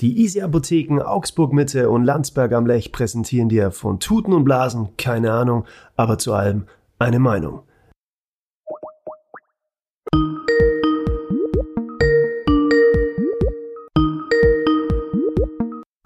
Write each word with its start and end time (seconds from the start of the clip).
Die 0.00 0.18
Easy 0.18 0.40
Apotheken 0.40 1.02
Augsburg 1.02 1.52
Mitte 1.52 1.90
und 1.90 2.04
Landsberg 2.04 2.52
am 2.52 2.64
Lech 2.64 2.90
präsentieren 2.90 3.50
dir 3.50 3.70
von 3.70 4.00
Tuten 4.00 4.32
und 4.32 4.44
Blasen 4.44 4.96
keine 4.96 5.32
Ahnung, 5.32 5.66
aber 5.94 6.16
zu 6.16 6.32
allem 6.32 6.64
eine 6.98 7.18
Meinung. 7.18 7.64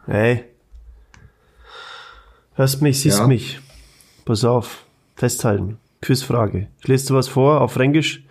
Hey. 0.07 0.45
Hörst 2.55 2.83
mich, 2.83 3.01
siehst 3.01 3.21
Ja. 3.21 3.27
mich. 3.29 3.61
Pass 4.25 4.45
auf. 4.45 4.87
Festhalten. 5.15 5.79
Quizfrage. 6.03 6.69
Ich 6.81 6.89
lese 6.89 7.09
dir 7.09 7.15
was 7.15 7.29
vor 7.29 7.61
auf 7.61 7.73
Fränkisch. 7.73 8.25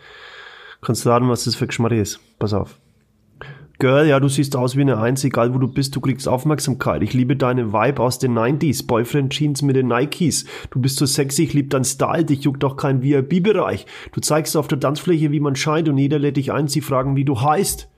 Kannst 0.82 1.06
du 1.06 1.10
raten, 1.10 1.30
was 1.30 1.46
das 1.46 1.56
für 1.56 1.68
Geschmack 1.68 1.94
ist. 1.94 2.20
Pass 2.38 2.54
auf. 2.54 2.80
Girl, 3.84 4.08
ja, 4.08 4.22
du 4.22 4.30
siehst 4.30 4.56
aus 4.56 4.78
wie 4.78 4.82
eine 4.82 4.98
Eins, 4.98 5.26
egal 5.26 5.54
wo 5.54 5.58
du 5.58 5.68
bist, 5.68 5.94
du 5.94 6.00
kriegst 6.00 6.26
Aufmerksamkeit. 6.26 7.04
Ich 7.04 7.12
liebe 7.12 7.36
deine 7.36 7.74
Vibe 7.74 8.02
aus 8.02 8.18
den 8.18 8.32
90s, 8.32 8.88
Boyfriend 8.88 9.34
Jeans 9.34 9.62
mit 9.62 9.76
den 9.76 9.90
Nikes. 9.90 10.46
Du 10.70 10.80
bist 10.80 10.96
so 10.96 11.06
sexy, 11.06 11.44
ich 11.44 11.54
liebe 11.54 11.68
dein 11.68 11.84
Style, 11.84 12.24
dich 12.24 12.44
juckt 12.46 12.64
auch 12.64 12.78
kein 12.78 13.04
VIP-Bereich. 13.04 13.86
Du 14.14 14.22
zeigst 14.22 14.56
auf 14.56 14.70
der 14.70 14.80
Tanzfläche, 14.80 15.34
wie 15.34 15.42
man 15.42 15.58
scheint 15.58 15.90
und 15.90 15.98
jeder 15.98 16.18
lädt 16.18 16.38
dich 16.38 16.54
ein, 16.54 16.70
sie 16.70 16.80
fragen, 16.80 17.18
wie 17.18 17.26
du 17.26 17.42
heißt. 17.42 17.90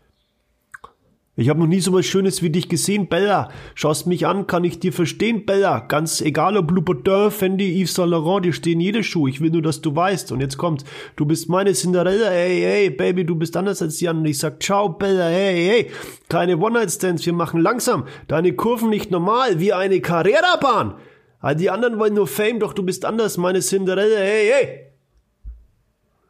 Ich 1.38 1.50
habe 1.50 1.60
noch 1.60 1.68
nie 1.68 1.82
so 1.82 1.92
was 1.92 2.06
Schönes 2.06 2.42
wie 2.42 2.50
dich 2.50 2.70
gesehen, 2.70 3.10
Bella. 3.10 3.50
Schaust 3.74 4.08
mich 4.08 4.26
an, 4.26 4.48
kann 4.48 4.64
ich 4.64 4.80
dir 4.80 4.94
verstehen, 4.94 5.46
Bella. 5.46 5.80
Ganz 5.80 6.22
egal 6.22 6.56
ob 6.56 6.72
Louboutin, 6.72 7.30
Fendi, 7.30 7.82
Yves 7.82 7.94
Saint 7.94 8.12
Laurent, 8.12 8.46
dir 8.46 8.54
stehen 8.54 8.80
jede 8.80 9.04
Schuh. 9.04 9.28
Ich 9.28 9.42
will 9.42 9.50
nur, 9.52 9.62
dass 9.62 9.82
du 9.82 9.94
weißt. 9.94 10.32
Und 10.32 10.40
jetzt 10.40 10.58
kommt, 10.58 10.86
du 11.18 11.26
bist 11.26 11.50
meine 11.50 11.74
Cinderella, 11.74 12.30
hey, 12.30 12.62
hey, 12.62 12.90
Baby, 12.90 13.26
du 13.26 13.36
bist 13.36 13.58
anders 13.58 13.82
als 13.82 13.98
die 13.98 14.08
anderen. 14.08 14.30
Ich 14.30 14.38
sag, 14.38 14.64
ciao, 14.64 14.88
Bella, 14.88 15.26
hey, 15.26 15.66
hey. 15.68 15.92
Keine 16.30 16.58
One-Night-Stands, 16.58 17.26
wir 17.26 17.34
machen 17.34 17.60
langsam. 17.60 18.06
Deine 18.30 18.54
Kurven 18.54 18.90
nicht 18.90 19.12
normal, 19.12 19.60
wie 19.60 19.74
eine 19.74 20.00
Carrera-Bahn. 20.00 20.96
All 21.42 21.58
die 21.58 21.70
anderen 21.70 22.00
wollen 22.00 22.14
nur 22.14 22.28
Fame, 22.28 22.60
doch 22.60 22.72
du 22.72 22.82
bist 22.82 23.04
anders, 23.04 23.36
meine 23.38 23.60
Cinderella, 23.60 24.20
hey, 24.20 24.52
hey. 24.54 24.80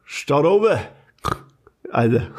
Start 0.03 0.45
over. 0.45 0.79
Alter. 1.91 2.31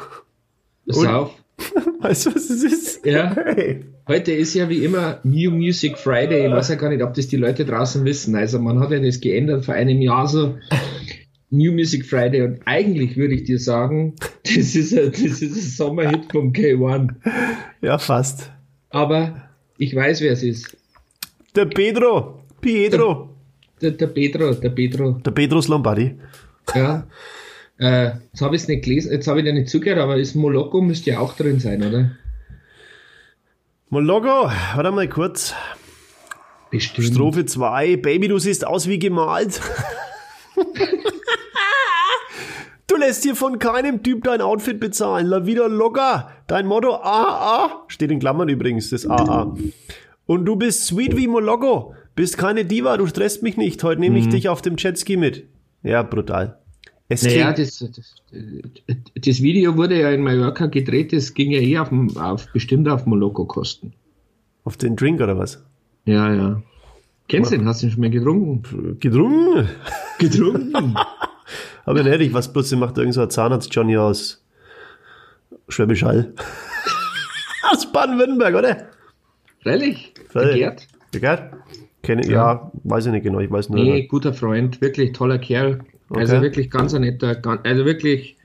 Pass 0.85 1.05
auf. 1.05 1.31
Weißt 1.99 2.25
du, 2.25 2.35
was 2.35 2.49
es 2.49 2.63
ist? 2.63 3.05
Ja. 3.05 3.35
Hey. 3.35 3.85
Heute 4.07 4.31
ist 4.31 4.53
ja 4.53 4.69
wie 4.69 4.83
immer 4.83 5.19
New 5.23 5.51
Music 5.51 5.97
Friday. 5.97 6.47
Ich 6.47 6.51
weiß 6.51 6.69
ja 6.69 6.75
gar 6.75 6.89
nicht, 6.89 7.03
ob 7.03 7.13
das 7.13 7.27
die 7.27 7.37
Leute 7.37 7.65
draußen 7.65 8.05
wissen. 8.05 8.35
Also 8.35 8.59
man 8.59 8.79
hat 8.79 8.91
ja 8.91 8.99
das 8.99 9.19
geändert 9.19 9.65
vor 9.65 9.73
einem 9.73 10.01
Jahr 10.01 10.27
so. 10.27 10.57
New 11.49 11.71
Music 11.71 12.05
Friday 12.05 12.41
und 12.41 12.59
eigentlich 12.65 13.15
würde 13.15 13.33
ich 13.33 13.45
dir 13.45 13.57
sagen, 13.57 14.15
das 14.43 14.75
ist 14.75 14.93
ein, 14.93 15.11
das 15.11 15.41
ist 15.41 15.41
ein 15.41 15.53
Sommerhit 15.53 16.31
vom 16.31 16.51
K1. 16.51 17.09
Ja, 17.81 17.97
fast. 17.97 18.51
Aber 18.89 19.49
ich 19.77 19.95
weiß, 19.95 20.21
wer 20.21 20.33
es 20.33 20.43
ist. 20.43 20.75
Der 21.55 21.65
Pedro. 21.65 22.41
Pedro. 22.59 23.29
Der, 23.81 23.91
der 23.91 24.07
Pedro, 24.07 24.53
der 24.53 24.69
Pedro. 24.69 25.11
Der 25.23 25.31
Pedros 25.31 25.67
Lombardi. 25.67 26.15
Ja. 26.75 27.07
Äh, 27.79 28.11
jetzt 28.31 28.41
habe 28.41 28.55
ich 28.55 28.63
es 28.63 28.67
nicht 28.67 28.83
gelesen, 28.85 29.11
jetzt 29.11 29.27
habe 29.27 29.39
ich 29.39 29.45
da 29.45 29.51
nicht 29.51 29.69
zugehört, 29.69 29.99
aber 29.99 30.17
das 30.17 30.33
Moloko 30.35 30.81
müsste 30.81 31.11
ja 31.11 31.19
auch 31.19 31.35
drin 31.35 31.59
sein, 31.59 31.83
oder? 31.83 32.11
Mologo, 33.89 34.51
warte 34.75 34.91
mal 34.91 35.07
kurz. 35.07 35.53
Bestimmt. 36.71 37.07
Strophe 37.07 37.45
2. 37.45 37.97
Baby, 37.97 38.27
du 38.27 38.39
siehst 38.39 38.67
aus 38.67 38.89
wie 38.89 38.99
gemalt. 38.99 39.61
du 42.87 42.97
lässt 42.97 43.23
dir 43.23 43.35
von 43.35 43.59
keinem 43.59 44.03
Typ 44.03 44.25
dein 44.25 44.41
Outfit 44.41 44.79
bezahlen. 44.79 45.27
La 45.27 45.45
vida 45.45 45.67
locker. 45.67 46.31
Dein 46.47 46.65
Motto 46.65 46.95
AA. 46.95 47.85
Steht 47.87 48.11
in 48.11 48.19
Klammern 48.19 48.49
übrigens, 48.49 48.89
das 48.89 49.09
AA. 49.09 49.55
Und 50.25 50.45
du 50.45 50.57
bist 50.57 50.85
sweet 50.85 51.15
wie 51.15 51.27
Mologo. 51.27 51.93
Bist 52.15 52.37
keine 52.37 52.65
Diva, 52.65 52.97
du 52.97 53.07
stresst 53.07 53.43
mich 53.43 53.55
nicht. 53.55 53.81
Heute 53.83 54.01
nehme 54.01 54.19
ich 54.19 54.27
dich 54.27 54.49
auf 54.49 54.61
dem 54.61 54.75
Jetski 54.75 55.15
mit. 55.15 55.47
Ja, 55.83 56.03
brutal. 56.03 56.59
Es 57.09 57.23
Naja, 57.23 57.53
das, 57.53 57.79
das, 57.79 58.15
das 59.15 59.41
Video 59.41 59.77
wurde 59.77 59.99
ja 59.99 60.11
in 60.11 60.23
Mallorca 60.23 60.65
gedreht, 60.65 61.13
das 61.13 61.33
ging 61.33 61.51
ja 61.51 61.59
eh 61.59 61.77
auf, 61.77 61.89
auf 62.17 62.51
bestimmt 62.51 62.89
auf 62.89 63.05
Moloko-Kosten. 63.05 63.93
auf 64.65 64.75
den 64.75 64.97
Drink 64.97 65.21
oder 65.21 65.37
was? 65.37 65.63
Ja, 66.05 66.33
ja. 66.33 66.61
Kennst 67.29 67.51
du 67.51 67.57
den? 67.57 67.67
Hast 67.67 67.81
du 67.81 67.87
ihn 67.87 67.91
schon 67.91 68.01
mal 68.01 68.09
getrunken? 68.09 68.97
Gedrungen. 68.99 69.69
Getrunken? 70.19 70.95
Aber 71.85 72.03
nicht, 72.03 72.19
ich 72.19 72.33
was 72.33 72.51
bloß, 72.51 72.71
macht 72.75 72.97
irgend 72.97 73.13
so 73.13 73.21
ein 73.21 73.29
Zahnarzt 73.29 73.73
Johnny 73.73 73.95
aus 73.95 74.43
Schwäbisch 75.69 76.03
Hall. 76.03 76.33
aus 77.71 77.89
Baden-Württemberg, 77.91 78.55
oder? 78.55 78.87
Freilich? 79.63 80.13
Freilich. 80.29 80.51
Der 80.51 80.59
Gerd? 80.59 80.87
Der 81.13 81.19
Gerd? 81.21 81.53
Kenn 82.03 82.19
ich, 82.19 82.27
ja. 82.27 82.71
weiß 82.83 83.05
ich 83.07 83.11
nicht 83.13 83.23
genau, 83.23 83.39
ich 83.39 83.51
weiß 83.51 83.69
nur. 83.69 83.81
Nee, 83.81 84.07
guter 84.07 84.33
Freund, 84.33 84.79
wirklich 84.81 85.13
toller 85.13 85.39
Kerl. 85.39 85.79
Also 86.09 86.35
Okay. 86.35 86.41
wirklich 86.43 86.69
ganz 86.71 86.93
ein 86.93 87.01
netter, 87.01 87.41
also 87.63 87.85
wirklich 87.85 88.37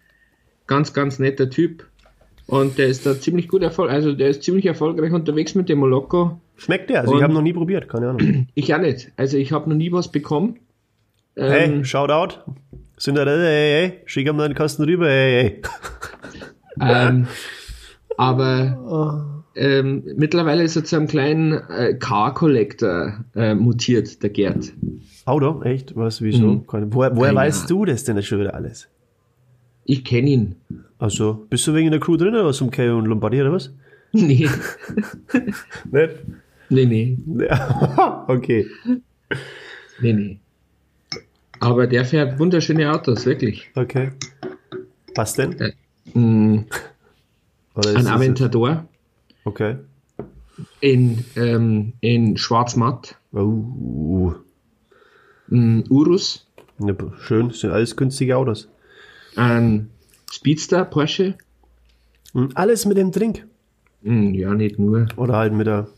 ganz, 0.66 0.92
ganz 0.92 1.18
netter 1.18 1.48
Typ. 1.50 1.86
Und 2.46 2.76
der 2.76 2.88
ist 2.88 3.06
da 3.06 3.18
ziemlich 3.18 3.48
gut 3.48 3.62
erfolg, 3.62 3.90
also 3.90 4.12
der 4.12 4.28
ist 4.28 4.42
ziemlich 4.42 4.66
erfolgreich 4.66 5.12
unterwegs 5.12 5.54
mit 5.54 5.68
dem 5.68 5.78
Moloko. 5.78 6.40
Schmeckt 6.56 6.90
der? 6.90 7.00
Also 7.02 7.12
ich 7.12 7.18
Und- 7.18 7.22
habe 7.24 7.32
noch 7.34 7.42
nie 7.42 7.52
probiert, 7.52 7.88
keine 7.88 8.10
Ahnung. 8.10 8.46
Ich 8.54 8.74
auch 8.74 8.78
nicht. 8.80 9.12
Also 9.16 9.36
ich 9.38 9.52
habe 9.52 9.68
noch 9.70 9.76
nie 9.76 9.92
was 9.92 10.10
bekommen. 10.10 10.58
Hey, 11.36 11.64
Ähm, 11.72 11.84
Shoutout. 11.84 12.38
Cinderella, 12.98 13.42
hey, 13.44 13.88
hey, 13.90 14.00
schick 14.06 14.26
ihm 14.28 14.36
deinen 14.38 14.54
Kasten 14.54 14.82
rüber, 14.84 15.08
hey, 15.08 15.62
hey. 16.80 16.82
ähm, 16.88 17.26
aber 18.16 19.41
ähm, 19.54 20.02
mittlerweile 20.16 20.62
ist 20.62 20.76
er 20.76 20.84
zu 20.84 20.96
einem 20.96 21.06
kleinen 21.06 21.52
äh, 21.52 21.94
Car-Collector 21.98 23.24
äh, 23.34 23.54
mutiert, 23.54 24.22
der 24.22 24.30
Gerd. 24.30 24.72
Auto, 25.24 25.62
echt? 25.62 25.94
Was, 25.96 26.22
wieso? 26.22 26.46
Mhm. 26.46 26.64
Woher 26.92 27.16
woher 27.16 27.34
weißt 27.34 27.70
du 27.70 27.84
das 27.84 28.04
denn 28.04 28.22
schon 28.22 28.40
wieder 28.40 28.54
alles? 28.54 28.88
Ich 29.84 30.04
kenne 30.04 30.30
ihn. 30.30 30.56
Also, 30.98 31.46
bist 31.50 31.66
du 31.66 31.74
wegen 31.74 31.90
der 31.90 32.00
Crew 32.00 32.16
drin 32.16 32.34
oder 32.34 32.46
was 32.46 32.60
um 32.60 32.70
Kay 32.70 32.90
und 32.90 33.06
Lombardi 33.06 33.40
oder 33.40 33.52
was? 33.52 33.72
Nee, 34.14 34.46
Nicht? 35.90 36.14
nee, 36.68 36.86
nee, 37.24 37.48
okay. 38.28 38.66
nee, 40.02 40.12
nee. 40.12 40.38
Aber 41.60 41.86
der 41.86 42.04
fährt 42.04 42.38
wunderschöne 42.38 42.92
Autos, 42.92 43.24
wirklich. 43.24 43.70
Okay. 43.74 44.10
Was 45.14 45.32
denn? 45.32 45.54
Mm, 46.12 46.58
Oder 47.74 47.90
ist 47.90 47.96
ein 47.96 48.06
Aventador 48.06 48.86
Okay. 49.44 49.76
in, 50.80 51.24
ähm, 51.36 51.94
in 52.00 52.36
Schwarz-Matt, 52.36 53.16
Uh, 53.34 54.34
mm, 55.48 55.84
Urus, 55.88 56.46
ja, 56.78 56.94
schön, 57.20 57.48
das 57.48 57.60
sind 57.60 57.70
alles 57.70 57.96
günstige 57.96 58.36
Autos. 58.36 58.68
ein 59.36 59.88
Speedster, 60.30 60.84
Porsche. 60.84 61.36
Und 62.34 62.56
alles 62.56 62.84
mit 62.86 62.96
dem 62.98 63.10
Drink. 63.10 63.46
Mm, 64.02 64.34
ja, 64.34 64.52
nicht 64.54 64.78
nur. 64.78 65.06
Oder 65.16 65.36
halt 65.36 65.52
mit 65.54 65.66
der. 65.66 65.88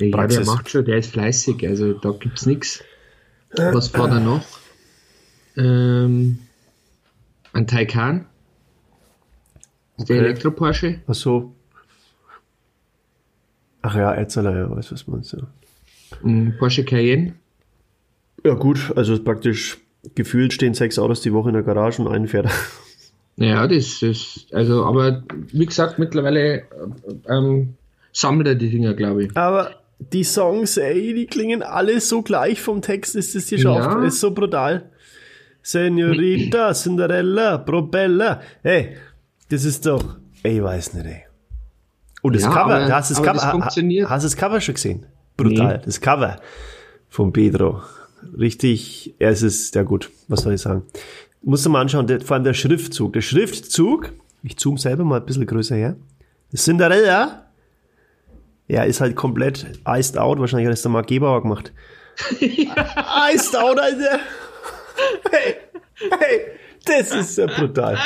Ja, 0.00 0.06
der 0.06 0.10
Praxis. 0.10 0.46
macht 0.46 0.68
schon, 0.70 0.84
der 0.84 0.98
ist 0.98 1.10
fleißig, 1.12 1.66
also 1.68 1.92
da 1.92 2.10
gibt's 2.10 2.46
nichts. 2.46 2.82
Was 3.56 3.94
war 3.94 4.08
da 4.08 4.18
noch? 4.18 4.44
Ähm, 5.56 6.38
ein 7.52 7.66
Taycan. 7.68 8.26
Der 9.98 10.02
Okay. 10.02 10.18
Elektro-Porsche. 10.18 11.00
Ach 11.06 11.14
so. 11.14 11.54
Ach 13.86 13.94
ja, 13.96 14.14
Erzähler, 14.14 14.56
ja, 14.56 14.70
weiß 14.74 14.92
was 14.92 15.06
meinst 15.06 15.34
du. 15.34 15.46
ein 16.24 16.56
Porsche 16.58 16.84
Cayenne. 16.84 17.34
Ja, 18.42 18.54
gut, 18.54 18.90
also 18.96 19.22
praktisch 19.22 19.76
gefühlt 20.14 20.54
stehen 20.54 20.72
sechs 20.72 20.98
Autos 20.98 21.20
die 21.20 21.34
Woche 21.34 21.50
in 21.50 21.54
der 21.54 21.62
Garage 21.62 22.00
und 22.00 22.08
einen 22.08 22.26
fährt. 22.26 22.48
Ja, 23.36 23.66
das 23.66 24.00
ist, 24.00 24.46
also, 24.52 24.86
aber 24.86 25.24
wie 25.52 25.66
gesagt, 25.66 25.98
mittlerweile 25.98 26.60
äh, 26.60 26.62
ähm, 27.28 27.74
sammelt 28.12 28.46
er 28.46 28.54
die 28.54 28.70
Dinger, 28.70 28.94
glaube 28.94 29.24
ich. 29.24 29.36
Aber 29.36 29.72
die 29.98 30.24
Songs, 30.24 30.78
ey, 30.78 31.12
die 31.12 31.26
klingen 31.26 31.62
alle 31.62 32.00
so 32.00 32.22
gleich 32.22 32.62
vom 32.62 32.80
Text. 32.80 33.16
Ist 33.16 33.34
das 33.34 33.46
dir 33.46 33.58
schon 33.58 33.74
Ja. 33.74 34.02
Ist 34.04 34.20
so 34.20 34.30
brutal. 34.30 34.88
Senorita, 35.62 36.72
Cinderella, 36.72 37.58
Probella. 37.58 38.40
Hey, 38.62 38.96
das 39.50 39.64
ist 39.64 39.84
doch. 39.84 40.16
Ey, 40.42 40.58
ich 40.58 40.62
weiß 40.62 40.94
nicht, 40.94 41.06
ey. 41.06 41.24
Und 42.24 42.34
das 42.34 42.42
Ja, 42.44 42.48
Cover, 42.48 42.74
aber- 42.76 42.86
da 42.86 42.96
hast 42.96 43.10
du 43.10 43.14
das 43.16 43.22
Cover. 43.22 43.34
das 43.34 43.50
funktioniert. 43.50 44.08
Hast 44.08 44.22
du 44.22 44.26
das 44.28 44.36
Cover 44.36 44.58
schon 44.62 44.74
gesehen? 44.76 45.06
Brutal. 45.36 45.82
Das 45.84 46.00
Cover 46.00 46.36
von 47.10 47.34
Pedro. 47.34 47.82
Richtig, 48.38 49.14
er 49.18 49.30
ist 49.30 49.42
es, 49.42 49.74
ja 49.74 49.82
gut, 49.82 50.10
was 50.28 50.40
soll 50.40 50.54
ich 50.54 50.62
sagen? 50.62 50.84
Musst 51.42 51.66
du 51.66 51.70
mal 51.70 51.82
anschauen, 51.82 52.06
der, 52.06 52.22
vor 52.22 52.36
allem 52.36 52.44
der 52.44 52.54
Schriftzug. 52.54 53.12
Der 53.12 53.20
Schriftzug, 53.20 54.12
ich 54.42 54.56
zoome 54.56 54.78
selber 54.78 55.04
mal 55.04 55.20
ein 55.20 55.26
bisschen 55.26 55.44
größer 55.44 55.76
her. 55.76 55.96
Cinderella, 56.56 57.42
ja, 58.68 58.84
ist 58.84 59.02
halt 59.02 59.16
komplett 59.16 59.66
iced 59.86 60.16
out. 60.16 60.38
Wahrscheinlich 60.38 60.66
hat 60.66 60.72
das 60.72 60.80
der 60.82 60.92
Mark 60.92 61.06
Gebauer 61.08 61.42
gemacht. 61.42 61.72
iced 62.40 63.54
out, 63.54 63.78
Alter. 63.78 64.18
Hey, 65.30 65.56
hey, 65.98 66.40
das 66.86 67.10
ist 67.14 67.36
ja 67.36 67.46
brutal. 67.46 67.98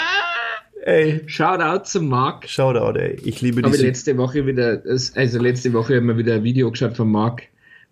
Ey, 0.85 1.23
Shoutout 1.27 1.85
zum 1.85 2.09
Marc. 2.09 2.49
Shoutout, 2.49 2.99
ey. 2.99 3.19
Ich 3.25 3.41
liebe 3.43 3.63
diese. 3.63 3.85
letzte 3.87 4.17
Woche 4.17 4.47
wieder, 4.47 4.83
also 4.87 5.39
letzte 5.41 5.73
Woche 5.73 5.97
haben 5.97 6.07
wir 6.07 6.17
wieder 6.17 6.35
ein 6.35 6.45
Video 6.45 6.71
geschaut 6.71 6.97
von 6.97 7.11
Marc 7.11 7.43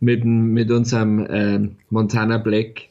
mit, 0.01 0.25
mit 0.25 0.71
unserem 0.71 1.27
ähm, 1.31 1.77
Montana 1.91 2.39
Black. 2.39 2.83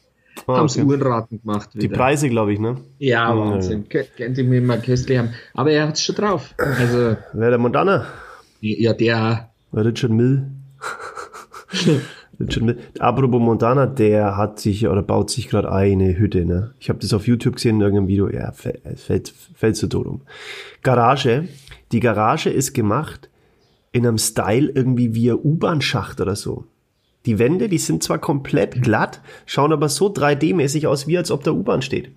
Ah, 0.48 0.58
Haben's 0.58 0.78
okay. 0.78 0.86
Uhrenraten 0.86 1.42
gemacht 1.42 1.70
Die 1.74 1.84
wieder. 1.84 1.96
Preise, 1.96 2.30
glaube 2.30 2.54
ich, 2.54 2.60
ne? 2.60 2.78
Ja, 3.00 3.30
Ja, 3.30 3.38
Wahnsinn. 3.40 3.86
Kö- 3.88 4.06
Könnte 4.18 4.42
ich 4.42 4.48
mir 4.48 4.62
mal 4.62 4.80
köstlich 4.82 5.18
haben. 5.18 5.30
Aber 5.54 5.72
er 5.72 5.88
hat's 5.88 6.04
schon 6.04 6.16
drauf. 6.16 6.54
Also, 6.58 7.16
Wer 7.34 7.50
der 7.52 7.58
Montana? 7.60 8.06
ja, 8.60 8.94
der, 8.94 9.50
Richard 9.74 10.12
Mill. 10.12 10.48
Apropos 13.00 13.42
Montana, 13.42 13.86
der 13.86 14.38
hat 14.38 14.60
sich 14.60 14.88
oder 14.88 15.02
baut 15.02 15.30
sich 15.30 15.50
gerade 15.50 15.72
eine 15.72 16.18
Hütte. 16.18 16.46
Ne? 16.46 16.74
Ich 16.80 16.90
habe 16.90 17.00
das 17.00 17.14
auf 17.14 17.28
YouTube 17.28 17.56
gesehen 17.56 17.78
in 17.78 17.82
irgendeinem 17.82 18.08
Video. 18.08 18.30
Ja, 18.30 18.52
fällt, 18.52 18.82
fällt, 19.00 19.30
fällt 19.30 19.76
so 19.76 19.88
tot 19.88 20.06
um. 20.08 20.22
Garage. 20.84 21.48
Die 21.92 22.00
Garage 22.00 22.50
ist 22.50 22.74
gemacht 22.74 23.30
in 23.92 24.06
einem 24.06 24.18
Style 24.18 24.72
irgendwie 24.74 25.16
wie 25.16 25.32
ein 25.32 25.40
U-Bahn-Schacht 25.42 26.20
oder 26.20 26.36
so. 26.36 26.66
Die 27.26 27.40
Wände, 27.40 27.70
die 27.70 27.78
sind 27.78 28.04
zwar 28.04 28.20
komplett 28.20 28.82
glatt, 28.82 29.22
schauen 29.46 29.74
aber 29.74 29.90
so 29.90 30.08
3D-mäßig 30.08 30.88
aus, 30.88 31.08
wie 31.08 31.18
als 31.18 31.32
ob 31.32 31.44
da 31.44 31.52
U-Bahn 31.52 31.82
steht. 31.82 32.12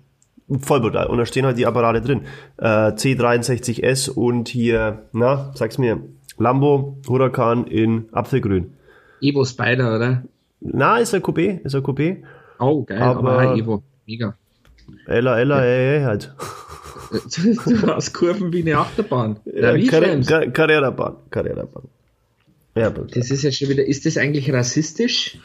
Voll 0.61 0.81
brutal. 0.81 1.07
Und 1.07 1.19
da 1.19 1.25
stehen 1.25 1.45
halt 1.45 1.57
die 1.57 1.65
Apparate 1.65 2.01
drin. 2.01 2.21
Äh, 2.57 2.91
C63S 2.91 4.09
und 4.09 4.49
hier, 4.49 5.03
na, 5.13 5.51
sag's 5.55 5.77
mir, 5.77 6.01
Lambo 6.37 6.97
Huracan 7.07 7.67
in 7.67 8.07
Apfelgrün. 8.11 8.73
Evo 9.21 9.45
Spider, 9.45 9.95
oder? 9.95 10.23
Na, 10.61 10.97
ist 10.97 11.13
ein 11.13 11.21
Coupé, 11.21 11.61
ist 11.63 11.75
ein 11.75 11.83
Coupé. 11.83 12.17
Oh, 12.59 12.83
geil, 12.83 13.01
Aber- 13.01 13.39
aber, 13.41 13.55
Evo. 13.55 13.83
Mega. 14.05 14.35
Ella, 15.05 15.39
Ella, 15.39 15.63
ey, 15.63 15.97
ey, 15.97 16.03
halt. 16.03 16.33
Du 17.11 17.87
hast 17.87 18.13
Kurven 18.13 18.53
wie 18.53 18.61
eine 18.61 18.77
Achterbahn. 18.77 19.39
Na, 19.45 19.73
wie 19.73 19.89
Karri- 19.89 20.05
Schrems? 20.05 20.27
Ka- 20.27 20.45
Carrera-Bahn, 20.45 21.15
Carrera-Bahn. 21.31 21.83
Ja. 22.75 22.91
Das 22.91 23.31
ist 23.31 23.41
ja 23.43 23.51
schon 23.51 23.69
wieder, 23.69 23.83
ist 23.83 24.05
das 24.05 24.17
eigentlich 24.17 24.51
rassistisch? 24.53 25.39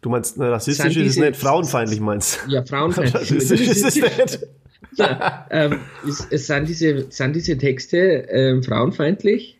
Du 0.00 0.08
meinst, 0.08 0.38
na, 0.38 0.48
rassistisch 0.48 0.96
ist 0.96 1.10
es 1.10 1.16
nicht, 1.18 1.36
frauenfeindlich 1.36 2.00
meinst 2.00 2.40
Ja, 2.48 2.64
Frauenfeindlich. 2.64 3.14
Rassistisch 3.20 3.60
ist 3.68 3.84
es 3.84 3.96
nicht. 3.96 4.46
Ja, 4.94 5.46
ähm, 5.50 5.80
ist, 6.06 6.28
es 6.30 6.46
sind, 6.46 6.66
diese, 6.68 7.06
sind 7.10 7.36
diese 7.36 7.58
Texte 7.58 7.98
ähm, 8.30 8.62
frauenfeindlich? 8.62 9.58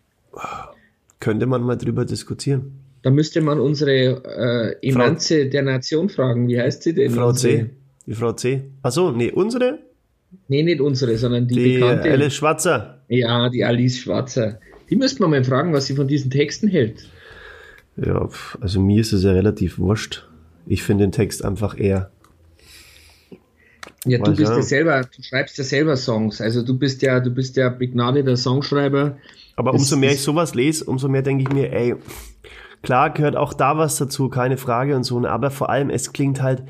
Könnte 1.20 1.44
man 1.46 1.62
mal 1.62 1.76
drüber 1.76 2.04
diskutieren. 2.06 2.72
Da 3.02 3.10
müsste 3.10 3.40
man 3.40 3.60
unsere 3.60 4.76
äh, 4.82 4.88
Emanze 4.88 5.46
der 5.46 5.62
Nation 5.62 6.08
fragen. 6.08 6.48
Wie 6.48 6.60
heißt 6.60 6.82
sie 6.82 6.94
denn? 6.94 7.12
Frau 7.12 7.28
Unsere- 7.28 7.54
C. 7.54 7.70
Die 8.06 8.14
Frau 8.14 8.32
C. 8.32 8.64
Ach 8.82 8.90
so, 8.90 9.10
nee, 9.12 9.30
unsere? 9.30 9.78
Nee, 10.48 10.62
nicht 10.62 10.80
unsere, 10.80 11.16
sondern 11.16 11.46
die, 11.46 11.54
Die 11.54 11.74
bekannte. 11.78 12.10
Alice 12.10 12.34
Schwarzer. 12.34 13.02
Ja, 13.08 13.48
die 13.50 13.64
Alice 13.64 13.98
Schwarzer. 13.98 14.60
Die 14.90 14.96
müsste 14.96 15.22
man 15.22 15.30
mal 15.30 15.44
fragen, 15.44 15.72
was 15.72 15.86
sie 15.86 15.94
von 15.94 16.08
diesen 16.08 16.30
Texten 16.30 16.68
hält. 16.68 17.08
Ja, 17.96 18.28
also 18.60 18.80
mir 18.80 19.00
ist 19.00 19.12
es 19.12 19.22
ja 19.24 19.32
relativ 19.32 19.78
wurscht. 19.78 20.26
Ich 20.66 20.82
finde 20.82 21.04
den 21.04 21.12
Text 21.12 21.44
einfach 21.44 21.78
eher. 21.78 22.10
Ja, 24.04 24.18
du 24.18 24.30
bist 24.34 24.50
ja. 24.50 24.56
ja 24.56 24.62
selber, 24.62 25.00
du 25.02 25.22
schreibst 25.22 25.58
ja 25.58 25.64
selber 25.64 25.96
Songs. 25.96 26.40
Also 26.40 26.62
du 26.62 26.78
bist 26.78 27.02
ja, 27.02 27.20
du 27.20 27.30
bist 27.30 27.56
ja 27.56 27.68
begnadeter 27.68 28.36
Songschreiber. 28.36 29.18
Aber 29.56 29.72
Das 29.72 29.80
umso 29.82 29.96
mehr 29.96 30.12
ich 30.12 30.20
sowas 30.20 30.54
lese, 30.54 30.84
umso 30.84 31.08
mehr 31.08 31.22
denke 31.22 31.42
ich 31.42 31.52
mir, 31.52 31.72
ey, 31.72 31.94
klar 32.82 33.10
gehört 33.10 33.36
auch 33.36 33.52
da 33.52 33.76
was 33.78 33.96
dazu, 33.96 34.28
keine 34.28 34.56
Frage 34.56 34.96
und 34.96 35.04
so, 35.04 35.24
aber 35.24 35.50
vor 35.50 35.70
allem, 35.70 35.90
es 35.90 36.12
klingt 36.12 36.42
halt 36.42 36.62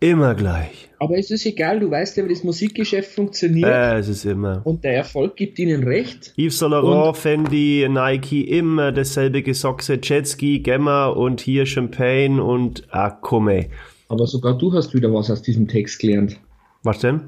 immer 0.00 0.34
gleich. 0.34 0.88
Aber 0.98 1.16
es 1.18 1.30
ist 1.30 1.46
egal, 1.46 1.80
du 1.80 1.90
weißt 1.90 2.16
ja, 2.16 2.24
wie 2.24 2.30
das 2.32 2.42
Musikgeschäft 2.44 3.12
funktioniert 3.12 3.68
Äh, 3.68 3.98
es 3.98 4.08
ist 4.08 4.24
immer. 4.24 4.60
und 4.64 4.84
der 4.84 4.94
Erfolg 4.96 5.36
gibt 5.36 5.58
ihnen 5.58 5.82
recht. 5.84 6.32
Yves 6.36 6.58
Saint 6.58 6.72
Laurent, 6.72 7.16
Fendi, 7.16 7.86
Nike, 7.88 8.42
immer 8.42 8.92
dasselbe 8.92 9.42
Gesockse, 9.42 9.98
Jetski, 10.02 10.60
Gemma 10.60 11.06
und 11.06 11.40
hier 11.40 11.66
Champagne 11.66 12.42
und 12.42 12.84
ah, 12.90 13.10
komm 13.10 13.48
ey. 13.48 13.70
Aber 14.08 14.26
sogar 14.26 14.56
du 14.58 14.72
hast 14.72 14.92
wieder 14.94 15.12
was 15.12 15.30
aus 15.30 15.42
diesem 15.42 15.68
Text 15.68 16.00
gelernt. 16.00 16.38
Was 16.82 16.98
denn? 17.00 17.20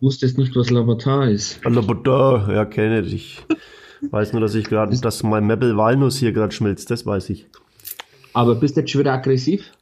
Du 0.00 0.06
wusstest 0.06 0.36
nicht, 0.38 0.54
was 0.56 0.70
Lavatar 0.70 1.28
ist. 1.30 1.60
Alabada, 1.64 2.50
ja, 2.52 2.64
kenne 2.64 3.00
ich. 3.00 3.42
Weiß 4.10 4.32
nur, 4.32 4.40
dass 4.40 4.54
ich 4.54 4.64
gerade, 4.64 4.98
dass 4.98 5.22
mein 5.22 5.46
Maple 5.46 5.76
Walnuss 5.76 6.18
hier 6.18 6.32
gerade 6.32 6.52
schmilzt, 6.52 6.90
das 6.90 7.06
weiß 7.06 7.30
ich. 7.30 7.46
Aber 8.32 8.54
bist 8.54 8.76
du 8.76 8.80
jetzt 8.80 8.90
schon 8.90 9.00
wieder 9.00 9.12
aggressiv? 9.12 9.72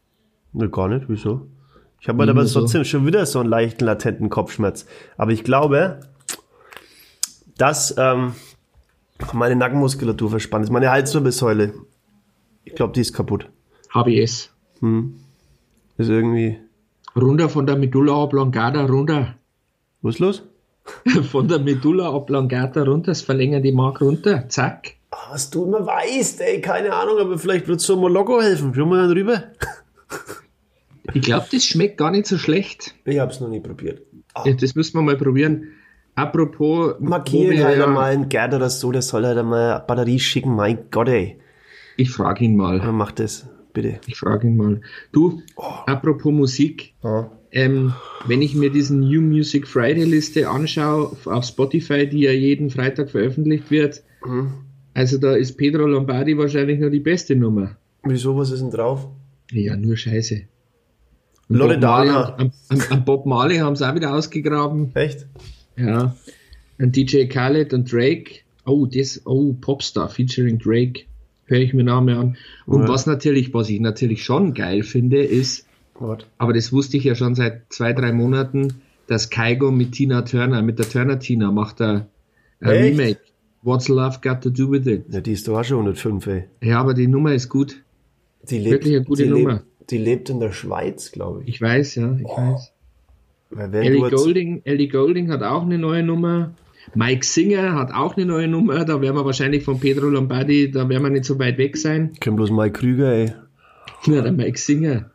Ne, 0.52 0.70
gar 0.70 0.88
nicht, 0.88 1.06
wieso? 1.08 1.48
Ich 2.00 2.08
habe 2.08 2.20
halt 2.20 2.30
aber 2.30 2.46
so? 2.46 2.60
trotzdem 2.60 2.84
schon 2.84 3.06
wieder 3.06 3.24
so 3.26 3.40
einen 3.40 3.48
leichten, 3.48 3.84
latenten 3.84 4.30
Kopfschmerz. 4.30 4.86
Aber 5.16 5.32
ich 5.32 5.42
glaube, 5.42 6.00
dass 7.56 7.94
ähm, 7.98 8.34
meine 9.32 9.56
Nackenmuskulatur 9.56 10.30
verspannt 10.30 10.64
ist. 10.64 10.70
Meine 10.70 10.90
Halswirbelsäule. 10.90 11.74
Ich 12.64 12.74
glaube, 12.74 12.92
die 12.92 13.00
ist 13.00 13.12
kaputt. 13.12 13.48
HBS. 13.92 14.50
Ist 15.96 16.08
irgendwie. 16.08 16.58
Runter 17.16 17.48
von 17.48 17.66
der 17.66 17.76
Medulla 17.76 18.14
oblongata 18.14 18.84
runter. 18.84 19.36
Was 20.02 20.16
ist 20.16 20.20
los? 20.20 20.42
Von 21.30 21.48
der 21.48 21.58
Medulla 21.60 22.12
oblongata 22.12 22.82
runter, 22.82 23.12
das 23.12 23.22
verlängern 23.22 23.62
die 23.62 23.72
Mark 23.72 24.00
runter. 24.00 24.48
Zack. 24.48 24.94
Ah, 25.10 25.32
Was 25.32 25.48
du 25.50 25.64
immer 25.64 25.86
weißt, 25.86 26.40
ey, 26.42 26.60
keine 26.60 26.92
Ahnung, 26.92 27.18
aber 27.20 27.38
vielleicht 27.38 27.68
wird 27.68 27.80
so 27.80 27.96
Moloko 27.96 28.40
helfen. 28.42 28.72
Schau 28.74 28.84
mal 28.86 29.10
rüber. 29.10 29.44
Ich 31.12 31.22
glaube, 31.22 31.46
das 31.52 31.64
schmeckt 31.64 31.98
gar 31.98 32.10
nicht 32.10 32.26
so 32.26 32.38
schlecht. 32.38 32.94
Ich 33.04 33.18
hab's 33.18 33.40
noch 33.40 33.48
nie 33.48 33.60
probiert. 33.60 34.02
Ja, 34.44 34.52
Das 34.54 34.74
müssen 34.74 34.94
wir 34.98 35.02
mal 35.02 35.16
probieren. 35.16 35.68
Apropos, 36.16 36.94
Markieren 37.00 37.50
wir 37.56 37.64
halt 37.64 37.78
ja- 37.78 37.84
einmal 37.86 38.12
einen 38.12 38.28
Gerd 38.28 38.54
oder 38.54 38.70
so, 38.70 38.90
der 38.92 39.02
soll 39.02 39.24
halt 39.26 39.36
einmal 39.38 39.80
Batterie 39.86 40.18
schicken. 40.20 40.54
Mein 40.54 40.90
Gott, 40.90 41.08
ey. 41.08 41.38
ich 41.96 42.10
frage 42.10 42.44
ihn 42.44 42.56
mal. 42.56 42.80
Mach 42.92 43.12
das, 43.12 43.46
bitte. 43.72 44.00
Ich 44.06 44.16
frage 44.16 44.46
ihn 44.48 44.56
mal. 44.56 44.80
Du, 45.12 45.42
apropos 45.86 46.32
Musik, 46.32 46.94
Ja. 47.02 47.30
Ähm, 47.54 47.94
wenn 48.26 48.42
ich 48.42 48.54
mir 48.54 48.70
diesen 48.70 49.00
New 49.00 49.22
Music 49.22 49.66
Friday 49.66 50.04
Liste 50.04 50.48
anschaue 50.50 51.16
auf- 51.24 51.44
Spotify, 51.44 52.06
die 52.06 52.20
ja 52.20 52.32
jeden 52.32 52.68
Freitag 52.68 53.10
veröffentlicht 53.10 53.70
wird, 53.70 54.02
also 54.92 55.18
da 55.18 55.34
ist 55.34 55.56
Pedro 55.56 55.86
Lombardi 55.86 56.36
wahrscheinlich 56.36 56.78
nur 56.80 56.90
die 56.90 57.00
beste 57.00 57.36
Nummer. 57.36 57.76
Wieso, 58.02 58.36
was 58.36 58.50
ist 58.50 58.60
denn 58.60 58.70
drauf? 58.70 59.08
Ja, 59.50 59.76
nur 59.76 59.96
Scheiße. 59.96 60.42
Und 61.48 61.56
Loredana. 61.56 62.30
Bob 62.30 62.38
Marley- 62.38 62.50
Am, 62.68 62.78
am, 62.80 62.80
am 62.98 63.04
Bob 63.04 63.26
Marley 63.26 63.56
haben 63.58 63.76
sie 63.76 63.88
auch 63.88 63.94
wieder 63.94 64.14
ausgegraben. 64.14 64.90
Echt? 64.94 65.26
Ja. 65.76 66.14
Und 66.78 66.96
DJ 66.96 67.26
Khaled 67.26 67.72
und 67.74 67.90
Drake. 67.92 68.40
Oh, 68.66 68.86
das, 68.86 69.20
oh, 69.26 69.52
Popstar 69.60 70.08
featuring 70.08 70.58
Drake. 70.58 71.02
Höre 71.46 71.58
ich 71.60 71.74
mir 71.74 71.84
Name 71.84 72.16
an. 72.16 72.36
Und 72.66 72.82
Ja. 72.82 72.88
was 72.88 73.04
natürlich, 73.06 73.52
was 73.52 73.68
ich 73.68 73.78
natürlich 73.80 74.24
schon 74.24 74.54
geil 74.54 74.82
finde, 74.82 75.22
ist, 75.22 75.66
What? 75.98 76.26
aber 76.38 76.52
das 76.52 76.72
wusste 76.72 76.96
ich 76.96 77.04
ja 77.04 77.14
schon 77.14 77.34
seit 77.34 77.72
zwei, 77.72 77.92
drei 77.92 78.12
Monaten, 78.12 78.82
dass 79.06 79.30
Kaigo 79.30 79.70
mit 79.70 79.92
Tina 79.92 80.22
Turner, 80.22 80.62
mit 80.62 80.78
der 80.78 80.88
Turner 80.88 81.18
Tina 81.18 81.50
macht 81.52 81.80
er 81.80 82.08
ein 82.60 82.70
Echt? 82.70 82.98
Remake. 82.98 83.20
What's 83.62 83.88
Love 83.88 84.18
Got 84.22 84.42
to 84.42 84.50
Do 84.50 84.70
With 84.70 84.86
It? 84.86 85.04
Ja, 85.08 85.20
die 85.20 85.32
ist 85.32 85.48
doch 85.48 85.58
auch 85.58 85.64
schon 85.64 85.78
105, 85.78 86.26
ey. 86.26 86.44
Ja, 86.62 86.80
aber 86.80 86.92
die 86.94 87.06
Nummer 87.06 87.32
ist 87.32 87.48
gut. 87.48 87.82
Die 88.50 88.58
lebt, 88.58 88.72
Wirklich 88.72 88.96
eine 88.96 89.04
gute 89.04 89.22
die 89.22 89.30
Nummer. 89.30 89.52
Lebt, 89.52 89.90
die 89.90 89.98
lebt 89.98 90.30
in 90.30 90.40
der 90.40 90.52
Schweiz, 90.52 91.12
glaube 91.12 91.42
ich. 91.42 91.48
Ich 91.48 91.60
weiß, 91.62 91.94
ja, 91.94 92.14
ich 92.14 92.24
weiß. 92.24 92.72
Weil 93.50 93.72
wenn 93.72 93.82
Ellie 93.84 94.10
Golding, 94.10 94.62
Ellie 94.64 94.88
Golding 94.88 95.30
hat 95.30 95.42
auch 95.42 95.62
eine 95.62 95.78
neue 95.78 96.02
Nummer. 96.02 96.54
Mike 96.94 97.24
Singer 97.24 97.74
hat 97.74 97.92
auch 97.94 98.16
eine 98.16 98.26
neue 98.26 98.48
Nummer. 98.48 98.84
Da 98.84 99.00
werden 99.00 99.16
wir 99.16 99.24
wahrscheinlich 99.24 99.64
von 99.64 99.80
Pedro 99.80 100.08
Lombardi, 100.08 100.70
da 100.70 100.88
werden 100.88 101.02
wir 101.02 101.10
nicht 101.10 101.24
so 101.24 101.38
weit 101.38 101.56
weg 101.56 101.76
sein. 101.76 102.12
Kenn 102.20 102.36
bloß 102.36 102.50
Mike 102.50 102.72
Krüger, 102.72 103.12
ey. 103.12 103.32
Ja, 104.06 104.20
der 104.20 104.32
Mike 104.32 104.58
Singer. 104.58 105.10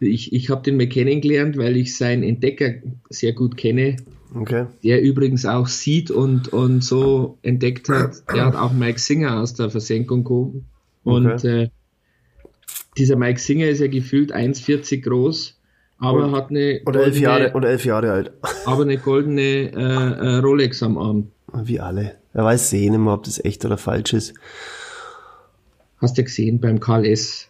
Ich, 0.00 0.32
ich 0.32 0.50
habe 0.50 0.62
den 0.62 0.76
mal 0.76 0.86
kennengelernt, 0.88 1.56
weil 1.56 1.76
ich 1.76 1.96
seinen 1.96 2.22
Entdecker 2.22 2.74
sehr 3.10 3.32
gut 3.32 3.56
kenne, 3.56 3.96
Okay. 4.34 4.66
der 4.82 5.00
übrigens 5.02 5.46
auch 5.46 5.68
sieht 5.68 6.10
und, 6.10 6.48
und 6.52 6.82
so 6.82 7.38
entdeckt 7.42 7.88
hat. 7.88 8.16
Der 8.34 8.46
hat 8.46 8.56
auch 8.56 8.72
Mike 8.72 8.98
Singer 8.98 9.40
aus 9.40 9.54
der 9.54 9.70
Versenkung 9.70 10.24
gehoben. 10.24 10.66
Und 11.04 11.26
Okay. 11.26 11.62
äh, 11.64 11.68
dieser 12.98 13.16
Mike 13.16 13.38
Singer 13.40 13.66
ist 13.68 13.80
ja 13.80 13.86
gefühlt 13.86 14.34
1,40 14.34 15.02
groß, 15.02 15.58
aber 15.98 16.24
Und- 16.26 16.32
hat 16.32 16.50
eine 16.50 16.80
Und 16.84 16.96
elf 16.96 17.04
goldene- 17.14 17.20
Jahre, 17.22 17.52
und 17.52 17.64
elf 17.64 17.84
Jahre 17.84 18.10
alt. 18.12 18.32
aber 18.66 18.82
eine 18.82 18.98
goldene 18.98 19.42
äh, 19.42 19.74
äh, 19.76 20.36
Rolex 20.38 20.82
am 20.82 20.98
Arm. 20.98 21.28
Wie 21.52 21.78
alle. 21.78 22.16
Er 22.32 22.44
weiß 22.44 22.70
sehen 22.70 22.94
immer, 22.94 23.14
ob 23.14 23.22
das 23.24 23.42
echt 23.44 23.64
oder 23.64 23.78
falsch 23.78 24.12
ist. 24.12 24.34
Hast 25.98 26.18
du 26.18 26.24
gesehen 26.24 26.60
beim 26.60 26.80
Karl 26.80 27.06
S. 27.06 27.48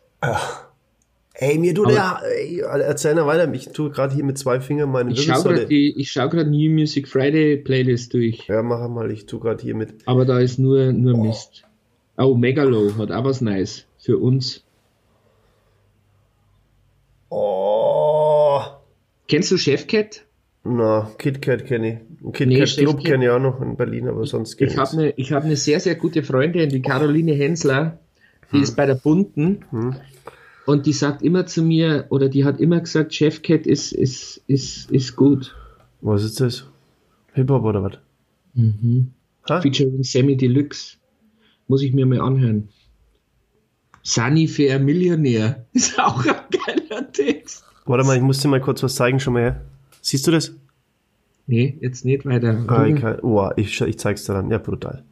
Ey, 1.37 1.59
mir 1.59 1.75
tut 1.75 1.91
ey, 1.91 2.61
erzähl 2.61 3.17
mal 3.17 3.27
weiter. 3.27 3.53
Ich 3.53 3.69
tue 3.71 3.91
gerade 3.91 4.15
hier 4.15 4.23
mit 4.25 4.39
zwei 4.39 4.61
Fingern 4.61 4.91
meine 4.91 5.13
Ich 5.13 5.25
schaue 5.25 5.43
gerade 5.43 5.67
die, 5.67 6.05
schau 6.05 6.29
New 6.29 6.71
Music 6.71 7.09
Friday 7.09 7.57
Playlist 7.57 8.15
durch, 8.15 8.47
Ja, 8.47 8.63
mach 8.63 8.89
mal, 8.89 9.11
ich 9.11 9.27
tue 9.27 9.41
gerade 9.41 9.61
hier 9.61 9.75
mit. 9.75 9.95
aber 10.07 10.25
da 10.25 10.39
ist 10.39 10.59
nur, 10.59 10.93
nur 10.93 11.19
Mist. 11.19 11.65
Oh, 12.17 12.37
Megalo 12.37 12.97
hat 12.99 13.11
auch 13.11 13.25
was 13.25 13.41
Nice 13.41 13.85
für 13.99 14.19
uns. 14.19 14.63
Oh. 17.31 18.61
Kennst 19.27 19.51
du 19.51 19.59
Chefcat? 19.59 20.25
Na, 20.63 21.11
KitKat 21.19 21.67
kenne 21.67 21.89
ich. 22.23 22.33
KitKat 22.33 22.47
Nee, 22.47 22.85
Club 22.85 23.05
kenne 23.05 23.25
ich 23.25 23.31
auch 23.31 23.41
noch 23.41 23.61
in 23.61 23.77
Berlin, 23.77 24.07
aber 24.09 24.25
sonst 24.25 24.57
kenn 24.57 24.69
Ich 24.69 24.79
habe 24.79 24.93
eine 24.93 25.13
hab 25.19 25.45
ne 25.45 25.57
sehr, 25.57 25.81
sehr 25.81 25.97
gute 25.97 26.23
Freundin, 26.23 26.71
die 26.71 26.81
Caroline 26.81 27.33
Hensler, 27.33 27.99
die 28.53 28.61
ist 28.61 28.77
bei 28.77 28.87
der 28.87 28.95
Bunten 28.95 29.65
und 30.67 30.87
die 30.87 30.93
sagt 30.93 31.23
immer 31.23 31.47
zu 31.47 31.63
mir, 31.63 32.07
oder 32.11 32.29
die 32.29 32.45
hat 32.45 32.61
immer 32.61 32.81
gesagt, 32.81 33.15
Chefcat 33.15 33.67
ist, 33.67 33.93
ist, 33.93 34.43
ist, 34.47 34.91
ist 34.91 35.17
gut. 35.17 35.55
Was 36.01 36.25
ist 36.25 36.41
das? 36.41 36.67
Hip-Hop 37.33 37.65
oder 37.65 37.83
was? 37.83 37.99
Ha? 39.49 39.61
Featuring 39.61 40.03
Sammy 40.03 40.37
Deluxe. 40.37 40.97
Muss 41.67 41.83
ich 41.83 41.93
mir 41.93 42.07
mal 42.07 42.21
anhören. 42.21 42.69
Sunny 44.03 44.47
Fair 44.47 44.79
Millionär. 44.79 45.65
Ist 45.73 45.99
auch 45.99 46.25
ein 46.27 46.35
geiler 46.67 47.11
Text. 47.11 47.65
Warte 47.87 48.05
mal, 48.05 48.17
ich 48.17 48.23
muss 48.23 48.41
dir 48.41 48.49
mal 48.49 48.61
kurz 48.61 48.83
was 48.83 48.95
zeigen, 48.95 49.19
schon 49.19 49.33
mal 49.33 49.43
her. 49.43 49.65
Siehst 50.03 50.27
du 50.27 50.31
das? 50.31 50.55
Nee, 51.47 51.79
jetzt 51.81 52.05
nicht 52.05 52.25
weiter. 52.27 52.65
Ah, 52.69 52.87
ich, 52.87 53.01
kann, 53.01 53.21
oh, 53.21 53.51
ich, 53.57 53.81
ich 53.81 53.99
zeig's 53.99 54.25
dir 54.25 54.35
dann. 54.35 54.51
Ja, 54.51 54.59
brutal. 54.59 55.05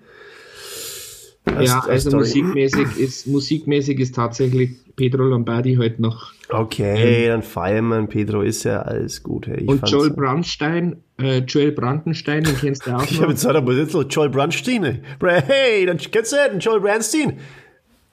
Ja, 1.61 1.81
also 1.81 2.11
Story. 2.11 2.23
musikmäßig 2.25 2.87
ist, 2.99 3.27
musikmäßig 3.27 4.01
ist 4.01 4.15
tatsächlich 4.15 4.71
Pedro 4.97 5.23
Lombardi 5.25 5.77
heute 5.77 6.01
noch. 6.03 6.33
Okay, 6.49 7.29
dann 7.29 7.43
feiern 7.43 7.89
wir. 7.89 8.07
Pedro 8.07 8.43
ist 8.43 8.65
ja 8.65 8.83
alles 8.83 9.23
gut. 9.23 9.47
Hey. 9.47 9.65
Und 9.67 9.89
Joel 9.89 10.11
Brandstein, 10.11 10.97
äh, 11.19 11.39
Joel 11.39 11.73
Brandenstein, 11.73 12.45
den 12.45 12.57
kennst 12.57 12.87
du 12.87 12.91
auch 12.95 13.03
Ich 13.11 13.21
habe 13.23 13.33
jetzt 13.33 13.45
jetzt 13.45 13.95
noch 13.95 14.05
Joel 14.09 14.29
Brandstein. 14.29 14.85
ey. 14.85 15.01
Bra- 15.19 15.43
Hey, 15.47 15.87
dann 15.87 15.97
kennst 15.97 16.33
du 16.33 16.37
den 16.51 16.61
Joel 16.61 16.81
Brandstein? 16.81 17.39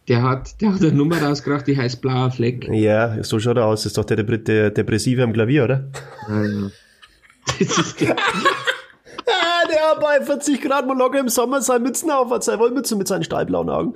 Der 0.08 0.24
hat, 0.24 0.60
der 0.62 0.74
hat 0.74 0.81
eine 0.81 0.91
Nummer 0.93 1.22
rausgebracht, 1.22 1.67
die 1.67 1.77
heißt 1.77 2.01
Blauer 2.01 2.31
Fleck. 2.31 2.67
Ja, 2.72 3.22
so 3.24 3.39
schaut 3.39 3.58
er 3.58 3.65
aus. 3.65 3.81
Das 3.84 3.88
ist 3.91 3.98
doch 3.98 4.05
der, 4.05 4.24
der, 4.24 4.38
der 4.38 4.72
Depressive 4.72 5.22
am 5.22 5.34
Klavier, 5.34 5.65
oder? 5.65 5.89
Ja, 6.29 6.46
ja. 6.46 6.72
Das 7.60 7.77
ist 7.77 8.01
der, 8.01 8.15
Bei 10.00 10.22
40 10.22 10.62
Grad 10.62 10.88
mal 10.88 10.98
locker 10.98 11.19
im 11.19 11.29
Sommer 11.29 11.62
seine 11.62 11.84
Mützen 11.84 12.12
auf, 12.12 12.29
hat 12.31 12.43
seine 12.43 12.60
Wollmütze 12.60 12.96
mit 12.96 13.08
seinen 13.08 13.24
stahlblauen 13.24 13.69
Augen. 13.69 13.96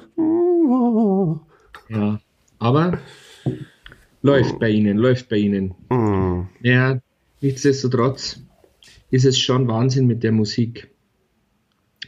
ja. 1.90 2.20
Aber 2.60 3.00
läuft 4.22 4.60
bei 4.60 4.70
Ihnen, 4.70 4.98
läuft 4.98 5.30
bei 5.30 5.38
Ihnen. 5.38 5.76
Mm. 5.90 6.48
Ja, 6.62 7.00
nichtsdestotrotz 7.42 8.40
ist 9.12 9.26
es 9.26 9.38
schon 9.38 9.68
Wahnsinn 9.68 10.08
mit 10.08 10.24
der 10.24 10.32
Musik. 10.32 10.90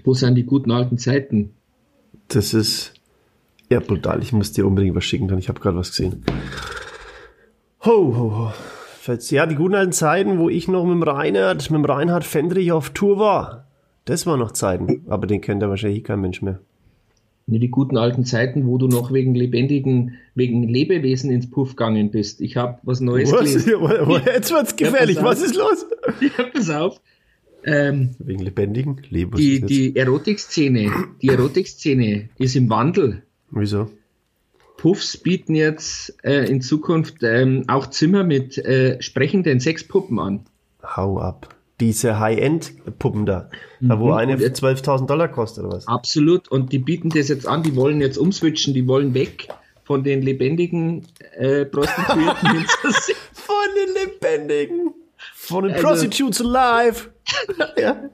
Wo 0.04 0.14
sind 0.14 0.36
die 0.36 0.46
guten 0.46 0.72
alten 0.72 0.98
Zeiten? 0.98 1.54
Das 2.30 2.54
ist 2.54 2.94
ja 3.70 3.80
brutal. 3.80 4.22
Ich 4.22 4.32
muss 4.32 4.52
dir 4.52 4.66
unbedingt 4.66 4.96
was 4.96 5.04
schicken, 5.04 5.28
denn 5.28 5.40
ich 5.40 5.50
habe 5.50 5.60
gerade 5.60 5.78
was 5.78 5.90
gesehen. 5.90 6.24
Ho, 7.84 8.16
ho, 8.16 8.38
ho. 8.38 8.54
Ja, 9.30 9.46
die 9.46 9.56
guten 9.56 9.76
alten 9.76 9.92
Zeiten, 9.92 10.40
wo 10.40 10.50
ich 10.50 10.68
noch 10.68 10.84
mit 10.84 10.94
dem 10.94 11.04
Reinhard, 11.04 11.70
mit 11.70 11.78
dem 11.78 11.86
Reinhard 11.86 12.24
Fendrich 12.24 12.72
auf 12.72 12.90
Tour 12.90 13.20
war. 13.20 13.65
Das 14.06 14.26
waren 14.26 14.40
noch 14.40 14.52
Zeiten. 14.52 15.04
Aber 15.08 15.28
den 15.28 15.42
kennt 15.42 15.62
ja 15.62 15.70
wahrscheinlich 15.70 16.04
kein 16.04 16.22
Mensch 16.22 16.42
mehr. 16.42 16.60
Ne, 17.48 17.60
die 17.60 17.70
guten 17.70 17.98
alten 17.98 18.26
Zeiten, 18.26 18.66
wo 18.66 18.78
du 18.80 18.88
noch 18.88 19.12
wegen 19.14 19.36
lebendigen, 19.36 20.16
wegen 20.34 20.64
Lebewesen 20.68 21.32
ins 21.32 21.50
Puff 21.50 21.72
gegangen 21.76 22.10
bist. 22.10 22.42
Ich 22.42 22.58
habe 22.58 22.80
was 22.84 23.02
Neues 23.02 23.32
Was? 23.32 23.40
gelesen. 23.42 24.22
Jetzt 24.26 24.52
wird's 24.52 24.76
gefährlich. 24.76 25.18
Ja, 25.18 25.24
Was 25.24 25.42
ist 25.42 25.56
los? 25.56 25.86
Ja, 26.22 26.46
pass 26.52 26.70
auf. 26.70 27.02
Ähm, 27.64 28.12
Wegen 28.20 28.44
lebendigen 28.44 29.02
Leben. 29.10 29.34
was 29.34 29.40
die, 29.40 29.60
die 29.62 29.96
Erotikszene, 29.96 30.92
die 31.22 31.30
Erotikszene 31.30 32.30
ist 32.38 32.56
im 32.56 32.70
Wandel. 32.70 33.24
Wieso? 33.50 33.90
Puffs 34.78 35.18
bieten 35.18 35.56
jetzt 35.56 36.16
äh, 36.24 36.46
in 36.46 36.62
Zukunft 36.62 37.24
ähm, 37.24 37.64
auch 37.68 37.88
Zimmer 37.88 38.24
mit 38.24 38.58
äh, 38.60 39.02
sprechenden 39.02 39.60
Sexpuppen 39.60 40.20
an. 40.20 40.46
Hau 40.84 41.20
ab. 41.20 41.56
Diese 41.82 42.20
High-End-Puppen 42.20 43.26
da. 43.26 43.50
Da, 43.82 44.00
wo 44.00 44.08
Mhm. 44.08 44.14
eine 44.14 44.34
Und 44.34 44.40
jetzt- 44.42 44.64
12.000 44.64 45.10
Dollar 45.10 45.28
kostet, 45.28 45.66
oder 45.66 45.76
was? 45.76 45.88
Absolut. 45.88 46.48
Und 46.50 46.72
die 46.72 46.80
bieten 46.80 47.10
das 47.10 47.28
jetzt 47.28 47.48
an, 47.48 47.64
die 47.64 47.76
wollen 47.76 48.00
jetzt 48.00 48.18
umswitchen, 48.18 48.74
die 48.74 48.88
wollen 48.88 49.14
weg 49.14 49.50
von 49.84 50.04
den 50.04 50.22
lebendigen 50.22 51.06
äh, 51.38 51.66
Prostituierten 51.66 52.50
hin 52.52 52.66
Von 53.34 53.56
den 53.76 53.94
Lebendigen. 53.94 54.94
Von 55.36 55.64
den 55.66 55.74
Also- 55.74 55.86
Prostitutes 55.88 56.42
alive. 56.42 57.10
ja. 57.78 58.10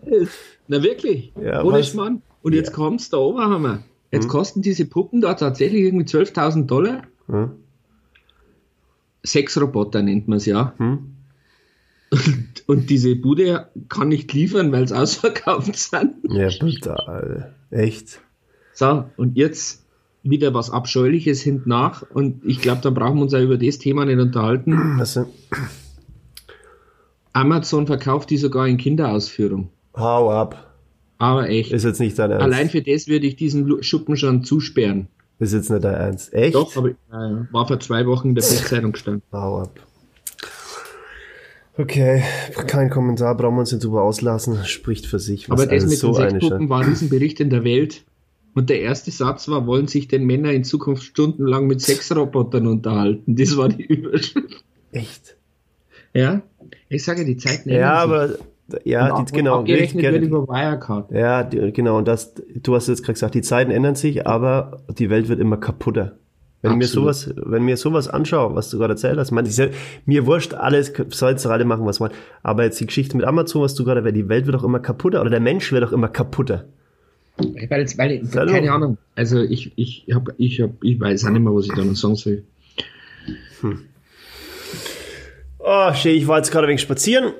Na 0.68 0.82
wirklich? 0.84 1.32
Ja, 1.42 1.64
Ohne 1.64 1.84
Schmarrn. 1.84 2.22
Und 2.42 2.54
jetzt 2.54 2.74
kommt's 2.74 3.10
da 3.10 3.18
oben, 3.18 3.40
haben 3.42 3.62
wir. 3.64 3.84
Jetzt 4.12 4.28
kosten 4.28 4.62
diese 4.62 4.86
Puppen 4.86 5.22
da 5.22 5.36
tatsächlich 5.36 5.84
irgendwie 5.84 6.06
12.000 6.06 6.66
Dollar. 6.68 7.04
Hm. 7.28 7.52
Sexroboter 9.26 10.02
nennt 10.02 10.28
man 10.28 10.38
es 10.38 10.46
ja. 10.46 10.74
Hm. 10.78 11.16
Und, 12.12 12.64
und 12.68 12.90
diese 12.90 13.16
Bude 13.16 13.70
kann 13.88 14.10
nicht 14.10 14.34
liefern, 14.34 14.72
weil 14.72 14.84
es 14.84 14.92
ausverkauft 14.92 15.76
sind. 15.78 16.16
Ja, 16.30 16.50
brutal. 16.60 17.54
Echt. 17.70 18.20
So, 18.74 19.06
und 19.18 19.38
jetzt 19.38 19.86
wieder 20.24 20.54
was 20.54 20.70
Abscheuliches 20.70 21.42
hinten 21.42 21.70
nach. 21.70 22.04
Und 22.14 22.44
ich 22.46 22.60
glaube, 22.62 22.82
dann 22.82 22.94
brauchen 22.94 23.16
wir 23.18 23.24
uns 23.24 23.34
auch 23.34 23.40
über 23.42 23.58
das 23.58 23.78
Thema 23.78 24.06
nicht 24.06 24.20
unterhalten. 24.20 24.96
Also, 25.00 25.26
Amazon 27.34 27.88
verkauft 27.88 28.30
die 28.30 28.38
sogar 28.38 28.68
in 28.68 28.78
Kinderausführung. 28.78 29.70
hau 29.96 30.32
ab. 30.32 30.68
Aber 31.18 31.50
echt. 31.50 31.72
Ist 31.72 31.86
jetzt 31.86 32.00
nicht 32.00 32.18
dein 32.20 32.32
Ernst. 32.32 32.44
Allein 32.44 32.70
für 32.70 32.82
das 32.82 33.08
würde 33.08 33.28
ich 33.28 33.36
diesen 33.36 33.84
Schuppen 33.84 34.18
schon 34.18 34.44
zusperren. 34.44 35.08
Ist 35.40 35.54
jetzt 35.54 35.70
nicht 35.70 35.84
dein 35.84 35.94
Ernst. 35.94 36.34
Echt? 36.34 36.56
Doch, 36.56 36.76
aber 36.76 36.90
äh, 36.90 36.96
war 37.52 37.68
vor 37.68 37.80
zwei 37.80 38.06
Wochen 38.06 38.30
in 38.30 38.36
der 38.36 38.42
Bildzeitung 38.50 38.92
gestanden. 38.92 39.24
Hau 39.32 39.62
ab. 39.62 39.80
Okay, 41.82 42.24
kein 42.68 42.90
Kommentar, 42.90 43.36
brauchen 43.36 43.56
wir 43.56 43.62
uns 43.62 43.72
nicht 43.72 43.84
drüber 43.84 44.04
auslassen. 44.04 44.64
Spricht 44.66 45.06
für 45.08 45.20
sich. 45.20 45.50
Was 45.50 45.60
Aber 45.60 45.66
das 45.66 45.84
alles 45.84 45.90
mit 45.92 46.00
so 46.00 46.14
den 46.14 46.22
eine 46.22 46.32
Sexpuppen 46.32 46.70
war 46.70 46.82
ein 46.82 46.90
Riesenbericht 46.90 47.40
in 47.40 47.50
der 47.50 47.64
Welt. 47.64 48.04
Und 48.54 48.70
der 48.70 48.82
erste 48.82 49.12
Satz 49.12 49.48
war, 49.48 49.66
wollen 49.66 49.88
sich 49.88 50.08
denn 50.08 50.26
Männer 50.26 50.52
in 50.52 50.64
Zukunft 50.64 51.04
stundenlang 51.04 51.68
mit 51.68 51.82
Sexrobotern 51.82 52.68
unterhalten? 52.68 53.36
Das 53.36 53.56
war 53.58 53.70
die 53.70 53.84
Überschrift. 53.86 54.64
Echt? 54.92 55.38
Ja, 56.14 56.42
ich 56.90 57.04
sage, 57.04 57.24
die 57.26 57.38
Zeiten 57.38 57.70
Ja, 57.70 58.04
ändern 58.04 58.30
sich. 58.30 58.40
aber 58.40 58.82
ja, 58.84 59.16
Und 59.16 59.32
die, 59.32 59.36
genau. 59.36 59.60
Abgerechnet 59.60 60.04
wird 60.04 60.24
über 60.24 60.48
Wirecard. 60.48 61.12
Ja, 61.12 61.44
die, 61.44 61.72
genau. 61.72 61.98
Und 61.98 62.08
das, 62.08 62.34
du 62.62 62.76
hast 62.76 62.88
jetzt 62.90 63.04
gerade 63.04 63.14
gesagt, 63.14 63.36
die 63.36 63.42
Zeiten 63.42 63.72
ändern 63.72 63.96
sich, 63.96 64.28
aber 64.28 64.84
die 64.98 65.10
Welt 65.10 65.30
wird 65.30 65.40
immer 65.40 65.58
kaputter. 65.58 66.18
Wenn 66.62 66.74
ich 66.74 66.78
mir 66.78 66.88
sowas, 66.88 67.34
wenn 67.36 67.64
mir 67.64 67.76
sowas 67.76 68.08
anschaue, 68.08 68.54
was 68.56 68.70
du 68.70 68.78
gerade 68.78 68.94
erzählt 68.94 69.18
hast, 69.18 69.32
man, 69.32 69.46
ich 69.46 69.56
sag, 69.56 69.72
mir 70.06 70.28
wurscht 70.28 70.54
alles, 70.54 70.94
soll 71.10 71.32
jetzt 71.32 71.46
alle 71.48 71.66
machen, 71.66 71.86
was 71.86 72.00
wollen. 72.00 72.12
Aber 72.44 72.64
jetzt 72.64 72.80
die 72.80 72.86
Geschichte 72.86 73.18
mit 73.18 73.26
Amazon, 73.26 73.64
was 73.64 73.74
du 73.74 73.84
gerade, 73.84 74.14
die 74.14 74.30
Welt 74.30 74.46
wird 74.46 74.56
auch 74.56 74.64
immer 74.64 74.80
kaputter 74.80 75.22
oder 75.22 75.32
der 75.32 75.40
Mensch 75.40 75.72
wird 75.72 75.84
auch 75.84 75.92
immer 75.92 76.08
kaputter. 76.08 76.66
Weil, 77.38 77.88
weil, 77.98 78.22
Hallo. 78.36 78.52
keine 78.52 78.72
Ahnung. 78.72 78.98
Also 79.16 79.42
ich, 79.42 79.72
ich 79.76 80.06
hab, 80.14 80.30
ich 80.38 80.62
hab, 80.62 80.72
ich 80.84 81.00
weiß 81.00 81.26
auch 81.26 81.30
nicht 81.32 81.42
mehr, 81.42 81.54
was 81.54 81.66
ich 81.66 81.74
da 81.74 81.84
noch 81.84 81.96
sagen 81.96 82.16
soll. 82.16 82.44
Oh, 85.64 85.94
shit, 85.94 86.16
ich 86.16 86.28
war 86.28 86.38
jetzt 86.38 86.52
gerade 86.52 86.68
wegen 86.68 86.80
spazieren. 86.80 87.34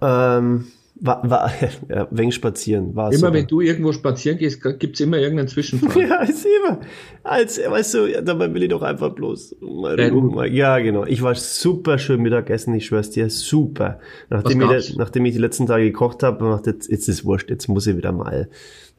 Ähm, 0.00 0.66
war, 1.00 1.28
war, 1.28 1.50
ja, 1.88 2.08
wegen 2.10 2.32
spazieren, 2.32 2.94
war 2.94 3.10
Immer 3.10 3.18
super. 3.18 3.32
wenn 3.32 3.46
du 3.46 3.60
irgendwo 3.60 3.92
spazieren 3.92 4.38
gehst, 4.38 4.62
gibt's 4.78 5.00
immer 5.00 5.18
irgendeinen 5.18 5.48
Zwischenfall. 5.48 6.02
Ja, 6.08 6.22
ist 6.22 6.46
immer. 6.46 6.80
Als, 7.22 7.58
weißt 7.58 7.94
du, 7.94 8.22
dabei 8.22 8.52
will 8.52 8.62
ich 8.62 8.68
doch 8.70 8.82
einfach 8.82 9.10
bloß 9.10 9.56
mal. 9.60 10.48
Ja, 10.52 10.78
genau. 10.78 11.04
Ich 11.04 11.22
war 11.22 11.34
super 11.34 11.98
schön 11.98 12.22
Mittagessen, 12.22 12.74
ich 12.74 12.86
schwör's 12.86 13.10
dir, 13.10 13.30
super. 13.30 14.00
Nachdem, 14.30 14.62
ich, 14.70 14.96
nachdem 14.96 15.24
ich 15.26 15.34
die 15.34 15.40
letzten 15.40 15.66
Tage 15.66 15.84
gekocht 15.84 16.22
habe, 16.22 16.44
dachte 16.44 16.70
jetzt, 16.70 16.90
jetzt 16.90 17.08
ist 17.08 17.24
wurscht, 17.24 17.50
jetzt 17.50 17.68
muss 17.68 17.86
ich 17.86 17.96
wieder 17.96 18.12
mal 18.12 18.48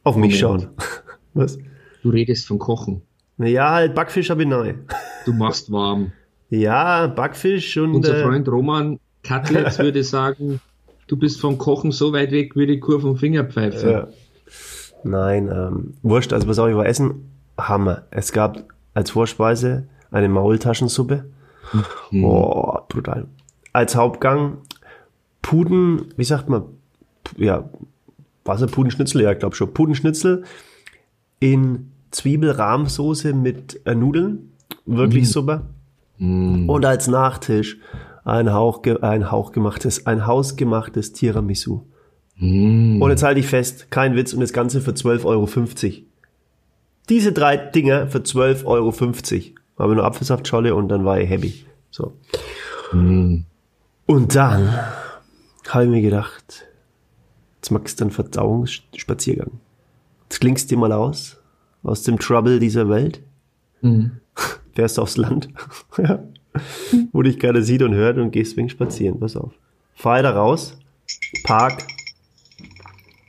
auf 0.04 0.16
mich 0.16 0.42
Moment. 0.42 0.62
schauen. 0.62 0.68
Was? 1.34 1.58
Du 2.02 2.10
redest 2.10 2.46
von 2.46 2.58
Kochen. 2.58 3.02
Ja, 3.38 3.72
halt 3.72 3.94
Backfisch 3.94 4.30
habe 4.30 4.42
ich 4.42 4.48
neu. 4.48 4.74
Du 5.24 5.32
machst 5.32 5.70
warm. 5.72 6.12
Ja, 6.50 7.06
Backfisch 7.06 7.76
und 7.76 7.94
Unser 7.94 8.18
äh, 8.18 8.22
Freund 8.22 8.48
Roman 8.48 8.98
Katlitz 9.22 9.78
würde 9.78 10.02
sagen, 10.02 10.60
du 11.10 11.16
bist 11.16 11.40
vom 11.40 11.58
Kochen 11.58 11.90
so 11.90 12.12
weit 12.12 12.30
weg 12.30 12.54
wie 12.54 12.66
die 12.66 12.78
Kur 12.78 13.00
vom 13.00 13.16
Fingerpfeifen. 13.16 13.90
Ja. 13.90 14.08
Nein, 15.02 15.48
ähm, 15.52 15.94
wurscht, 16.02 16.32
also 16.32 16.46
pass 16.46 16.58
auf, 16.58 16.68
ich 16.68 16.76
war 16.76 16.86
essen, 16.86 17.30
Hammer. 17.58 18.04
Es 18.10 18.32
gab 18.32 18.64
als 18.94 19.10
Vorspeise 19.10 19.88
eine 20.10 20.28
Maultaschensuppe. 20.28 21.24
Oh, 22.12 22.78
brutal. 22.88 23.26
Als 23.72 23.96
Hauptgang 23.96 24.58
Puden, 25.42 26.12
wie 26.16 26.24
sagt 26.24 26.48
man, 26.48 26.64
ja, 27.36 27.68
was 28.44 28.60
ist 28.60 28.72
Pudenschnitzel? 28.72 29.22
Ja, 29.22 29.32
ich 29.32 29.38
glaube 29.38 29.56
schon. 29.56 29.72
Pudenschnitzel 29.72 30.44
in 31.38 31.92
Zwiebelrahmsoße 32.10 33.32
mit 33.32 33.80
äh, 33.84 33.94
Nudeln. 33.94 34.52
Wirklich 34.86 35.30
super. 35.30 35.66
Und 36.18 36.84
als 36.84 37.06
Nachtisch 37.06 37.78
ein, 38.24 38.52
Hauch, 38.52 38.82
ein 38.84 39.30
hauchgemachtes, 39.30 40.06
ein 40.06 40.26
hausgemachtes 40.26 41.12
Tiramisu. 41.12 41.82
Und 43.02 43.10
jetzt 43.10 43.22
halte 43.22 43.40
ich 43.40 43.46
fest, 43.46 43.90
kein 43.90 44.16
Witz, 44.16 44.32
und 44.32 44.40
das 44.40 44.52
Ganze 44.52 44.80
für 44.80 44.92
12,50 44.92 45.24
Euro. 45.26 45.48
Diese 47.08 47.32
drei 47.32 47.56
Dinger 47.56 48.06
für 48.06 48.18
12,50 48.18 48.64
Euro. 48.64 48.92
Habe 49.78 49.94
nur 49.94 50.04
Apfelsaftscholle 50.04 50.74
und 50.74 50.88
dann 50.88 51.04
war 51.04 51.20
ich 51.20 51.28
happy. 51.28 51.66
So. 51.90 52.14
Und 54.06 54.34
dann 54.34 54.74
habe 55.68 55.84
ich 55.84 55.90
mir 55.90 56.02
gedacht, 56.02 56.66
jetzt 57.56 57.70
machst 57.70 58.00
du 58.00 58.04
einen 58.04 58.10
Verdauungsspaziergang. 58.10 59.60
Jetzt 60.24 60.40
klingst 60.40 60.70
dir 60.70 60.78
mal 60.78 60.92
aus, 60.92 61.36
aus 61.82 62.02
dem 62.02 62.18
Trouble 62.18 62.58
dieser 62.58 62.88
Welt. 62.88 63.22
Mhm. 63.80 64.12
Fährst 64.72 64.98
aufs 64.98 65.16
Land, 65.16 65.48
wo 67.12 67.22
dich 67.22 67.38
keiner 67.38 67.62
sieht 67.62 67.82
und 67.82 67.94
hört 67.94 68.18
und 68.18 68.30
gehst 68.30 68.56
wegen 68.56 68.68
spazieren. 68.68 69.20
Pass 69.20 69.36
auf. 69.36 69.52
Fahr 69.94 70.22
da 70.22 70.30
raus, 70.30 70.78
park. 71.44 71.84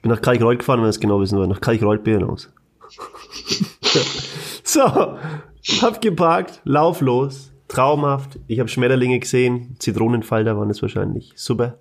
Bin 0.01 0.11
nach 0.11 0.21
Kalkreuth 0.21 0.59
gefahren, 0.59 0.79
wenn 0.79 0.87
ihr 0.87 0.89
es 0.89 0.99
genau 0.99 1.19
wissen 1.19 1.37
wollt. 1.37 1.49
Nach 1.49 1.61
Kalkreuth 1.61 2.03
bin 2.03 2.23
raus. 2.23 2.51
so, 4.63 4.81
hab 4.81 6.01
geparkt, 6.01 6.61
lauf 6.63 7.01
los. 7.01 7.51
Traumhaft. 7.67 8.37
Ich 8.47 8.59
habe 8.59 8.67
Schmetterlinge 8.67 9.19
gesehen. 9.19 9.75
Zitronenfalter 9.79 10.57
waren 10.57 10.69
es 10.69 10.81
wahrscheinlich. 10.81 11.31
Super. 11.35 11.77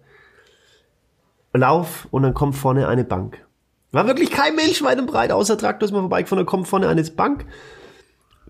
Lauf 1.52 2.06
und 2.12 2.23
dann 2.23 2.35
kommt 2.35 2.54
vorne 2.54 2.87
eine 2.87 3.04
Bank. 3.04 3.44
War 3.90 4.06
wirklich 4.06 4.30
kein 4.30 4.54
Mensch 4.54 4.82
weit 4.82 5.00
und 5.00 5.06
breit, 5.06 5.32
außer 5.32 5.59
Traktor 5.59 5.87
ist 5.87 5.92
mal 5.92 6.00
vorbeigefahren, 6.00 6.38
dann 6.38 6.47
kommt 6.47 6.68
vorne 6.68 6.87
eine 6.87 7.02
Bank. 7.02 7.44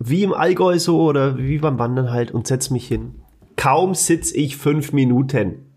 Wie 0.03 0.23
im 0.23 0.33
Allgäu 0.33 0.79
so 0.79 0.99
oder 0.99 1.37
wie 1.37 1.59
beim 1.59 1.77
Wandern 1.77 2.09
halt 2.09 2.31
und 2.31 2.47
setz 2.47 2.71
mich 2.71 2.87
hin. 2.87 3.21
Kaum 3.55 3.93
sitz 3.93 4.31
ich 4.31 4.57
fünf 4.57 4.93
Minuten. 4.93 5.67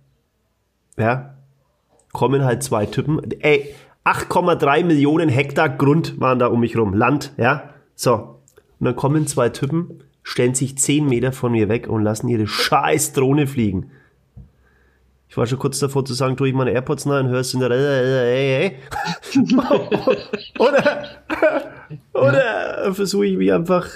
Ja. 0.97 1.35
Kommen 2.15 2.43
halt 2.43 2.63
zwei 2.63 2.87
Typen. 2.87 3.21
Ey, 3.41 3.75
8,3 4.07 4.83
Millionen 4.85 5.29
Hektar 5.29 5.69
Grund 5.69 6.19
waren 6.21 6.39
da 6.39 6.47
um 6.47 6.61
mich 6.61 6.75
rum. 6.75 6.95
Land, 6.95 7.35
ja. 7.37 7.75
So. 7.95 8.41
Und 8.81 8.87
dann 8.87 8.97
kommen 8.97 9.27
zwei 9.27 9.51
Typen, 9.51 10.03
stellen 10.23 10.55
sich 10.55 10.79
zehn 10.79 11.07
Meter 11.07 11.33
von 11.33 11.53
mir 11.53 11.69
weg 11.69 11.87
und 11.87 12.03
lassen 12.03 12.29
ihre 12.29 12.47
scheiß 12.47 13.13
Drohne 13.13 13.47
fliegen. 13.47 13.91
Ich 15.29 15.37
war 15.37 15.45
schon 15.47 15.59
kurz 15.59 15.79
davor 15.81 16.03
zu 16.07 16.15
sagen, 16.15 16.39
tue 16.39 16.49
ich 16.49 16.55
meine 16.55 16.71
AirPods 16.71 17.05
und 17.05 17.29
hörst 17.29 17.51
Cinderella, 17.51 17.91
äh, 17.91 18.67
äh, 18.67 18.67
äh. 18.69 18.73
oder, 22.13 22.29
oder 22.29 22.95
versuche 22.95 23.27
ich 23.27 23.37
mich 23.37 23.53
einfach 23.53 23.89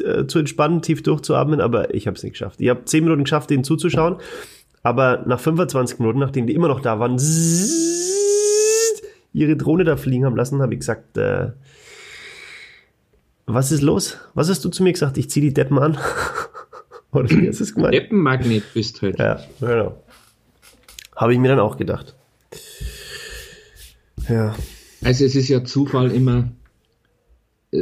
äh, 0.00 0.26
zu 0.26 0.38
entspannen, 0.38 0.82
tief 0.82 1.02
durchzuatmen, 1.02 1.60
aber 1.60 1.94
ich 1.94 2.06
habe 2.06 2.16
es 2.16 2.22
nicht 2.22 2.32
geschafft. 2.32 2.60
Ich 2.60 2.68
habe 2.68 2.84
zehn 2.84 3.04
Minuten 3.04 3.24
geschafft, 3.24 3.50
denen 3.50 3.64
zuzuschauen, 3.64 4.16
aber 4.82 5.24
nach 5.26 5.40
25 5.40 5.98
Minuten, 5.98 6.18
nachdem 6.18 6.46
die 6.46 6.54
immer 6.54 6.68
noch 6.68 6.80
da 6.80 6.98
waren, 6.98 7.18
ihre 9.32 9.56
Drohne 9.56 9.84
da 9.84 9.96
fliegen 9.96 10.24
haben 10.24 10.36
lassen, 10.36 10.62
habe 10.62 10.74
ich 10.74 10.80
gesagt, 10.80 11.16
äh, 11.16 11.50
was 13.46 13.72
ist 13.72 13.82
los? 13.82 14.18
Was 14.34 14.48
hast 14.48 14.64
du 14.64 14.68
zu 14.68 14.82
mir 14.82 14.92
gesagt? 14.92 15.18
Ich 15.18 15.28
ziehe 15.28 15.44
die 15.44 15.54
Deppen 15.54 15.78
an. 15.78 15.98
Oder 17.12 17.30
wie 17.30 17.48
hast 17.48 17.60
du 17.60 17.64
es 17.64 17.74
gemeint? 17.74 17.94
Deppenmagnet 17.94 18.64
bist 18.74 19.02
halt. 19.02 19.18
Ja, 19.18 19.40
genau. 19.60 20.02
Habe 21.14 21.32
ich 21.32 21.38
mir 21.38 21.48
dann 21.48 21.60
auch 21.60 21.76
gedacht. 21.76 22.14
Ja. 24.28 24.54
Also 25.02 25.24
es 25.24 25.36
ist 25.36 25.48
ja 25.48 25.64
Zufall 25.64 26.10
immer 26.10 26.48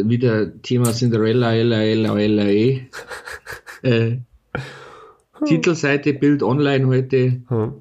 wieder 0.05 0.61
Thema 0.63 0.93
Cinderella, 0.93 1.55
Ella, 1.55 1.83
Ella, 1.83 2.19
Ella, 2.19 2.49
E. 2.49 2.89
äh, 3.83 4.19
Titelseite 5.47 6.15
Bild 6.15 6.43
Online 6.43 6.87
heute. 6.87 7.43
Hm. 7.49 7.73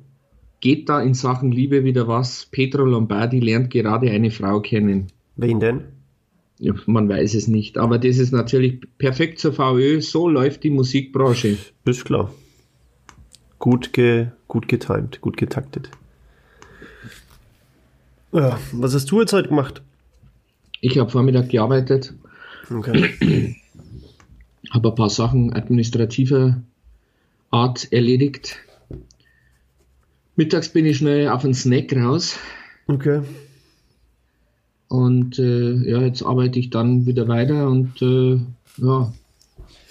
Geht 0.59 0.89
da 0.89 1.01
in 1.01 1.13
Sachen 1.13 1.51
Liebe 1.51 1.83
wieder 1.83 2.07
was? 2.07 2.47
Petro 2.51 2.85
Lombardi 2.85 3.39
lernt 3.39 3.69
gerade 3.69 4.11
eine 4.11 4.31
Frau 4.31 4.61
kennen. 4.61 5.07
Wen 5.35 5.59
denn? 5.59 5.81
Ja, 6.59 6.73
man 6.85 7.09
weiß 7.09 7.33
es 7.33 7.47
nicht. 7.47 7.77
Aber 7.77 7.97
das 7.97 8.17
ist 8.17 8.31
natürlich 8.31 8.81
perfekt 8.97 9.39
zur 9.39 9.53
VÖ. 9.53 10.01
So 10.01 10.29
läuft 10.29 10.63
die 10.63 10.69
Musikbranche. 10.69 11.57
Ist 11.85 12.05
klar 12.05 12.31
gut, 13.61 13.93
ge, 13.93 14.27
gut 14.49 14.67
getimt, 14.67 15.21
gut 15.21 15.37
getaktet. 15.37 15.89
Ja, 18.33 18.59
was 18.73 18.93
hast 18.93 19.09
du 19.11 19.21
jetzt 19.21 19.31
heute 19.31 19.49
gemacht? 19.49 19.81
Ich 20.81 20.97
habe 20.97 21.09
Vormittag 21.09 21.49
gearbeitet. 21.49 22.13
Okay. 22.69 23.15
habe 24.71 24.89
ein 24.89 24.95
paar 24.95 25.09
Sachen 25.09 25.53
administrativer 25.53 26.61
Art 27.51 27.91
erledigt. 27.91 28.57
Mittags 30.35 30.69
bin 30.69 30.85
ich 30.85 30.97
schnell 30.97 31.27
auf 31.29 31.43
einen 31.43 31.53
Snack 31.53 31.95
raus. 31.95 32.37
Okay. 32.87 33.21
Und 34.87 35.39
äh, 35.39 35.73
ja, 35.89 36.01
jetzt 36.01 36.23
arbeite 36.23 36.59
ich 36.59 36.69
dann 36.69 37.05
wieder 37.05 37.27
weiter 37.27 37.69
und 37.69 38.01
äh, 38.01 38.39
ja, 38.77 39.13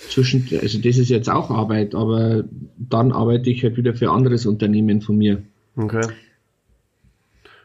zwischen, 0.08 0.46
also 0.60 0.78
das 0.78 0.98
ist 0.98 1.08
jetzt 1.08 1.30
auch 1.30 1.50
Arbeit, 1.50 1.94
aber 1.94 2.44
dann 2.76 3.12
arbeite 3.12 3.50
ich 3.50 3.62
halt 3.62 3.76
wieder 3.76 3.94
für 3.94 4.10
anderes 4.10 4.44
Unternehmen 4.44 5.00
von 5.00 5.16
mir. 5.16 5.42
Okay. 5.76 6.06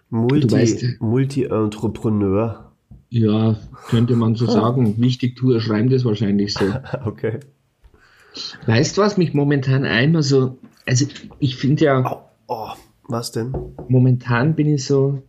Multi, 0.10 0.52
weißt, 0.52 1.02
Multi-Entrepreneur. 1.02 2.65
Ja, 3.16 3.56
könnte 3.88 4.18
man 4.18 4.36
so 4.36 4.46
sagen. 4.46 4.96
Wichtig, 4.98 5.38
du 5.38 5.58
schreiben 5.62 5.90
das 5.90 6.04
wahrscheinlich 6.04 6.54
so. 6.54 6.66
okay. 7.06 7.40
Weißt 8.66 8.98
du, 8.98 9.02
was 9.02 9.16
mich 9.16 9.34
momentan 9.34 9.86
einmal 9.86 10.22
so, 10.22 10.58
also 10.86 11.06
ich 11.40 11.56
finde 11.56 11.86
ja. 11.86 12.04
Oh, 12.06 12.54
oh, 12.54 12.72
was 13.08 13.32
denn? 13.32 13.56
Momentan 13.88 14.54
bin 14.56 14.68
ich 14.68 14.84
so, 14.84 15.24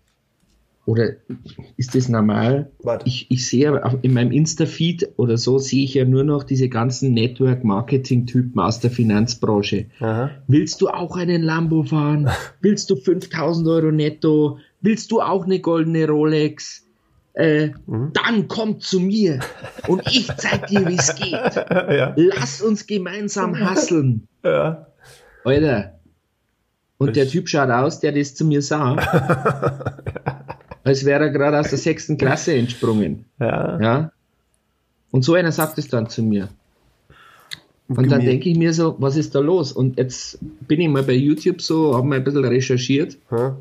oder 0.84 1.10
ist 1.76 1.94
das 1.94 2.08
normal? 2.08 2.72
Warte. 2.82 3.06
Ich, 3.06 3.30
ich 3.30 3.46
sehe 3.46 3.80
in 4.02 4.14
meinem 4.14 4.32
Insta-Feed 4.32 5.10
oder 5.16 5.36
so 5.38 5.58
sehe 5.58 5.84
ich 5.84 5.94
ja 5.94 6.04
nur 6.04 6.24
noch 6.24 6.42
diese 6.42 6.68
ganzen 6.68 7.14
Network-Marketing-Typen 7.14 8.58
aus 8.58 8.80
der 8.80 8.90
Finanzbranche. 8.90 9.86
Aha. 10.00 10.32
Willst 10.48 10.80
du 10.80 10.88
auch 10.88 11.16
einen 11.16 11.44
Lambo 11.44 11.84
fahren? 11.84 12.30
Willst 12.60 12.90
du 12.90 12.96
5000 12.96 13.68
Euro 13.68 13.92
netto? 13.92 14.58
Willst 14.80 15.12
du 15.12 15.20
auch 15.20 15.44
eine 15.44 15.60
goldene 15.60 16.08
Rolex? 16.08 16.85
Äh, 17.36 17.72
mhm. 17.86 18.12
Dann 18.14 18.48
komm 18.48 18.80
zu 18.80 18.98
mir 18.98 19.40
und 19.88 20.02
ich 20.06 20.26
zeig 20.38 20.68
dir, 20.68 20.88
wie 20.88 20.96
es 20.96 21.14
geht. 21.14 21.32
ja. 21.56 22.14
Lass 22.16 22.62
uns 22.62 22.86
gemeinsam 22.86 23.60
hasseln. 23.60 24.26
Ja. 24.42 24.86
Alter. 25.44 25.98
Und 26.98 27.08
ich. 27.08 27.14
der 27.14 27.28
Typ 27.28 27.48
schaut 27.48 27.68
aus, 27.68 28.00
der 28.00 28.12
das 28.12 28.34
zu 28.34 28.46
mir 28.46 28.62
sagt. 28.62 29.06
als 30.84 31.04
wäre 31.04 31.24
er 31.24 31.30
gerade 31.30 31.58
aus 31.58 31.68
der 31.68 31.78
sechsten 31.78 32.16
Klasse 32.16 32.54
entsprungen. 32.54 33.26
Ja. 33.38 33.80
ja. 33.80 34.12
Und 35.10 35.22
so 35.22 35.34
einer 35.34 35.52
sagt 35.52 35.76
es 35.78 35.88
dann 35.88 36.08
zu 36.08 36.22
mir. 36.22 36.48
Und 37.88 38.10
dann 38.10 38.24
denke 38.24 38.48
ich 38.48 38.56
mir 38.56 38.72
so, 38.72 38.96
was 38.98 39.16
ist 39.16 39.34
da 39.34 39.40
los? 39.40 39.72
Und 39.72 39.98
jetzt 39.98 40.38
bin 40.40 40.80
ich 40.80 40.88
mal 40.88 41.02
bei 41.02 41.12
YouTube 41.12 41.60
so, 41.60 41.94
habe 41.94 42.06
mal 42.06 42.16
ein 42.16 42.24
bisschen 42.24 42.44
recherchiert. 42.44 43.18
Hm. 43.28 43.56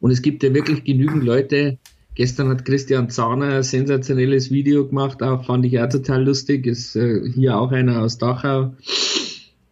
Und 0.00 0.10
es 0.10 0.20
gibt 0.20 0.42
ja 0.42 0.52
wirklich 0.52 0.84
genügend 0.84 1.22
Leute. 1.24 1.78
Gestern 2.16 2.48
hat 2.48 2.64
Christian 2.64 3.10
Zahner 3.10 3.56
ein 3.56 3.62
sensationelles 3.62 4.50
Video 4.50 4.88
gemacht, 4.88 5.22
auch 5.22 5.44
fand 5.44 5.66
ich 5.66 5.78
auch 5.78 5.88
total 5.88 6.24
lustig. 6.24 6.66
Ist 6.66 6.96
äh, 6.96 7.30
hier 7.30 7.58
auch 7.58 7.72
einer 7.72 8.00
aus 8.00 8.16
Dachau. 8.16 8.74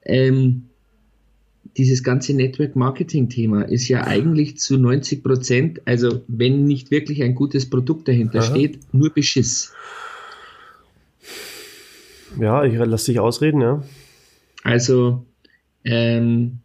Ähm, 0.04 0.66
dieses 1.78 2.02
ganze 2.02 2.34
Network 2.34 2.76
Marketing 2.76 3.30
Thema 3.30 3.62
ist 3.62 3.88
ja 3.88 4.06
eigentlich 4.06 4.58
zu 4.58 4.76
90 4.76 5.24
Prozent, 5.24 5.80
also 5.86 6.20
wenn 6.28 6.66
nicht 6.66 6.90
wirklich 6.90 7.22
ein 7.22 7.34
gutes 7.34 7.68
Produkt 7.70 8.08
dahinter 8.08 8.40
Aha. 8.40 8.50
steht, 8.50 8.78
nur 8.92 9.08
Beschiss. 9.08 9.72
Ja, 12.38 12.62
ich 12.64 12.74
lasse 12.74 13.12
dich 13.12 13.20
ausreden, 13.20 13.62
ja. 13.62 13.82
Also, 14.62 15.24
ähm, 15.82 16.58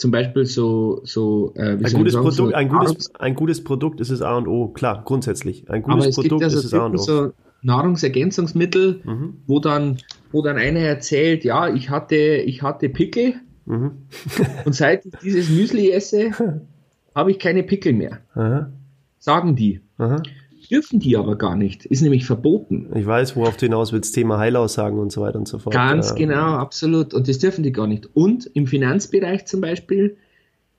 zum 0.00 0.10
Beispiel 0.10 0.46
so, 0.46 1.00
so 1.04 1.52
äh, 1.56 1.72
ein, 1.72 1.78
gutes 1.78 2.14
sagen, 2.14 2.24
Produkt, 2.24 2.34
so 2.34 2.52
ein, 2.52 2.68
gutes, 2.68 3.14
ein 3.16 3.34
gutes 3.34 3.64
Produkt 3.64 4.00
ist 4.00 4.10
es 4.10 4.22
A 4.22 4.36
und 4.36 4.48
O, 4.48 4.68
klar, 4.68 5.02
grundsätzlich. 5.04 5.70
Ein 5.70 5.82
gutes 5.82 6.14
Produkt 6.14 6.42
also 6.42 6.58
ist 6.58 6.64
es 6.64 6.74
A 6.74 6.86
und 6.86 6.94
O. 6.94 6.98
So 6.98 7.32
Nahrungsergänzungsmittel, 7.62 9.02
mhm. 9.04 9.34
wo 9.46 9.58
dann, 9.58 9.98
wo 10.32 10.42
dann 10.42 10.56
einer 10.56 10.80
erzählt, 10.80 11.44
ja, 11.44 11.68
ich 11.68 11.90
hatte, 11.90 12.16
ich 12.16 12.62
hatte 12.62 12.88
Pickel 12.88 13.34
Mhm. 13.70 14.06
Und 14.64 14.74
seit 14.74 15.06
ich 15.06 15.12
dieses 15.22 15.48
Müsli 15.48 15.90
esse, 15.90 16.32
habe 17.14 17.30
ich 17.30 17.38
keine 17.38 17.62
Pickel 17.62 17.92
mehr. 17.92 18.18
Aha. 18.34 18.72
Sagen 19.18 19.54
die. 19.54 19.80
Aha. 19.98 20.22
Dürfen 20.70 21.00
die 21.00 21.16
aber 21.16 21.36
gar 21.36 21.56
nicht. 21.56 21.84
Ist 21.86 22.00
nämlich 22.00 22.24
verboten. 22.24 22.90
Ich 22.94 23.04
weiß, 23.04 23.34
worauf 23.34 23.56
du 23.56 23.66
hinaus 23.66 23.92
willst, 23.92 24.14
Thema 24.14 24.38
Heilaussagen 24.38 25.00
und 25.00 25.10
so 25.10 25.20
weiter 25.20 25.38
und 25.38 25.48
so 25.48 25.58
fort. 25.58 25.74
Ganz 25.74 26.10
ja. 26.10 26.14
genau, 26.14 26.54
absolut. 26.54 27.12
Und 27.12 27.28
das 27.28 27.40
dürfen 27.40 27.64
die 27.64 27.72
gar 27.72 27.88
nicht. 27.88 28.08
Und 28.14 28.48
im 28.54 28.68
Finanzbereich 28.68 29.46
zum 29.46 29.60
Beispiel, 29.60 30.16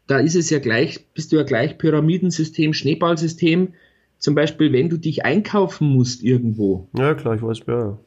da 0.08 0.20
ist 0.20 0.36
es 0.36 0.50
ja 0.50 0.60
gleich, 0.60 1.06
bist 1.14 1.32
du 1.32 1.36
ja 1.36 1.44
gleich 1.44 1.78
Pyramidensystem, 1.78 2.74
Schneeballsystem. 2.74 3.74
Zum 4.18 4.36
Beispiel, 4.36 4.72
wenn 4.72 4.90
du 4.90 4.98
dich 4.98 5.26
einkaufen 5.26 5.90
musst 5.90 6.24
irgendwo. 6.24 6.88
Ja, 6.98 7.14
klar, 7.14 7.36
ich 7.36 7.42
weiß, 7.42 7.60
ja. 7.68 8.00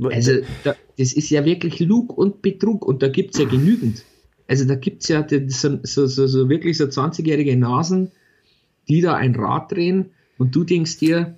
Also, 0.00 0.32
da, 0.64 0.76
das 0.96 1.12
ist 1.12 1.28
ja 1.28 1.44
wirklich 1.44 1.80
Lug 1.80 2.16
und 2.16 2.40
Betrug 2.40 2.86
und 2.86 3.02
da 3.02 3.08
gibt 3.08 3.34
es 3.34 3.40
ja 3.40 3.46
genügend. 3.46 4.04
Also 4.46 4.64
da 4.64 4.76
gibt 4.76 5.02
es 5.02 5.08
ja 5.08 5.26
so, 5.48 5.78
so, 5.82 6.06
so, 6.06 6.26
so 6.26 6.48
wirklich 6.48 6.78
so 6.78 6.84
20-jährige 6.84 7.54
Nasen, 7.56 8.12
die 8.88 9.02
da 9.02 9.14
ein 9.14 9.34
Rad 9.34 9.72
drehen 9.72 10.10
und 10.38 10.54
du 10.54 10.64
denkst 10.64 10.98
dir, 10.98 11.36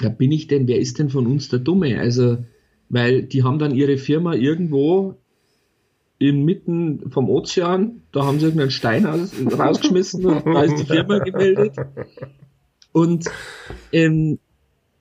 ja, 0.00 0.08
bin 0.08 0.32
ich 0.32 0.46
denn, 0.46 0.68
wer 0.68 0.78
ist 0.78 0.98
denn 0.98 1.08
von 1.08 1.26
uns 1.26 1.48
der 1.48 1.60
Dumme? 1.60 1.98
Also, 1.98 2.38
weil 2.88 3.22
die 3.22 3.42
haben 3.42 3.58
dann 3.58 3.74
ihre 3.74 3.96
Firma 3.96 4.34
irgendwo 4.34 5.16
inmitten 6.18 7.10
vom 7.10 7.28
Ozean. 7.28 8.02
Da 8.12 8.24
haben 8.24 8.38
sie 8.38 8.46
irgendeinen 8.46 8.70
Stein 8.70 9.06
aus, 9.06 9.32
rausgeschmissen 9.58 10.24
und 10.24 10.46
da 10.46 10.62
ist 10.62 10.78
die 10.78 10.84
Firma 10.84 11.18
gemeldet. 11.18 11.76
Und 12.92 13.26
ähm, 13.92 14.38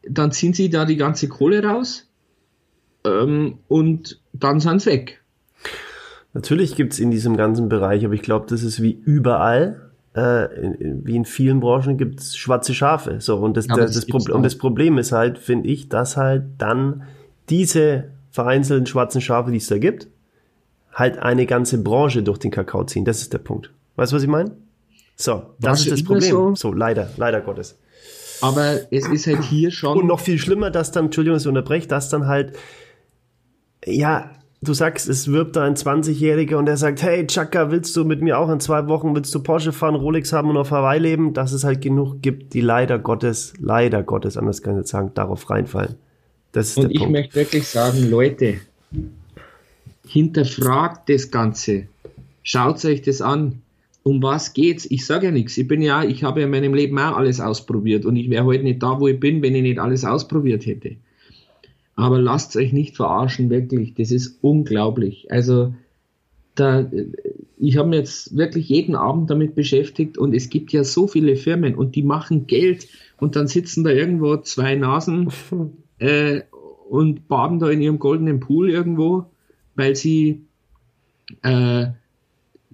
dann 0.04 0.32
ziehen 0.32 0.54
sie 0.54 0.70
da 0.70 0.86
die 0.86 0.98
ganze 0.98 1.28
Kohle 1.28 1.64
raus 1.64 2.10
ähm, 3.06 3.60
und 3.68 4.22
dann 4.34 4.60
sind 4.60 4.82
sie 4.82 4.92
weg. 4.92 5.24
Natürlich 6.34 6.76
gibt 6.76 6.94
es 6.94 7.00
in 7.00 7.12
diesem 7.12 7.38
ganzen 7.38 7.70
Bereich, 7.70 8.04
aber 8.04 8.14
ich 8.14 8.22
glaube, 8.22 8.46
das 8.50 8.64
ist 8.64 8.82
wie 8.82 8.92
überall, 8.92 9.85
äh, 10.16 10.46
in, 10.62 11.06
wie 11.06 11.16
in 11.16 11.26
vielen 11.26 11.60
Branchen 11.60 11.98
gibt 11.98 12.20
es 12.20 12.38
schwarze 12.38 12.74
Schafe. 12.74 13.20
So, 13.20 13.38
und 13.38 13.58
das, 13.58 13.68
ja, 13.68 13.76
das, 13.76 13.94
das, 13.94 14.06
Pro 14.06 14.18
und 14.34 14.44
das 14.44 14.58
Problem 14.58 14.98
ist 14.98 15.12
halt, 15.12 15.38
finde 15.38 15.70
ich, 15.70 15.90
dass 15.90 16.18
halt 16.18 16.44
dann 16.58 17.04
diese 17.50 18.06
vereinzelten 18.32 18.86
schwarzen 18.86 19.22
Schafe, 19.22 19.52
die 19.52 19.58
es 19.58 19.68
da 19.68 19.78
gibt, 19.78 20.08
halt 20.94 21.20
eine 21.20 21.46
ganze 21.46 21.82
Branche 21.82 22.24
durch 22.24 22.38
den 22.38 22.52
Kakao 22.52 22.86
ziehen. 22.86 23.06
Das 23.06 23.22
ist 23.22 23.34
der 23.34 23.40
Punkt. 23.40 23.72
Weißt 23.98 24.12
du, 24.12 24.16
was 24.16 24.24
ich 24.24 24.30
meine? 24.30 24.52
So, 25.18 25.44
das 25.60 25.82
ist 25.82 25.92
das 25.92 26.04
Problem. 26.04 26.32
So? 26.32 26.56
so, 26.56 26.74
leider, 26.74 27.10
leider 27.18 27.42
Gottes. 27.42 27.78
Aber 28.42 28.80
es 28.92 29.08
ist 29.08 29.28
halt 29.28 29.44
hier 29.44 29.72
schon. 29.72 29.98
Und 29.98 30.08
noch 30.08 30.20
viel 30.20 30.38
schlimmer, 30.38 30.72
dass 30.72 30.92
dann, 30.92 31.06
Entschuldigung, 31.06 31.36
dass 31.36 31.44
ich 31.44 31.50
unterbreche, 31.50 31.88
dass 31.88 32.10
dann 32.10 32.28
halt, 32.28 32.58
ja, 33.86 34.32
du 34.66 34.74
sagst, 34.74 35.08
es 35.08 35.32
wirbt 35.32 35.56
da 35.56 35.64
ein 35.64 35.76
20-Jähriger 35.76 36.56
und 36.56 36.66
der 36.66 36.78
sagt, 36.78 37.02
hey 37.02 37.26
Chaka, 37.26 37.72
willst 37.72 37.96
du 37.96 38.04
mit 38.04 38.22
mir 38.22 38.38
auch 38.38 38.50
in 38.50 38.60
zwei 38.60 38.88
Wochen, 38.88 39.16
willst 39.16 39.34
du 39.34 39.42
Porsche 39.42 39.72
fahren, 39.72 39.96
Rolex 39.96 40.34
haben 40.34 40.50
und 40.50 40.58
auf 40.58 40.72
Hawaii 40.72 41.00
leben? 41.00 41.34
Dass 41.34 41.54
es 41.54 41.64
halt 41.64 41.82
genug 41.82 42.22
gibt, 42.22 42.54
die 42.54 42.62
leider 42.62 43.00
Gottes, 43.00 43.54
leider 43.60 44.04
Gottes, 44.04 44.38
anders 44.38 44.62
kann 44.62 44.74
ich 44.74 44.80
nicht 44.80 44.90
sagen, 44.90 45.12
darauf 45.14 45.50
reinfallen. 45.50 45.96
Das 46.52 46.70
ist 46.70 46.78
und 46.78 46.92
ich 46.92 47.00
Punkt. 47.00 47.12
möchte 47.14 47.36
wirklich 47.36 47.68
sagen, 47.68 48.10
Leute, 48.10 48.56
hinterfragt 50.08 51.10
das 51.10 51.32
Ganze. 51.32 51.88
Schaut 52.44 52.84
euch 52.86 53.02
das 53.02 53.22
an. 53.22 53.62
Um 54.04 54.22
was 54.22 54.54
geht's? 54.54 54.86
Ich 54.90 55.06
sage 55.06 55.26
ja 55.26 55.32
nichts. 55.32 55.58
Ich 55.58 55.68
bin 55.68 55.82
ja, 55.82 56.04
ich 56.04 56.24
habe 56.24 56.42
ja 56.42 56.46
in 56.46 56.52
meinem 56.52 56.76
Leben 56.76 56.98
auch 57.00 57.18
alles 57.18 57.40
ausprobiert 57.40 58.06
und 58.06 58.16
ich 58.16 58.30
wäre 58.30 58.46
heute 58.46 58.64
nicht 58.64 58.84
da, 58.84 59.00
wo 59.00 59.08
ich 59.08 59.20
bin, 59.20 59.42
wenn 59.42 59.56
ich 59.56 59.64
nicht 59.64 59.80
alles 59.80 60.06
ausprobiert 60.06 60.66
hätte. 60.66 60.98
Aber 61.96 62.20
lasst 62.20 62.56
euch 62.56 62.74
nicht 62.74 62.96
verarschen, 62.96 63.50
wirklich. 63.50 63.94
Das 63.94 64.12
ist 64.12 64.40
unglaublich. 64.42 65.32
Also, 65.32 65.74
da, 66.56 66.90
ich 67.58 67.78
habe 67.78 67.90
mich 67.90 68.00
jetzt 68.00 68.38
wirklich 68.38 68.70
jeden 68.70 68.96
Abend 68.96 69.30
damit 69.30 69.56
beschäftigt 69.56 70.18
und 70.18 70.34
es 70.34 70.50
gibt 70.50 70.72
ja 70.72 70.84
so 70.84 71.08
viele 71.08 71.36
Firmen 71.36 71.76
und 71.76 71.96
die 71.96 72.04
machen 72.04 72.48
Geld 72.48 72.88
und 73.18 73.36
dann 73.36 73.48
sitzen 73.48 73.84
da 73.84 73.90
irgendwo 73.90 74.38
zwei 74.38 74.76
Nasen 74.76 75.32
äh, 76.00 76.42
und 76.90 77.28
baden 77.28 77.60
da 77.60 77.70
in 77.70 77.82
ihrem 77.82 78.00
goldenen 78.00 78.40
Pool 78.40 78.70
irgendwo 78.70 79.26
weil 79.76 79.96
sie 79.96 80.46
äh, 81.44 81.88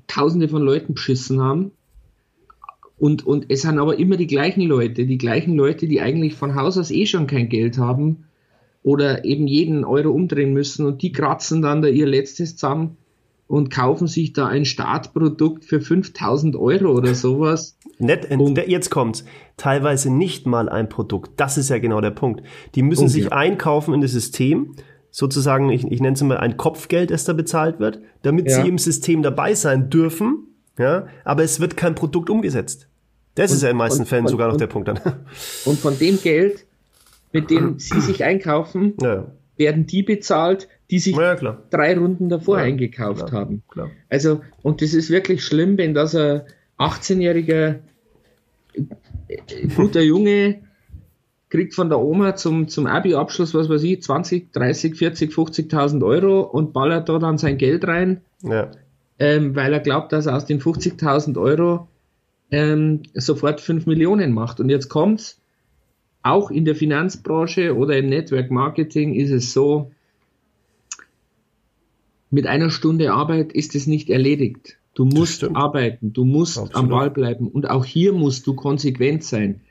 Tausende 0.08 0.50
von 0.50 0.62
Leuten 0.62 0.94
beschissen 0.94 1.42
haben. 1.42 1.72
Und, 2.98 3.26
und 3.26 3.46
es 3.50 3.64
sind 3.64 3.80
aber 3.80 3.98
immer 3.98 4.18
die 4.18 4.28
gleichen 4.28 4.62
Leute, 4.62 5.06
die 5.06 5.18
gleichen 5.18 5.56
Leute, 5.56 5.88
die 5.88 6.02
eigentlich 6.02 6.36
von 6.36 6.56
Haus 6.56 6.78
aus 6.78 6.92
eh 6.92 7.06
schon 7.06 7.28
kein 7.28 7.50
Geld 7.50 7.78
haben 7.78 8.26
oder 8.84 9.26
eben 9.26 9.48
jeden 9.48 9.84
Euro 9.84 10.12
umdrehen 10.12 10.54
müssen 10.54 10.86
und 10.86 11.02
die 11.02 11.12
kratzen 11.12 11.62
dann 11.62 11.82
da 11.82 11.88
ihr 11.88 12.08
letztes 12.08 12.56
zusammen 12.56 12.98
und 13.48 13.70
kaufen 13.70 14.08
sich 14.08 14.34
da 14.34 14.48
ein 14.48 14.66
Startprodukt 14.66 15.66
für 15.66 15.82
5000 15.82 16.56
Euro 16.56 16.92
oder 16.92 17.14
sowas. 17.14 17.78
Net, 18.00 18.32
und 18.32 18.58
jetzt 18.68 18.90
kommt's. 18.90 19.26
Teilweise 19.58 20.10
nicht 20.10 20.48
mal 20.48 20.70
ein 20.70 20.90
Produkt. 20.90 21.32
Das 21.38 21.58
ist 21.58 21.70
ja 21.70 21.78
genau 21.78 22.02
der 22.02 22.12
Punkt. 22.12 22.44
Die 22.76 22.82
müssen 22.82 23.06
oh, 23.06 23.10
sich 23.10 23.32
einkaufen 23.32 23.94
in 23.94 24.02
das 24.02 24.12
System 24.12 24.76
sozusagen, 25.12 25.70
ich, 25.70 25.84
ich 25.86 26.00
nenne 26.00 26.14
es 26.14 26.24
mal 26.24 26.38
ein 26.38 26.58
Kopfgeld, 26.58 27.12
das 27.12 27.26
da 27.26 27.34
bezahlt 27.34 27.80
wird, 27.80 28.00
damit 28.22 28.50
ja. 28.50 28.62
sie 28.62 28.70
im 28.70 28.78
System 28.78 29.22
dabei 29.22 29.54
sein 29.54 29.90
dürfen, 29.90 30.48
ja, 30.80 31.08
aber 31.26 31.44
es 31.44 31.60
wird 31.60 31.76
kein 31.78 31.96
Produkt 31.96 32.30
umgesetzt. 32.30 32.88
Das 33.36 33.52
und, 33.52 33.58
ist 33.58 33.64
ja 33.64 33.70
in 33.70 33.74
den 33.74 33.80
meisten 33.80 34.02
und, 34.02 34.08
Fällen 34.08 34.26
und, 34.26 34.32
sogar 34.32 34.50
noch 34.50 34.58
der 34.58 34.68
Punkt 34.68 34.88
dann. 34.88 35.00
Und 35.66 35.78
von 35.78 36.00
dem 36.00 36.22
Geld, 36.22 36.66
mit 37.32 37.50
dem 37.50 37.80
sie 37.80 38.02
sich 38.02 38.24
einkaufen, 38.24 38.96
ja. 39.02 39.32
werden 39.58 39.86
die 39.86 40.04
bezahlt, 40.04 40.68
die 40.90 41.00
sich 41.00 41.16
ja, 41.16 41.36
drei 41.70 41.98
Runden 41.98 42.30
davor 42.30 42.58
eingekauft 42.58 43.28
klar, 43.28 43.42
haben. 43.42 43.64
Klar. 43.70 43.90
Also, 44.10 44.42
und 44.62 44.82
das 44.82 44.94
ist 44.94 45.10
wirklich 45.10 45.44
schlimm, 45.44 45.78
wenn 45.78 45.94
das 45.94 46.16
ein 46.16 46.42
18-jähriger 46.78 47.80
guter 49.76 50.02
Junge 50.02 50.62
kriegt 51.50 51.76
von 51.76 51.90
der 51.90 52.00
Oma 52.00 52.36
zum, 52.36 52.68
zum 52.70 52.88
Abi-Abschluss, 52.88 53.54
was 53.54 53.70
weiß 53.70 53.84
ich, 53.84 54.02
20, 54.02 54.52
30, 54.54 54.96
40, 54.96 55.32
50.000 55.32 56.04
Euro 56.06 56.42
und 56.42 56.74
ballert 56.74 57.10
da 57.10 57.20
dann 57.20 57.38
sein 57.38 57.58
Geld 57.58 57.86
rein, 57.86 58.22
ja. 58.42 58.72
ähm, 59.20 59.56
weil 59.56 59.74
er 59.74 59.82
glaubt, 59.82 60.14
dass 60.14 60.26
er 60.26 60.36
aus 60.36 60.46
den 60.46 60.62
50.000 60.62 61.40
Euro 61.40 61.90
ähm, 62.52 63.04
sofort 63.14 63.62
5 63.62 63.86
Millionen 63.86 64.34
macht. 64.34 64.60
Und 64.60 64.70
jetzt 64.70 64.90
kommt's, 64.90 65.41
auch 66.24 66.52
in 66.52 66.66
der 66.66 66.76
Finanzbranche 66.76 67.76
oder 67.76 67.98
im 67.98 68.08
Network 68.08 68.52
Marketing 68.52 69.14
ist 69.14 69.32
es 69.32 69.54
so, 69.54 69.92
mit 72.30 72.48
einer 72.48 72.70
Stunde 72.70 73.12
Arbeit 73.12 73.52
ist 73.52 73.76
es 73.76 73.88
nicht 73.88 74.10
erledigt. 74.10 74.78
Du 74.94 75.06
musst 75.06 75.44
arbeiten, 75.44 76.14
du 76.14 76.26
musst 76.26 76.58
Absolut. 76.58 76.76
am 76.76 76.90
Ball 76.90 77.10
bleiben 77.10 77.48
und 77.48 77.70
auch 77.70 77.86
hier 77.86 78.14
musst 78.14 78.46
du 78.48 78.54
konsequent 78.54 79.24
sein. 79.24 79.62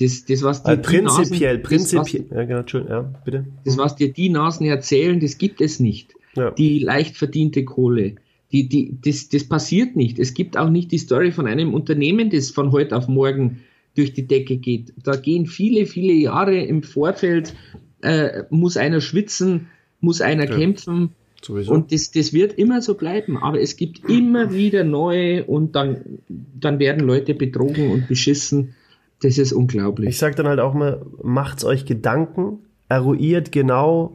Das, 0.00 0.24
das, 0.24 0.42
was 0.42 0.62
dir 0.62 0.76
prinzipiell, 0.76 1.58
die 1.58 1.62
Nasen, 1.62 1.62
prinzipiell, 1.62 2.26
das, 2.28 2.36
ja, 2.36 2.44
genau, 2.44 2.66
schön, 2.66 2.86
ja, 2.88 3.02
bitte. 3.24 3.46
Das, 3.64 3.78
was 3.78 3.94
dir 3.94 4.12
die 4.12 4.28
Nasen 4.28 4.66
erzählen, 4.66 5.20
das 5.20 5.38
gibt 5.38 5.60
es 5.60 5.80
nicht. 5.80 6.14
Ja. 6.34 6.50
Die 6.50 6.80
leicht 6.80 7.16
verdiente 7.16 7.64
Kohle. 7.64 8.16
Die, 8.50 8.68
die, 8.68 8.96
das, 9.04 9.28
das 9.28 9.44
passiert 9.44 9.94
nicht. 9.94 10.18
Es 10.18 10.34
gibt 10.34 10.56
auch 10.56 10.70
nicht 10.70 10.90
die 10.90 10.98
Story 10.98 11.30
von 11.30 11.46
einem 11.46 11.74
Unternehmen, 11.74 12.30
das 12.30 12.50
von 12.50 12.72
heute 12.72 12.96
auf 12.96 13.06
morgen 13.06 13.60
durch 13.96 14.12
die 14.12 14.26
Decke 14.26 14.56
geht. 14.56 14.92
Da 15.02 15.16
gehen 15.16 15.46
viele, 15.46 15.86
viele 15.86 16.12
Jahre 16.12 16.58
im 16.58 16.82
Vorfeld, 16.82 17.54
äh, 18.02 18.42
muss 18.50 18.76
einer 18.76 19.00
schwitzen, 19.00 19.68
muss 20.00 20.20
einer 20.20 20.48
ja. 20.48 20.56
kämpfen. 20.56 21.10
Sowieso. 21.42 21.72
Und 21.72 21.92
das, 21.92 22.10
das 22.10 22.32
wird 22.32 22.54
immer 22.54 22.80
so 22.80 22.94
bleiben. 22.94 23.36
Aber 23.36 23.60
es 23.60 23.76
gibt 23.76 24.08
immer 24.08 24.52
wieder 24.52 24.84
neue 24.84 25.44
und 25.44 25.76
dann, 25.76 26.20
dann 26.28 26.78
werden 26.78 27.06
Leute 27.06 27.34
betrogen 27.34 27.90
und 27.90 28.08
beschissen. 28.08 28.74
Das 29.20 29.38
ist 29.38 29.52
unglaublich. 29.52 30.10
Ich 30.10 30.18
sage 30.18 30.34
dann 30.34 30.48
halt 30.48 30.60
auch 30.60 30.74
mal, 30.74 31.04
macht's 31.22 31.64
euch 31.64 31.86
Gedanken, 31.86 32.58
eruiert 32.88 33.52
genau, 33.52 34.12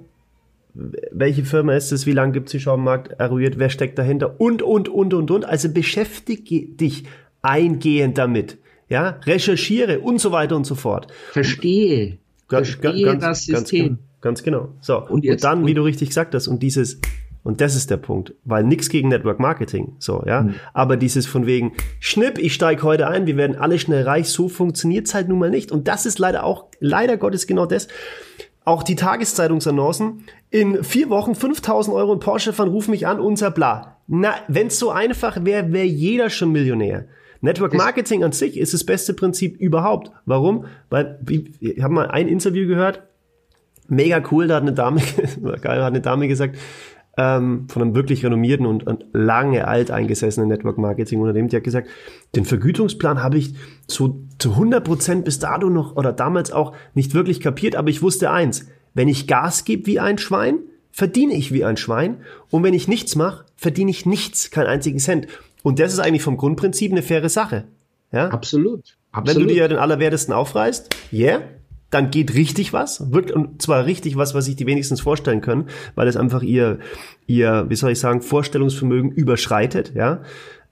welche 0.73 1.43
Firma 1.43 1.73
ist 1.73 1.91
es, 1.91 2.05
wie 2.05 2.11
lange 2.11 2.33
gibt 2.33 2.47
es 2.47 2.51
die 2.51 2.59
schon 2.59 2.73
am 2.73 2.83
Markt, 2.83 3.19
eruiert, 3.19 3.57
wer 3.57 3.69
steckt 3.69 3.97
dahinter 3.97 4.39
und, 4.39 4.61
und, 4.61 4.89
und, 4.89 5.13
und, 5.13 5.31
und. 5.31 5.45
Also 5.45 5.71
beschäftige 5.71 6.67
dich 6.67 7.05
eingehend 7.41 8.17
damit. 8.17 8.57
Ja, 8.89 9.19
recherchiere 9.25 9.99
und 9.99 10.19
so 10.19 10.31
weiter 10.31 10.55
und 10.55 10.65
so 10.65 10.75
fort. 10.75 11.07
Verstehe. 11.31 12.17
Verstehe 12.47 13.05
ganz, 13.05 13.21
das 13.21 13.45
System. 13.45 13.85
Ganz 13.87 13.93
genau. 13.93 13.99
Ganz 14.21 14.43
genau. 14.43 14.69
So. 14.81 15.07
Und, 15.07 15.23
jetzt, 15.23 15.45
und 15.45 15.51
dann, 15.51 15.67
wie 15.67 15.73
du 15.73 15.83
richtig 15.83 16.09
gesagt 16.09 16.33
hast, 16.35 16.47
und 16.47 16.61
dieses 16.61 16.99
und 17.43 17.61
das 17.61 17.75
ist 17.75 17.89
der 17.89 17.97
Punkt, 17.97 18.33
weil 18.43 18.63
nichts 18.63 18.89
gegen 18.89 19.09
Network 19.09 19.39
Marketing, 19.39 19.95
so, 19.97 20.23
ja. 20.25 20.41
Mhm. 20.41 20.55
Aber 20.73 20.97
dieses 20.97 21.25
von 21.25 21.45
wegen, 21.45 21.71
Schnipp, 21.99 22.37
ich 22.37 22.53
steige 22.53 22.83
heute 22.83 23.07
ein, 23.07 23.27
wir 23.27 23.37
werden 23.37 23.55
alle 23.55 23.79
schnell 23.79 24.03
reich, 24.03 24.29
so 24.29 24.49
funktioniert's 24.49 25.13
halt 25.13 25.29
nun 25.29 25.39
mal 25.39 25.49
nicht. 25.49 25.71
Und 25.71 25.87
das 25.87 26.05
ist 26.05 26.19
leider 26.19 26.43
auch, 26.43 26.65
leider 26.79 27.17
Gottes 27.17 27.47
genau 27.47 27.65
das. 27.65 27.87
Auch 28.65 28.83
die 28.83 28.95
Tageszeitungsannoncen, 28.95 30.25
in 30.49 30.83
vier 30.83 31.09
Wochen 31.09 31.33
5000 31.33 31.95
Euro 31.95 32.13
in 32.13 32.19
Porsche 32.19 32.51
fahren, 32.51 32.69
ruf 32.69 32.87
mich 32.87 33.07
an, 33.07 33.19
unser 33.19 33.51
bla. 33.51 33.97
Na, 34.05 34.35
wenn's 34.47 34.77
so 34.77 34.91
einfach 34.91 35.43
wäre, 35.45 35.71
wäre 35.71 35.85
jeder 35.85 36.29
schon 36.29 36.51
Millionär. 36.51 37.05
Network 37.41 37.73
Marketing 37.73 38.23
an 38.23 38.31
sich 38.31 38.57
ist 38.57 38.73
das 38.73 38.83
beste 38.83 39.13
Prinzip 39.13 39.59
überhaupt. 39.59 40.11
Warum? 40.25 40.65
Weil, 40.89 41.19
ich 41.59 41.81
habe 41.81 41.93
mal 41.93 42.07
ein 42.07 42.27
Interview 42.27 42.67
gehört, 42.67 43.03
mega 43.87 44.21
cool, 44.31 44.47
da 44.47 44.55
hat 44.55 44.63
eine 44.63 44.73
Dame, 44.73 45.01
geil, 45.61 45.81
hat 45.81 45.87
eine 45.87 46.01
Dame 46.01 46.27
gesagt, 46.27 46.57
ähm, 47.17 47.67
von 47.67 47.81
einem 47.81 47.95
wirklich 47.95 48.23
renommierten 48.23 48.65
und, 48.65 48.87
und 48.87 49.05
lange 49.11 49.67
alteingesessenen 49.67 50.47
Network 50.47 50.77
Marketing 50.77 51.19
Unternehmen, 51.19 51.49
die 51.49 51.57
hat 51.57 51.63
gesagt, 51.63 51.89
den 52.35 52.45
Vergütungsplan 52.45 53.21
habe 53.21 53.37
ich 53.37 53.55
zu, 53.87 54.25
zu 54.37 54.51
100 54.51 54.83
Prozent 54.83 55.25
bis 55.25 55.39
dato 55.39 55.69
noch 55.69 55.95
oder 55.95 56.13
damals 56.13 56.51
auch 56.51 56.73
nicht 56.93 57.13
wirklich 57.13 57.41
kapiert, 57.41 57.75
aber 57.75 57.89
ich 57.89 58.01
wusste 58.01 58.31
eins, 58.31 58.67
wenn 58.93 59.07
ich 59.07 59.27
Gas 59.27 59.65
gebe 59.65 59.85
wie 59.85 59.99
ein 59.99 60.17
Schwein, 60.17 60.59
verdiene 60.91 61.33
ich 61.33 61.51
wie 61.51 61.65
ein 61.65 61.77
Schwein 61.77 62.17
und 62.49 62.63
wenn 62.63 62.73
ich 62.73 62.87
nichts 62.87 63.15
mache, 63.15 63.45
verdiene 63.55 63.91
ich 63.91 64.05
nichts, 64.05 64.49
keinen 64.49 64.67
einzigen 64.67 64.99
Cent. 64.99 65.27
Und 65.69 65.77
das 65.77 65.93
ist 65.93 65.99
eigentlich 65.99 66.23
vom 66.23 66.35
Grundprinzip 66.35 66.91
eine 66.91 67.03
faire 67.03 67.29
Sache. 67.29 67.65
Ja? 68.11 68.29
Absolut. 68.29 68.97
Absolut. 69.11 69.39
Wenn 69.39 69.47
du 69.47 69.53
dir 69.53 69.67
den 69.67 69.77
Allerwertesten 69.77 70.33
aufreißt, 70.33 70.95
yeah, 71.13 71.43
dann 71.91 72.09
geht 72.09 72.33
richtig 72.33 72.73
was, 72.73 73.13
wirkt 73.13 73.29
und 73.29 73.61
zwar 73.61 73.85
richtig 73.85 74.17
was, 74.17 74.33
was 74.33 74.45
sich 74.45 74.55
die 74.55 74.65
wenigstens 74.65 74.99
vorstellen 74.99 75.41
können, 75.41 75.67
weil 75.93 76.07
es 76.07 76.17
einfach 76.17 76.41
ihr, 76.41 76.79
ihr, 77.27 77.67
wie 77.69 77.75
soll 77.75 77.91
ich 77.91 77.99
sagen, 77.99 78.23
Vorstellungsvermögen 78.23 79.11
überschreitet, 79.11 79.93
ja. 79.93 80.23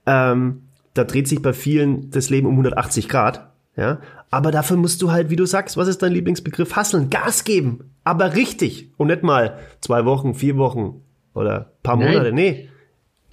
Ähm, 0.04 0.62
da 0.94 1.04
dreht 1.04 1.28
sich 1.28 1.42
bei 1.42 1.52
vielen 1.52 2.10
das 2.10 2.28
Leben 2.28 2.48
um 2.48 2.54
180 2.54 3.08
Grad, 3.08 3.52
ja. 3.76 4.00
Aber 4.30 4.50
dafür 4.50 4.78
musst 4.78 5.00
du 5.00 5.12
halt, 5.12 5.30
wie 5.30 5.36
du 5.36 5.46
sagst, 5.46 5.76
was 5.76 5.86
ist 5.86 6.02
dein 6.02 6.10
Lieblingsbegriff? 6.12 6.74
Hasseln, 6.74 7.08
Gas 7.08 7.44
geben, 7.44 7.92
aber 8.02 8.34
richtig 8.34 8.90
und 8.96 9.06
nicht 9.06 9.22
mal 9.22 9.60
zwei 9.80 10.04
Wochen, 10.06 10.34
vier 10.34 10.56
Wochen 10.56 11.02
oder 11.34 11.70
paar 11.84 11.96
Nein. 11.96 12.08
Monate, 12.08 12.32
nee. 12.32 12.68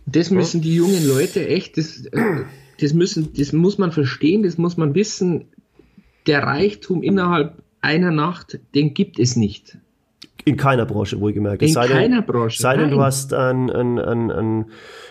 Das 0.06 0.30
müssen 0.30 0.62
die 0.62 0.76
jungen 0.76 1.08
Leute 1.08 1.48
echt, 1.48 1.78
das, 1.78 2.06
äh, 2.06 2.44
das 2.80 2.94
müssen, 2.94 3.34
das 3.34 3.54
muss 3.54 3.78
man 3.78 3.92
verstehen, 3.92 4.44
das 4.44 4.58
muss 4.58 4.78
man 4.78 4.96
wissen. 4.96 5.46
Der 6.28 6.44
Reichtum 6.44 7.04
innerhalb 7.04 7.62
einer 7.82 8.12
Nacht, 8.12 8.60
den 8.74 8.94
gibt 8.94 9.20
es 9.20 9.36
nicht. 9.36 9.78
In 10.44 10.58
keiner 10.58 10.86
Branche, 10.86 11.20
wohlgemerkt. 11.20 11.64
In 11.64 11.70
sei 11.70 11.88
keiner 11.88 12.18
denn, 12.18 12.26
Branche. 12.26 12.62
Sei 12.62 12.78
denn, 12.78 12.92
du 12.92 13.02
hast 13.02 13.34
ein, 13.34 13.72
ein, 13.72 13.98
ein, 13.98 14.32
ein 14.32 14.66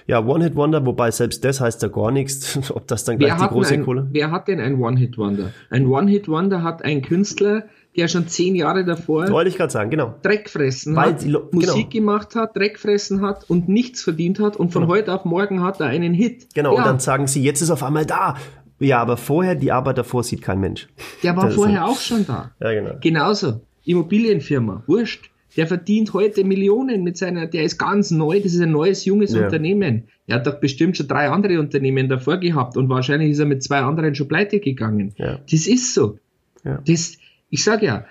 ja, 0.06 0.24
One-Hit-Wonder, 0.24 0.86
wobei 0.86 1.10
selbst 1.10 1.44
das 1.44 1.60
heißt 1.60 1.82
ja 1.82 1.88
gar 1.88 2.12
nichts, 2.12 2.70
ob 2.74 2.86
das 2.86 3.04
dann 3.04 3.18
gleich 3.18 3.32
Wer 3.32 3.48
die 3.48 3.52
große 3.52 3.74
ein, 3.74 3.84
Kohle. 3.84 4.08
wer 4.12 4.30
hat 4.30 4.46
denn 4.46 4.60
ein 4.60 4.80
One-Hit-Wonder? 4.80 5.50
Ein 5.70 5.86
One-Hit-Wonder 5.86 6.62
hat 6.62 6.84
ein 6.84 7.02
Künstler, 7.02 7.64
der 7.96 8.08
schon 8.08 8.26
zehn 8.28 8.54
Jahre 8.54 8.84
davor 8.84 9.28
Wollte 9.30 9.50
ich 9.50 9.56
gerade 9.56 9.72
sagen, 9.72 9.90
genau. 9.90 10.14
Dreckfressen 10.22 10.96
Weil 10.96 11.12
hat, 11.14 11.24
Lo- 11.24 11.48
Musik 11.52 11.90
genau. 11.90 12.06
gemacht 12.06 12.34
hat, 12.34 12.56
Dreckfressen 12.56 13.20
hat 13.22 13.48
und 13.48 13.68
nichts 13.68 14.02
verdient 14.02 14.40
hat 14.40 14.56
und 14.56 14.72
von 14.72 14.82
Genau. 14.82 14.94
heute 14.94 15.14
auf 15.14 15.24
morgen 15.24 15.62
hat 15.62 15.80
er 15.80 15.86
einen 15.86 16.12
Hit. 16.14 16.48
Genau, 16.54 16.72
ja, 16.72 16.78
und 16.78 16.86
dann 16.86 16.98
sagen 16.98 17.26
sie, 17.26 17.42
jetzt 17.42 17.60
ist 17.60 17.70
auf 17.70 17.82
einmal 17.82 18.04
da. 18.06 18.36
Ja, 18.80 19.00
aber 19.00 19.16
vorher, 19.16 19.54
die 19.54 19.70
Arbeit 19.70 19.98
davor 19.98 20.24
sieht 20.24 20.42
kein 20.42 20.58
Mensch. 20.60 20.88
der 21.22 21.36
war 21.36 21.46
das 21.46 21.54
vorher 21.54 21.86
auch 21.86 21.98
schon 22.00 22.26
da. 22.26 22.50
Ja, 22.60 22.72
genau. 22.72 22.96
Genauso. 23.00 23.60
Immobilienfirma, 23.84 24.82
wurscht. 24.86 25.30
Der 25.56 25.68
verdient 25.68 26.12
heute 26.14 26.42
Millionen 26.42 27.04
mit 27.04 27.16
seiner, 27.16 27.46
der 27.46 27.62
ist 27.62 27.78
ganz 27.78 28.10
neu, 28.10 28.40
das 28.40 28.54
ist 28.54 28.60
ein 28.60 28.72
neues, 28.72 29.04
junges 29.04 29.32
Ja. 29.34 29.44
Unternehmen. 29.44 30.08
Er 30.26 30.36
hat 30.36 30.46
doch 30.48 30.58
bestimmt 30.58 30.96
schon 30.96 31.06
drei 31.06 31.28
andere 31.30 31.60
Unternehmen 31.60 32.08
davor 32.08 32.38
gehabt 32.38 32.76
und 32.76 32.88
wahrscheinlich 32.88 33.30
ist 33.30 33.38
er 33.38 33.46
mit 33.46 33.62
zwei 33.62 33.78
anderen 33.82 34.16
schon 34.16 34.26
pleite 34.26 34.58
gegangen. 34.58 35.12
Ja. 35.16 35.38
Das 35.48 35.66
ist 35.68 35.94
so. 35.94 36.18
Ja. 36.64 36.80
Das, 36.86 37.18
ich 37.54 37.62
sag 37.62 37.84
ja, 37.84 38.04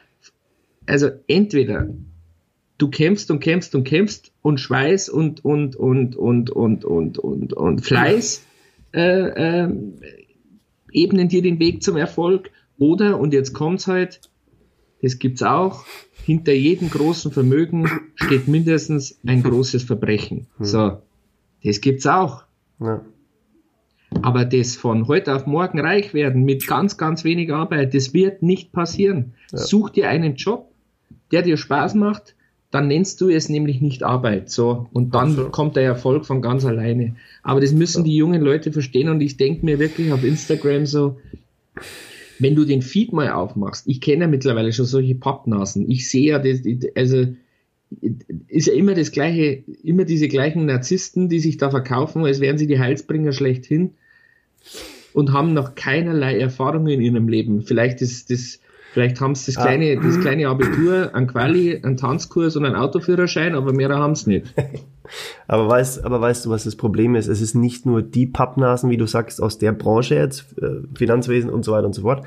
also 0.85 1.09
entweder 1.27 1.89
du 2.77 2.89
kämpfst 2.89 3.29
und 3.29 3.41
kämpfst 3.41 3.75
und 3.75 3.83
kämpfst 3.83 4.31
und 4.41 4.57
Schweiß 4.57 5.09
und 5.09 5.43
und 5.43 5.75
und 5.75 6.15
und 6.15 6.49
und 6.49 6.85
und 6.85 7.19
und, 7.19 7.51
und 7.51 7.81
Fleiß 7.81 8.45
äh, 8.93 9.01
ähm, 9.01 9.95
ebnen 10.93 11.27
dir 11.27 11.41
den 11.41 11.59
Weg 11.59 11.83
zum 11.83 11.97
Erfolg 11.97 12.51
oder 12.77 13.19
und 13.19 13.33
jetzt 13.33 13.51
kommt's 13.51 13.87
halt, 13.87 14.21
das 15.01 15.19
gibt's 15.19 15.43
auch. 15.43 15.83
Hinter 16.23 16.53
jedem 16.53 16.89
großen 16.89 17.33
Vermögen 17.33 17.89
steht 18.15 18.47
mindestens 18.47 19.19
ein 19.27 19.43
großes 19.43 19.83
Verbrechen. 19.83 20.47
So, 20.57 21.01
das 21.65 21.81
gibt's 21.81 22.07
auch. 22.07 22.45
Ja. 22.79 23.03
Aber 24.21 24.45
das 24.45 24.75
von 24.75 25.07
heute 25.07 25.35
auf 25.35 25.45
morgen 25.45 25.79
reich 25.79 26.13
werden 26.13 26.43
mit 26.43 26.67
ganz, 26.67 26.97
ganz 26.97 27.23
wenig 27.23 27.51
Arbeit, 27.51 27.93
das 27.93 28.13
wird 28.13 28.41
nicht 28.41 28.71
passieren. 28.71 29.33
Such 29.51 29.89
dir 29.89 30.09
einen 30.09 30.35
Job, 30.35 30.71
der 31.31 31.41
dir 31.41 31.57
Spaß 31.57 31.95
macht, 31.95 32.35
dann 32.71 32.87
nennst 32.87 33.21
du 33.21 33.29
es 33.29 33.49
nämlich 33.49 33.81
nicht 33.81 34.03
Arbeit. 34.03 34.49
So, 34.49 34.87
und 34.93 35.13
dann 35.13 35.35
so. 35.35 35.49
kommt 35.49 35.75
der 35.75 35.83
Erfolg 35.83 36.25
von 36.25 36.41
ganz 36.41 36.65
alleine. 36.65 37.15
Aber 37.43 37.61
das 37.61 37.71
müssen 37.71 38.03
die 38.03 38.15
jungen 38.15 38.41
Leute 38.41 38.71
verstehen 38.71 39.09
und 39.09 39.21
ich 39.21 39.37
denke 39.37 39.63
mir 39.65 39.77
wirklich 39.77 40.11
auf 40.11 40.23
Instagram 40.23 40.85
so, 40.85 41.19
wenn 42.39 42.55
du 42.55 42.65
den 42.65 42.81
Feed 42.81 43.13
mal 43.13 43.29
aufmachst, 43.29 43.87
ich 43.87 44.01
kenne 44.01 44.23
ja 44.23 44.27
mittlerweile 44.27 44.73
schon 44.73 44.85
solche 44.85 45.15
Pappnasen. 45.15 45.89
Ich 45.89 46.09
sehe 46.09 46.31
ja, 46.31 46.39
das, 46.39 46.61
also 46.95 47.27
ist 48.47 48.67
ja 48.67 48.73
immer 48.73 48.95
das 48.95 49.11
gleiche, 49.11 49.63
immer 49.83 50.05
diese 50.05 50.27
gleichen 50.27 50.65
Narzissten, 50.65 51.29
die 51.29 51.39
sich 51.39 51.57
da 51.57 51.69
verkaufen, 51.69 52.25
als 52.25 52.39
wären 52.39 52.57
sie 52.57 52.67
die 52.67 52.79
Heilsbringer 52.79 53.33
schlechthin 53.33 53.91
und 55.13 55.31
haben 55.31 55.53
noch 55.53 55.75
keinerlei 55.75 56.37
Erfahrungen 56.39 56.87
in 56.87 57.01
ihrem 57.01 57.27
Leben. 57.27 57.61
Vielleicht 57.61 58.01
ist 58.01 58.29
das, 58.31 58.59
vielleicht 58.93 59.21
haben 59.21 59.35
sie 59.35 59.51
das 59.53 59.57
Ah. 59.57 59.67
kleine, 59.67 59.99
das 59.99 60.19
kleine 60.19 60.47
Abitur, 60.47 61.13
ein 61.13 61.27
Quali, 61.27 61.79
einen 61.83 61.97
Tanzkurs 61.97 62.55
und 62.55 62.65
einen 62.65 62.75
Autoführerschein, 62.75 63.55
aber 63.55 63.73
mehr 63.73 63.89
haben 63.89 64.15
sie 64.15 64.29
nicht. 64.29 64.53
Aber 65.49 65.67
weißt, 65.67 66.05
aber 66.05 66.21
weißt 66.21 66.45
du, 66.45 66.49
was 66.49 66.63
das 66.63 66.77
Problem 66.77 67.15
ist? 67.15 67.27
Es 67.27 67.41
ist 67.41 67.55
nicht 67.55 67.85
nur 67.85 68.01
die 68.01 68.25
Pappnasen, 68.25 68.89
wie 68.89 68.95
du 68.95 69.05
sagst, 69.05 69.41
aus 69.41 69.57
der 69.57 69.73
Branche 69.73 70.15
jetzt, 70.15 70.45
äh, 70.61 70.79
Finanzwesen 70.95 71.49
und 71.49 71.65
so 71.65 71.73
weiter 71.73 71.85
und 71.85 71.93
so 71.93 72.03
fort. 72.03 72.25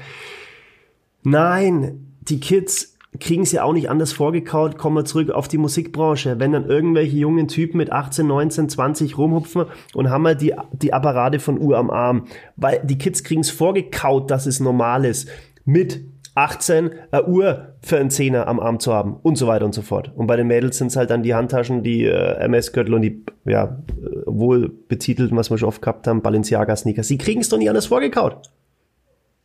Nein, 1.22 2.14
die 2.20 2.38
Kids 2.38 2.95
kriegen 3.20 3.44
ja 3.44 3.62
auch 3.62 3.72
nicht 3.72 3.90
anders 3.90 4.12
vorgekaut. 4.12 4.79
Kommen 4.79 4.96
wir 4.96 5.05
zurück 5.05 5.31
auf 5.31 5.48
die 5.48 5.59
Musikbranche. 5.59 6.38
Wenn 6.38 6.52
dann 6.52 6.66
irgendwelche 6.66 7.16
jungen 7.16 7.48
Typen 7.48 7.79
mit 7.79 7.92
18, 7.92 8.26
19, 8.26 8.68
20 8.68 9.18
rumhupfen 9.18 9.66
und 9.94 10.11
haben 10.11 10.26
halt 10.26 10.40
die, 10.40 10.55
die 10.72 10.92
Apparate 10.92 11.38
von 11.38 11.61
Uhr 11.61 11.79
am 11.79 11.90
Arm. 11.90 12.26
Weil 12.57 12.81
die 12.85 12.98
Kids 12.98 13.22
kriegen 13.22 13.40
es 13.42 13.50
vorgekaut, 13.50 14.31
dass 14.31 14.46
es 14.46 14.61
normal 14.61 15.05
ist. 15.05 15.29
Mit 15.64 16.05
18 16.37 16.90
eine 17.11 17.26
Uhr 17.26 17.74
für 17.81 17.98
einen 17.98 18.11
Zehner 18.11 18.46
am 18.46 18.61
Arm 18.61 18.79
zu 18.79 18.92
haben 18.92 19.16
und 19.22 19.37
so 19.37 19.46
weiter 19.46 19.64
und 19.64 19.74
so 19.74 19.83
fort. 19.83 20.12
Und 20.14 20.26
bei 20.26 20.37
den 20.37 20.46
Mädels 20.46 20.76
sind 20.76 20.88
es 20.88 20.96
halt 20.96 21.11
dann 21.11 21.22
die 21.22 21.35
Handtaschen, 21.35 21.83
die 21.83 22.05
äh, 22.05 22.35
MS-Gürtel 22.40 22.94
und 22.94 23.02
die 23.02 23.24
ja, 23.46 23.83
wohl 24.26 24.68
betitelten, 24.68 25.37
was 25.37 25.50
wir 25.50 25.57
schon 25.57 25.68
oft 25.68 25.81
gehabt 25.81 26.07
haben, 26.07 26.20
Balenciaga-Sneakers. 26.20 27.09
Sie 27.09 27.16
kriegen 27.16 27.40
es 27.40 27.48
doch 27.48 27.57
nicht 27.57 27.70
anders 27.70 27.87
vorgekaut. 27.87 28.50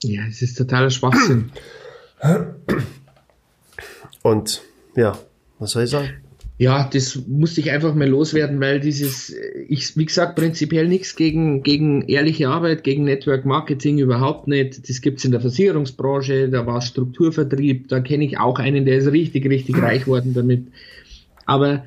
Ja, 0.04 0.24
es 0.28 0.42
ist 0.42 0.58
totaler 0.58 0.90
Schwachsinn. 0.90 1.52
Und 4.24 4.62
ja, 4.96 5.18
was 5.60 5.72
soll 5.72 5.84
ich 5.84 5.90
sagen? 5.90 6.10
Ja, 6.62 6.88
das 6.94 7.20
musste 7.28 7.60
ich 7.60 7.72
einfach 7.72 7.96
mal 7.96 8.08
loswerden, 8.08 8.60
weil 8.60 8.80
dieses, 8.80 9.36
ich, 9.68 9.98
wie 9.98 10.06
gesagt, 10.06 10.36
prinzipiell 10.36 10.88
nichts 10.88 11.16
gegen, 11.16 11.64
gegen 11.64 12.04
ehrliche 12.04 12.50
Arbeit, 12.50 12.84
gegen 12.84 13.04
Network 13.04 13.46
Marketing 13.46 13.98
überhaupt 13.98 14.48
nicht. 14.48 14.88
Das 14.88 15.02
gibt's 15.02 15.26
in 15.26 15.32
der 15.32 15.42
Versicherungsbranche, 15.42 16.50
da 16.50 16.68
war 16.68 16.82
Strukturvertrieb, 16.82 17.88
da 17.88 18.00
kenne 18.00 18.26
ich 18.26 18.38
auch 18.38 18.60
einen, 18.60 18.86
der 18.86 18.98
ist 18.98 19.12
richtig, 19.12 19.50
richtig 19.50 19.76
reich 19.82 20.06
worden 20.06 20.36
damit. 20.36 20.68
Aber 21.48 21.86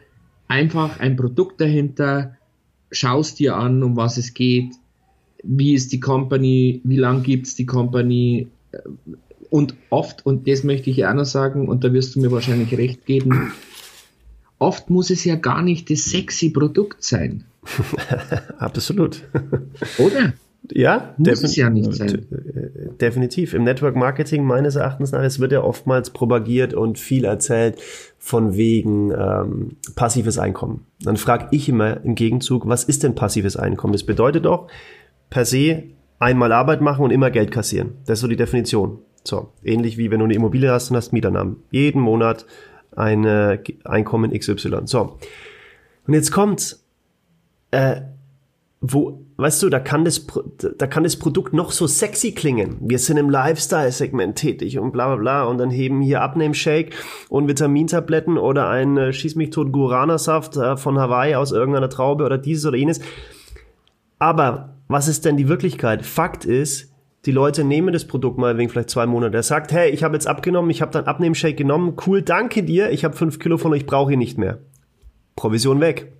einfach 0.48 0.98
ein 0.98 1.14
Produkt 1.14 1.60
dahinter, 1.60 2.36
schaust 2.90 3.38
dir 3.38 3.56
an, 3.56 3.80
um 3.84 3.96
was 3.96 4.16
es 4.16 4.34
geht, 4.34 4.72
wie 5.44 5.74
ist 5.74 5.92
die 5.92 6.00
Company, 6.00 6.80
wie 6.82 6.96
lang 6.96 7.22
gibt's 7.22 7.54
die 7.54 7.66
Company, 7.66 8.48
und 9.54 9.76
oft, 9.88 10.26
und 10.26 10.48
das 10.48 10.64
möchte 10.64 10.90
ich 10.90 10.96
ja 10.96 11.10
auch 11.12 11.14
noch 11.14 11.24
sagen, 11.26 11.68
und 11.68 11.84
da 11.84 11.92
wirst 11.92 12.16
du 12.16 12.20
mir 12.20 12.32
wahrscheinlich 12.32 12.76
recht 12.76 13.06
geben, 13.06 13.52
oft 14.58 14.90
muss 14.90 15.10
es 15.10 15.24
ja 15.24 15.36
gar 15.36 15.62
nicht 15.62 15.88
das 15.90 16.06
sexy 16.06 16.50
Produkt 16.50 17.04
sein, 17.04 17.44
Absolut. 18.58 19.22
oder? 19.98 20.32
Ja, 20.72 21.14
Muss 21.18 21.44
es 21.44 21.54
ja 21.54 21.70
nicht 21.70 21.92
sein. 21.94 22.26
äh, 22.32 22.96
Definitiv. 23.00 23.54
Im 23.54 23.62
Network 23.62 23.94
Marketing 23.94 24.42
meines 24.42 24.74
Erachtens 24.74 25.12
nach, 25.12 25.22
es 25.22 25.38
wird 25.38 25.52
ja 25.52 25.62
oftmals 25.62 26.10
propagiert 26.10 26.74
und 26.74 26.98
viel 26.98 27.24
erzählt 27.24 27.80
von 28.18 28.56
wegen 28.56 29.12
ähm, 29.12 29.76
passives 29.94 30.36
Einkommen. 30.36 30.84
Dann 31.00 31.16
frage 31.16 31.46
ich 31.52 31.68
immer 31.68 32.02
im 32.02 32.16
Gegenzug, 32.16 32.66
was 32.66 32.82
ist 32.82 33.04
denn 33.04 33.14
passives 33.14 33.56
Einkommen? 33.56 33.92
Das 33.92 34.02
bedeutet 34.02 34.46
doch 34.46 34.66
per 35.30 35.44
se 35.44 35.84
einmal 36.18 36.50
Arbeit 36.50 36.80
machen 36.80 37.04
und 37.04 37.12
immer 37.12 37.30
Geld 37.30 37.52
kassieren. 37.52 37.92
Das 38.06 38.18
ist 38.18 38.22
so 38.22 38.28
die 38.28 38.34
Definition. 38.36 38.98
So, 39.26 39.52
ähnlich 39.62 39.96
wie 39.96 40.10
wenn 40.10 40.18
du 40.18 40.26
eine 40.26 40.34
Immobilie 40.34 40.70
hast 40.70 40.90
und 40.90 40.96
hast 40.96 41.12
Mieternamen. 41.12 41.56
Jeden 41.70 42.00
Monat 42.00 42.46
ein 42.94 43.26
Einkommen 43.84 44.38
XY. 44.38 44.82
So. 44.84 45.18
Und 46.06 46.14
jetzt 46.14 46.30
kommt's. 46.30 46.84
Äh, 47.70 48.02
wo, 48.86 49.24
weißt 49.38 49.62
du, 49.62 49.70
da 49.70 49.80
kann 49.80 50.04
das, 50.04 50.26
da 50.76 50.86
kann 50.86 51.04
das 51.04 51.16
Produkt 51.16 51.54
noch 51.54 51.70
so 51.70 51.86
sexy 51.86 52.32
klingen. 52.32 52.76
Wir 52.80 52.98
sind 52.98 53.16
im 53.16 53.30
Lifestyle-Segment 53.30 54.36
tätig 54.36 54.78
und 54.78 54.92
bla 54.92 55.06
bla 55.06 55.16
bla 55.16 55.44
und 55.44 55.56
dann 55.56 55.70
heben 55.70 56.02
hier 56.02 56.20
Abnehmshake 56.20 56.90
und 57.30 57.48
Vitamintabletten 57.48 58.36
oder 58.36 58.68
ein 58.68 58.98
äh, 58.98 59.12
Schieß 59.14 59.36
mich 59.36 59.50
tot 59.50 59.72
Guarana-Saft 59.72 60.58
äh, 60.58 60.76
von 60.76 60.98
Hawaii 60.98 61.34
aus 61.34 61.50
irgendeiner 61.50 61.88
Traube 61.88 62.24
oder 62.24 62.36
dieses 62.36 62.66
oder 62.66 62.76
jenes. 62.76 63.00
Aber 64.18 64.74
was 64.86 65.08
ist 65.08 65.24
denn 65.24 65.38
die 65.38 65.48
Wirklichkeit? 65.48 66.04
Fakt 66.04 66.44
ist, 66.44 66.93
die 67.26 67.32
Leute 67.32 67.64
nehmen 67.64 67.92
das 67.92 68.04
Produkt 68.04 68.38
mal 68.38 68.58
wegen 68.58 68.68
vielleicht 68.68 68.90
zwei 68.90 69.06
Monate. 69.06 69.36
Er 69.36 69.42
sagt, 69.42 69.72
hey, 69.72 69.90
ich 69.90 70.04
habe 70.04 70.14
jetzt 70.14 70.26
abgenommen, 70.26 70.70
ich 70.70 70.82
habe 70.82 70.92
dann 70.92 71.06
Abnehmshake 71.06 71.54
genommen, 71.54 71.96
cool, 72.06 72.22
danke 72.22 72.62
dir, 72.62 72.90
ich 72.90 73.04
habe 73.04 73.16
fünf 73.16 73.38
Kilo 73.38 73.56
von 73.56 73.72
euch, 73.72 73.86
brauche 73.86 74.12
ich 74.12 74.18
nicht 74.18 74.38
mehr. 74.38 74.58
Provision 75.36 75.80
weg. 75.80 76.12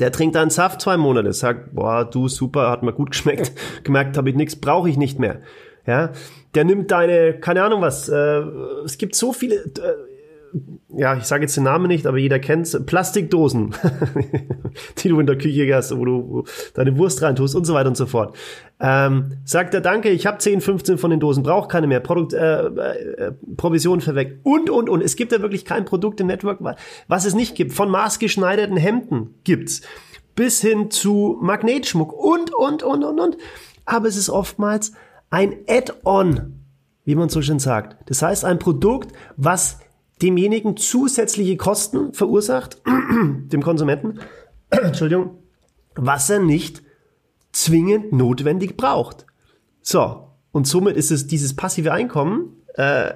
Der 0.00 0.12
trinkt 0.12 0.36
einen 0.36 0.50
Saft 0.50 0.80
zwei 0.80 0.96
Monate, 0.96 1.32
sagt, 1.32 1.74
boah, 1.74 2.04
du 2.04 2.28
super, 2.28 2.70
hat 2.70 2.82
mir 2.82 2.92
gut 2.92 3.10
geschmeckt, 3.12 3.52
gemerkt 3.84 4.16
habe 4.16 4.30
ich 4.30 4.36
nichts, 4.36 4.56
brauche 4.56 4.88
ich 4.88 4.96
nicht 4.96 5.18
mehr. 5.18 5.40
Ja, 5.86 6.12
der 6.54 6.64
nimmt 6.64 6.90
deine, 6.90 7.40
keine 7.40 7.62
Ahnung 7.62 7.80
was, 7.80 8.08
äh, 8.08 8.42
es 8.84 8.98
gibt 8.98 9.14
so 9.14 9.32
viele, 9.32 9.54
äh, 9.56 10.07
ja, 10.96 11.16
ich 11.16 11.24
sage 11.24 11.42
jetzt 11.42 11.56
den 11.56 11.64
Namen 11.64 11.88
nicht, 11.88 12.06
aber 12.06 12.18
jeder 12.18 12.38
kennt's, 12.38 12.76
Plastikdosen, 12.86 13.74
die 14.98 15.08
du 15.08 15.20
in 15.20 15.26
der 15.26 15.36
Küche 15.36 15.74
hast, 15.74 15.96
wo 15.96 16.04
du 16.04 16.44
deine 16.74 16.96
Wurst 16.96 17.22
reintust 17.22 17.54
und 17.54 17.64
so 17.64 17.74
weiter 17.74 17.88
und 17.88 17.96
so 17.96 18.06
fort. 18.06 18.36
Ähm, 18.80 19.38
sagt 19.44 19.74
er, 19.74 19.80
danke, 19.80 20.08
ich 20.10 20.26
habe 20.26 20.38
10, 20.38 20.60
15 20.60 20.98
von 20.98 21.10
den 21.10 21.20
Dosen, 21.20 21.42
brauche 21.42 21.68
keine 21.68 21.86
mehr, 21.86 22.00
Produkt, 22.00 22.32
äh, 22.32 22.66
äh, 22.66 23.32
Provision 23.56 24.00
verweckt 24.00 24.40
und, 24.44 24.70
und, 24.70 24.88
und. 24.88 25.02
Es 25.02 25.16
gibt 25.16 25.32
ja 25.32 25.42
wirklich 25.42 25.64
kein 25.64 25.84
Produkt 25.84 26.20
im 26.20 26.26
Network, 26.26 26.60
was 27.08 27.24
es 27.24 27.34
nicht 27.34 27.54
gibt. 27.54 27.72
Von 27.72 27.90
maßgeschneiderten 27.90 28.76
Hemden 28.76 29.34
gibt's 29.44 29.82
bis 30.34 30.60
hin 30.60 30.90
zu 30.90 31.36
Magnetschmuck 31.40 32.12
und, 32.12 32.54
und, 32.54 32.82
und, 32.82 33.04
und, 33.04 33.20
und. 33.20 33.36
Aber 33.84 34.06
es 34.06 34.16
ist 34.16 34.30
oftmals 34.30 34.92
ein 35.30 35.56
Add-on, 35.66 36.62
wie 37.04 37.14
man 37.14 37.28
so 37.28 37.42
schön 37.42 37.58
sagt. 37.58 37.96
Das 38.08 38.22
heißt, 38.22 38.44
ein 38.44 38.58
Produkt, 38.58 39.12
was 39.36 39.80
demjenigen 40.22 40.76
zusätzliche 40.76 41.56
Kosten 41.56 42.12
verursacht, 42.12 42.82
dem 42.86 43.62
Konsumenten, 43.62 44.20
Entschuldigung, 44.70 45.38
was 45.94 46.30
er 46.30 46.40
nicht 46.40 46.82
zwingend 47.52 48.12
notwendig 48.12 48.76
braucht. 48.76 49.26
So, 49.80 50.28
und 50.52 50.66
somit 50.66 50.96
ist 50.96 51.10
es 51.10 51.26
dieses 51.26 51.54
passive 51.54 51.92
Einkommen 51.92 52.56
äh, 52.74 53.12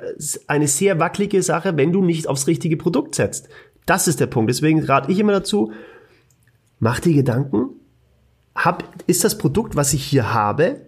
eine 0.46 0.68
sehr 0.68 0.98
wackelige 0.98 1.42
Sache, 1.42 1.76
wenn 1.76 1.92
du 1.92 2.02
nicht 2.02 2.26
aufs 2.26 2.46
richtige 2.46 2.76
Produkt 2.76 3.14
setzt. 3.14 3.48
Das 3.86 4.08
ist 4.08 4.20
der 4.20 4.26
Punkt. 4.26 4.50
Deswegen 4.50 4.82
rate 4.84 5.10
ich 5.10 5.18
immer 5.18 5.32
dazu, 5.32 5.72
mach 6.78 7.00
dir 7.00 7.14
Gedanken, 7.14 7.70
hab, 8.54 8.84
ist 9.06 9.24
das 9.24 9.38
Produkt, 9.38 9.76
was 9.76 9.92
ich 9.92 10.04
hier 10.04 10.34
habe, 10.34 10.86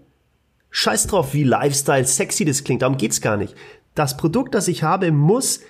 scheiß 0.70 1.06
drauf, 1.06 1.34
wie 1.34 1.44
Lifestyle 1.44 2.04
sexy 2.04 2.44
das 2.44 2.64
klingt, 2.64 2.82
darum 2.82 2.96
geht's 2.96 3.20
gar 3.20 3.36
nicht. 3.36 3.54
Das 3.94 4.16
Produkt, 4.16 4.54
das 4.54 4.68
ich 4.68 4.82
habe, 4.82 5.12
muss 5.12 5.60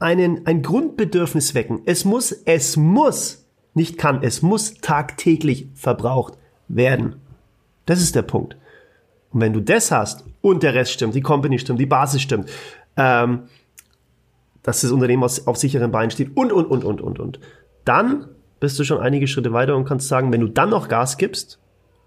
einen, 0.00 0.46
ein 0.46 0.62
Grundbedürfnis 0.62 1.54
wecken. 1.54 1.82
Es 1.84 2.04
muss, 2.04 2.32
es 2.32 2.76
muss, 2.76 3.46
nicht 3.74 3.98
kann, 3.98 4.22
es 4.22 4.42
muss 4.42 4.74
tagtäglich 4.74 5.68
verbraucht 5.74 6.34
werden. 6.66 7.16
Das 7.86 8.00
ist 8.00 8.16
der 8.16 8.22
Punkt. 8.22 8.56
Und 9.30 9.40
wenn 9.40 9.52
du 9.52 9.60
das 9.60 9.92
hast 9.92 10.24
und 10.40 10.62
der 10.64 10.74
Rest 10.74 10.92
stimmt, 10.92 11.14
die 11.14 11.20
Company 11.20 11.58
stimmt, 11.58 11.78
die 11.78 11.86
Basis 11.86 12.22
stimmt, 12.22 12.50
ähm, 12.96 13.42
dass 14.62 14.80
das 14.80 14.90
Unternehmen 14.90 15.22
auf, 15.22 15.46
auf 15.46 15.56
sicheren 15.56 15.92
Beinen 15.92 16.10
steht 16.10 16.36
und, 16.36 16.52
und, 16.52 16.66
und, 16.66 16.84
und, 16.84 17.00
und, 17.00 17.20
und, 17.20 17.40
dann 17.84 18.26
bist 18.58 18.78
du 18.78 18.84
schon 18.84 18.98
einige 18.98 19.26
Schritte 19.26 19.52
weiter 19.52 19.76
und 19.76 19.84
kannst 19.84 20.08
sagen, 20.08 20.32
wenn 20.32 20.40
du 20.40 20.48
dann 20.48 20.70
noch 20.70 20.88
Gas 20.88 21.16
gibst, 21.16 21.58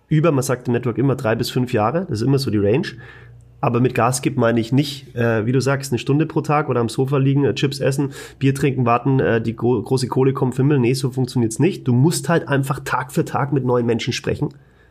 über, 0.08 0.32
man 0.32 0.44
sagt 0.44 0.68
im 0.68 0.74
Network 0.74 0.98
immer 0.98 1.16
drei 1.16 1.36
bis 1.36 1.50
fünf 1.50 1.74
Jahre, 1.74 2.02
das 2.02 2.22
ist 2.22 2.28
immer 2.28 2.38
so 2.38 2.52
die 2.52 2.60
Range, 2.60 2.88
aber 3.64 3.80
mit 3.80 3.96
Gas 3.96 4.22
gibt 4.22 4.38
meine 4.38 4.60
ich 4.60 4.74
nicht, 4.74 5.16
äh, 5.16 5.46
wie 5.46 5.54
du 5.54 5.62
sagst, 5.62 5.94
eine 5.94 5.98
Stunde 5.98 6.26
pro 6.26 6.42
Tag 6.42 6.68
oder 6.68 6.82
am 6.82 6.90
Sofa 6.90 7.16
liegen, 7.16 7.46
äh, 7.46 7.56
Chips 7.56 7.80
essen, 7.80 8.12
Bier 8.38 8.54
trinken, 8.54 8.86
warten, 8.86 9.22
äh, 9.22 9.42
die 9.42 9.56
gro 9.56 9.82
große 9.82 10.10
Kohle 10.10 10.34
kommt 10.34 10.56
für 10.56 10.64
Himmel. 10.64 10.80
Nee, 10.80 10.96
so 10.96 11.12
funktioniert's 11.12 11.60
nicht. 11.60 11.88
Du 11.88 11.94
musst 11.94 12.28
halt 12.28 12.50
einfach 12.50 12.82
Tag 12.82 13.14
für 13.14 13.24
Tag 13.24 13.54
mit 13.54 13.64
neuen 13.64 13.86
Menschen 13.86 14.12
sprechen 14.12 14.50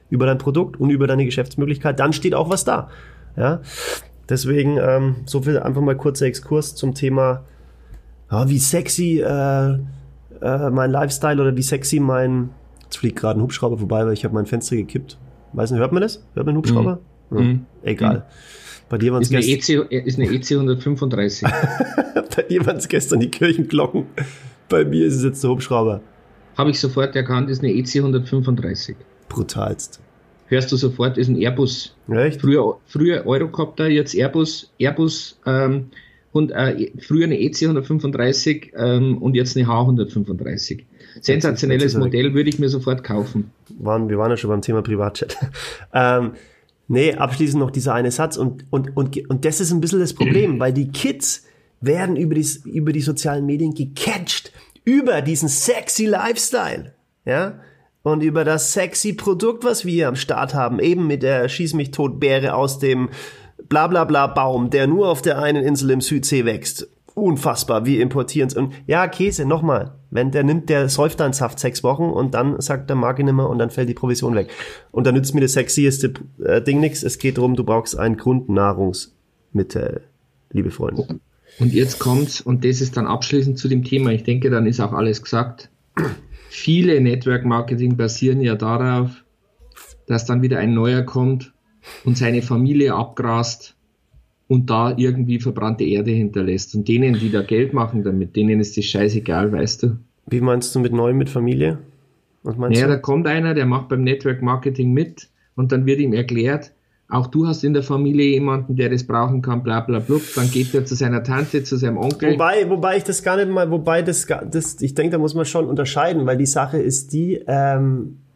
über 0.09 0.25
dein 0.25 0.39
Produkt 0.39 0.81
und 0.81 0.89
über 0.89 1.07
deine 1.07 1.27
Geschäftsmöglichkeit. 1.27 2.01
Dann 2.01 2.15
steht 2.15 2.35
auch 2.35 2.49
was 2.49 2.65
da. 2.65 2.89
Ja, 3.37 3.61
deswegen 4.31 4.79
ähm, 4.79 5.17
so 5.27 5.43
viel 5.43 5.59
einfach 5.59 5.83
mal 5.83 5.95
kurzer 5.95 6.25
Exkurs 6.25 6.75
zum 6.75 6.95
Thema, 6.95 7.45
ja, 8.31 8.49
wie 8.49 8.59
sexy 8.59 9.21
äh, 9.21 9.73
äh, 10.41 10.71
mein 10.71 10.91
Lifestyle 10.91 11.43
oder 11.43 11.55
wie 11.55 11.63
sexy 11.63 12.01
mein 12.01 12.49
Jetzt 12.85 12.97
fliegt 12.97 13.17
gerade 13.17 13.39
ein 13.39 13.43
Hubschrauber 13.43 13.77
vorbei, 13.77 14.07
weil 14.07 14.15
ich 14.15 14.25
habe 14.25 14.35
mein 14.35 14.47
Fenster 14.47 14.77
gekippt. 14.77 15.19
Weiß 15.53 15.71
nicht, 15.73 15.81
hört 15.81 15.93
man 15.93 16.01
das? 16.01 16.25
Hört 16.33 16.47
man 16.47 16.55
einen 16.55 16.59
Hubschrauber? 16.59 17.01
Mhm. 17.29 17.39
Mhm. 17.39 17.67
egal. 17.83 18.17
Mhm. 18.17 18.23
Bei 18.93 18.99
dir 18.99 19.11
waren 19.11 19.23
es 19.23 19.31
Ist 19.31 19.35
eine, 19.35 19.47
gestern, 19.47 19.87
EC, 19.91 20.07
ist 20.07 20.19
eine 20.19 20.29
EC 20.31 20.51
135. 20.53 21.49
bei 22.37 22.43
dir 22.43 22.67
waren's 22.67 22.89
gestern 22.89 23.21
die 23.21 23.31
Kirchenglocken. 23.31 24.05
Bei 24.69 24.85
mir 24.85 25.07
ist 25.07 25.17
es 25.17 25.25
jetzt 25.25 25.43
der 25.43 25.49
Hubschrauber. 25.49 26.03
Habe 26.59 26.69
ich 26.69 26.79
sofort 26.79 27.17
erkannt, 27.17 27.49
ist 27.49 27.63
eine 27.63 27.73
EC 27.73 27.97
135. 27.97 28.97
Brutalst. 29.31 29.99
Hörst 30.49 30.71
du 30.71 30.77
sofort, 30.77 31.17
ist 31.17 31.29
ein 31.29 31.37
Airbus. 31.37 31.97
Echt? 32.11 32.43
Früher, 32.43 32.77
früher 32.85 33.27
Eurocopter, 33.27 33.89
jetzt 33.89 34.15
Airbus, 34.15 34.71
Airbus 34.79 35.41
ähm, 35.47 35.87
und 36.33 36.51
äh, 36.51 36.93
früher 37.01 37.25
eine 37.25 37.41
EC 37.41 37.63
135 37.63 38.73
ähm, 38.77 39.17
und 39.23 39.35
jetzt 39.35 39.57
eine 39.57 39.67
H 39.69 39.81
135. 39.81 40.85
Sensationelles. 41.19 41.97
Modell 41.97 42.35
würde 42.35 42.51
ich 42.51 42.59
mir 42.59 42.69
sofort 42.69 43.03
kaufen. 43.03 43.53
Waren, 43.79 44.11
wir 44.11 44.19
waren 44.19 44.33
ja 44.33 44.37
schon 44.37 44.51
beim 44.51 44.61
Thema 44.61 44.83
Privatchat. 44.83 45.39
ähm, 45.95 46.33
nee, 46.89 47.15
abschließend 47.15 47.61
noch 47.61 47.71
dieser 47.71 47.95
eine 47.95 48.11
Satz 48.11 48.37
und, 48.37 48.65
und, 48.71 48.97
und, 48.97 49.29
und 49.29 49.45
das 49.45 49.61
ist 49.61 49.73
ein 49.73 49.81
bisschen 49.81 50.01
das 50.01 50.15
Problem, 50.15 50.59
weil 50.61 50.73
die 50.73 50.89
Kids 50.89 51.45
werden 51.81 52.17
über 52.17 52.35
die, 52.35 52.47
über 52.65 52.93
die 52.93 53.01
sozialen 53.01 53.47
Medien 53.47 53.75
gecatcht, 53.75 54.53
über 54.85 55.21
diesen 55.23 55.49
sexy 55.49 56.07
Lifestyle, 56.07 56.95
ja, 57.25 57.61
und 58.03 58.23
über 58.23 58.45
das 58.45 58.73
sexy 58.73 59.13
Produkt, 59.13 59.65
was 59.65 59.85
wir 59.85 59.93
hier 59.93 60.09
am 60.09 60.17
Start 60.17 60.55
haben, 60.55 60.81
eben 60.81 61.07
mit 61.07 61.23
der 61.23 61.49
Schieß 61.49 61.75
mich 61.75 61.93
tot 61.93 62.19
Beere 62.19 62.55
aus 62.55 62.79
dem 62.79 63.11
bla 63.69 63.87
bla 63.87 64.05
bla 64.05 64.27
Baum, 64.27 64.71
der 64.71 64.87
nur 64.87 65.09
auf 65.09 65.23
der 65.23 65.39
einen 65.39 65.63
Insel 65.65 65.91
im 65.91 66.01
Südsee 66.01 66.45
wächst. 66.45 66.89
Unfassbar, 67.15 67.85
wir 67.85 68.01
importieren 68.01 68.49
es. 68.49 68.57
Und 68.57 68.73
ja, 68.87 69.07
Käse, 69.07 69.45
nochmal. 69.45 69.93
Wenn 70.11 70.31
der 70.31 70.45
nimmt, 70.45 70.71
der 70.71 70.89
säuft 70.89 71.21
dann 71.21 71.33
Saft 71.33 71.59
sechs 71.59 71.83
Wochen 71.83 72.05
und 72.05 72.35
dann 72.35 72.61
sagt 72.61 72.89
der 72.89 72.97
Marke 72.97 73.23
nimmer 73.23 73.51
und 73.51 73.59
dann 73.59 73.71
fällt 73.71 73.89
die 73.89 73.95
Provision 73.95 74.35
weg. 74.35 74.49
Und 74.91 75.07
dann 75.07 75.15
nützt 75.15 75.35
mir 75.35 75.43
das 75.43 75.53
sexieste 75.53 76.15
äh, 76.43 76.63
Ding 76.63 76.81
nichts. 76.81 77.03
Es 77.03 77.19
geht 77.19 77.37
darum, 77.37 77.55
du 77.55 77.65
brauchst 77.65 77.99
ein 77.99 78.17
Grundnahrungsmittel, 78.17 80.03
liebe 80.53 80.71
Freunde. 80.71 81.21
Und 81.59 81.73
jetzt 81.73 81.99
kommt's, 81.99 82.41
und 82.41 82.65
das 82.65 82.81
ist 82.81 82.97
dann 82.97 83.07
abschließend 83.07 83.59
zu 83.59 83.69
dem 83.69 83.85
Thema. 83.85 84.11
Ich 84.13 84.25
denke, 84.25 84.49
dann 84.49 84.67
ist 84.67 84.81
auch 84.81 84.93
alles 84.93 85.23
gesagt. 85.23 85.71
Viele 86.49 87.01
Network 87.01 87.45
Marketing 87.45 87.97
basieren 87.97 88.41
ja 88.41 88.55
darauf, 88.55 89.11
dass 90.07 90.25
dann 90.25 90.41
wieder 90.41 90.59
ein 90.59 90.73
neuer 90.73 91.03
kommt 91.03 91.53
und 92.05 92.17
seine 92.17 92.41
Familie 92.43 92.95
abgrast 92.95 93.77
und 94.53 94.69
da 94.69 94.93
irgendwie 94.99 95.41
verbrannte 95.41 95.83
Erde 95.83 96.11
hinterlässt. 96.11 96.75
Und 96.75 96.87
denen, 96.87 97.15
die 97.15 97.31
da 97.31 97.41
Geld 97.41 97.73
machen 97.73 98.05
damit, 98.05 98.37
denen 98.37 98.61
ist 98.61 98.77
das 98.77 98.85
scheißegal, 98.85 99.51
weißt 99.51 99.83
du. 99.83 99.97
Wie 100.27 100.43
meinst 100.43 100.75
du 100.75 100.81
mit 100.81 100.93
neu, 100.93 101.15
mit 101.15 101.31
Familie? 101.31 101.79
Was 102.43 102.59
meinst 102.59 102.77
Naja, 102.77 102.87
da 102.87 102.97
du? 102.97 103.01
kommt 103.01 103.27
einer, 103.27 103.55
der 103.55 103.65
macht 103.65 103.89
beim 103.89 104.05
Network 104.05 104.43
Marketing 104.43 104.93
mit 104.93 105.31
und 105.57 105.73
dann 105.73 105.87
wird 105.87 106.01
ihm 106.01 106.13
erklärt, 106.13 106.71
auch 107.09 107.29
du 107.29 107.47
hast 107.47 107.65
in 107.65 107.73
der 107.73 107.83
Familie 107.83 108.27
jemanden, 108.27 108.77
der 108.77 108.91
das 108.91 109.05
brauchen 109.05 109.41
kann, 109.41 109.63
bla 109.63 109.81
bla 109.81 110.01
bla. 110.01 110.19
Dann 110.37 110.51
geht 110.51 110.75
er 110.75 110.85
zu 110.85 110.97
seiner 110.97 111.23
Tante, 111.23 111.65
zu 111.65 111.77
seinem 111.77 111.97
Onkel. 111.97 112.35
Wobei, 112.35 112.69
wobei 112.69 112.99
ich 112.99 113.05
das 113.05 113.23
gar 113.23 113.39
nicht 113.39 113.49
mal, 113.49 113.71
wobei 113.71 114.03
das, 114.03 114.27
das 114.27 114.83
ich 114.83 114.95
denke, 114.95 115.13
da 115.13 115.19
muss 115.19 115.35
man 115.35 115.47
schon 115.47 115.65
unterscheiden, 115.65 116.27
weil 116.27 116.37
die 116.37 116.45
Sache 116.45 116.77
ist 116.77 117.15
die, 117.15 117.41
ähm, 117.47 118.19
äh, 118.19 118.32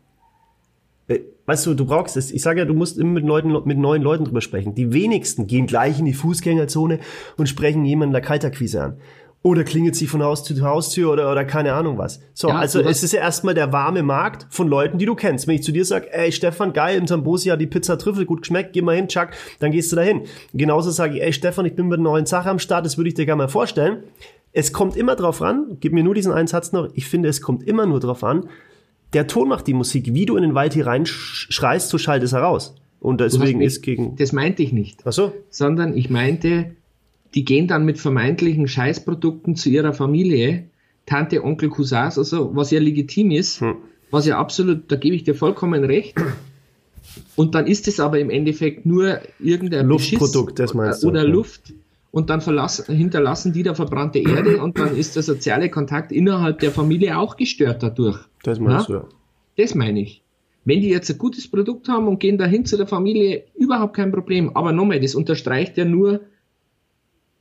weißt 1.46 1.66
du, 1.66 1.74
du 1.74 1.86
brauchst 1.86 2.16
es, 2.16 2.30
ich 2.30 2.42
sage 2.42 2.60
ja, 2.60 2.64
du 2.64 2.74
musst 2.74 2.98
immer 2.98 3.12
mit, 3.12 3.24
Leuten, 3.24 3.52
mit 3.64 3.78
neuen 3.78 4.02
Leuten 4.02 4.24
drüber 4.24 4.40
sprechen. 4.40 4.74
Die 4.74 4.92
wenigsten 4.92 5.46
gehen 5.46 5.66
gleich 5.66 5.98
in 5.98 6.04
die 6.04 6.14
Fußgängerzone 6.14 7.00
und 7.36 7.48
sprechen 7.48 7.84
jemanden 7.84 8.12
der 8.12 8.22
Kaltakquise 8.22 8.82
an. 8.82 8.96
Oder 9.42 9.62
klingelt 9.62 9.94
sie 9.94 10.08
von 10.08 10.24
Haustür 10.24 10.56
zu 10.56 10.64
Haustür 10.64 11.12
oder, 11.12 11.30
oder 11.30 11.44
keine 11.44 11.72
Ahnung 11.72 11.98
was. 11.98 12.20
So, 12.34 12.48
Ja, 12.48 12.56
also 12.56 12.80
es 12.80 13.04
ist 13.04 13.12
ja 13.12 13.20
erstmal 13.20 13.54
der 13.54 13.72
warme 13.72 14.02
Markt 14.02 14.46
von 14.50 14.66
Leuten, 14.66 14.98
die 14.98 15.06
du 15.06 15.14
kennst. 15.14 15.46
Wenn 15.46 15.54
ich 15.54 15.62
zu 15.62 15.70
dir 15.70 15.84
sage, 15.84 16.12
ey 16.12 16.32
Stefan, 16.32 16.72
geil, 16.72 16.98
in 16.98 17.06
Tambosi 17.06 17.50
hat 17.50 17.60
die 17.60 17.68
Pizza 17.68 17.96
Trüffel 17.96 18.26
gut 18.26 18.42
geschmeckt, 18.42 18.72
geh 18.72 18.82
mal 18.82 18.96
hin, 18.96 19.06
Chuck, 19.06 19.28
dann 19.60 19.70
gehst 19.70 19.92
du 19.92 19.96
da 19.96 20.02
hin. 20.02 20.22
Genauso 20.52 20.90
sage 20.90 21.14
ich, 21.14 21.22
ey 21.22 21.32
Stefan, 21.32 21.64
ich 21.64 21.76
bin 21.76 21.86
mit 21.86 22.00
einer 22.00 22.10
neuen 22.10 22.26
Sache 22.26 22.50
am 22.50 22.58
Start, 22.58 22.84
das 22.84 22.96
würde 22.96 23.06
ich 23.06 23.14
dir 23.14 23.24
gerne 23.24 23.42
mal 23.42 23.48
vorstellen. 23.48 24.02
Es 24.52 24.72
kommt 24.72 24.96
immer 24.96 25.14
drauf 25.14 25.40
an, 25.42 25.76
gib 25.78 25.92
mir 25.92 26.02
nur 26.02 26.14
diesen 26.14 26.32
einen 26.32 26.48
Satz 26.48 26.72
noch, 26.72 26.88
ich 26.94 27.06
finde, 27.06 27.28
es 27.28 27.40
kommt 27.40 27.62
immer 27.62 27.86
nur 27.86 28.00
drauf 28.00 28.24
an, 28.24 28.48
der 29.12 29.26
Ton 29.26 29.48
macht 29.48 29.66
die 29.66 29.74
Musik, 29.74 30.12
wie 30.14 30.26
du 30.26 30.36
in 30.36 30.42
den 30.42 30.54
Wald 30.54 30.74
hier 30.74 30.86
reinschreist, 30.86 31.88
so 31.88 31.98
schallt 31.98 32.22
es 32.22 32.32
heraus. 32.32 32.74
Und 33.00 33.20
deswegen 33.20 33.58
mich- 33.58 33.68
ist 33.68 33.82
gegen, 33.82 34.16
Das 34.16 34.32
meinte 34.32 34.62
ich 34.62 34.72
nicht. 34.72 35.00
ach 35.04 35.12
so, 35.12 35.32
sondern 35.50 35.96
ich 35.96 36.10
meinte, 36.10 36.72
die 37.34 37.44
gehen 37.44 37.68
dann 37.68 37.84
mit 37.84 37.98
vermeintlichen 37.98 38.66
Scheißprodukten 38.68 39.54
zu 39.56 39.68
ihrer 39.68 39.92
Familie, 39.92 40.64
Tante, 41.04 41.44
Onkel, 41.44 41.68
Cousins, 41.68 42.18
also 42.18 42.50
was 42.56 42.70
ja 42.70 42.80
legitim 42.80 43.30
ist, 43.30 43.60
Hm. 43.60 43.76
was 44.10 44.26
ja 44.26 44.38
absolut, 44.38 44.90
da 44.90 44.96
gebe 44.96 45.14
ich 45.14 45.24
dir 45.24 45.34
vollkommen 45.34 45.84
recht. 45.84 46.16
Und 47.36 47.54
dann 47.54 47.66
ist 47.66 47.86
es 47.86 48.00
aber 48.00 48.18
im 48.18 48.30
Endeffekt 48.30 48.86
nur 48.86 49.20
irgendein 49.38 49.86
Luftprodukt, 49.86 50.56
Beschiss 50.56 50.70
das 50.70 50.74
meinst 50.74 51.02
du, 51.02 51.08
oder 51.08 51.20
okay. 51.22 51.30
Luft. 51.30 51.72
Und 52.10 52.30
dann 52.30 52.40
hinterlassen 52.40 53.52
die 53.52 53.62
da 53.62 53.74
verbrannte 53.74 54.18
Erde 54.20 54.62
und 54.62 54.78
dann 54.78 54.96
ist 54.96 55.16
der 55.16 55.22
soziale 55.22 55.68
Kontakt 55.68 56.12
innerhalb 56.12 56.60
der 56.60 56.70
Familie 56.70 57.18
auch 57.18 57.36
gestört 57.36 57.82
dadurch. 57.82 58.18
Das 58.46 58.58
meinst 58.60 58.88
Na? 58.88 58.94
du 59.00 59.02
ja. 59.02 59.08
Das 59.56 59.74
meine 59.74 60.00
ich. 60.00 60.22
Wenn 60.64 60.80
die 60.80 60.88
jetzt 60.88 61.10
ein 61.10 61.18
gutes 61.18 61.48
Produkt 61.48 61.88
haben 61.88 62.08
und 62.08 62.18
gehen 62.18 62.38
dahin 62.38 62.64
zu 62.64 62.76
der 62.76 62.86
Familie, 62.86 63.44
überhaupt 63.54 63.94
kein 63.94 64.10
Problem. 64.10 64.50
Aber 64.56 64.72
nochmal, 64.72 65.00
das 65.00 65.14
unterstreicht 65.14 65.76
ja 65.76 65.84
nur 65.84 66.20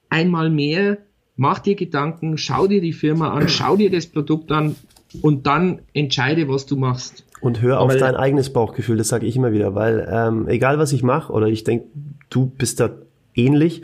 einmal 0.09 0.49
mehr, 0.49 0.99
mach 1.35 1.59
dir 1.59 1.75
Gedanken, 1.75 2.37
schau 2.37 2.67
dir 2.67 2.81
die 2.81 2.93
Firma 2.93 3.33
an, 3.33 3.49
schau 3.49 3.75
dir 3.77 3.89
das 3.89 4.05
Produkt 4.07 4.51
an 4.51 4.75
und 5.21 5.47
dann 5.47 5.79
entscheide, 5.93 6.47
was 6.47 6.65
du 6.65 6.75
machst. 6.77 7.25
Und 7.41 7.61
hör 7.61 7.79
auf 7.81 7.91
Aber- 7.91 7.99
dein 7.99 8.15
eigenes 8.15 8.51
Bauchgefühl, 8.53 8.97
das 8.97 9.09
sage 9.09 9.25
ich 9.25 9.35
immer 9.35 9.51
wieder, 9.51 9.75
weil 9.75 10.07
ähm, 10.11 10.47
egal 10.47 10.77
was 10.77 10.93
ich 10.93 11.03
mache, 11.03 11.33
oder 11.33 11.47
ich 11.47 11.63
denke, 11.63 11.85
du 12.29 12.45
bist 12.45 12.79
da 12.79 12.91
ähnlich, 13.33 13.81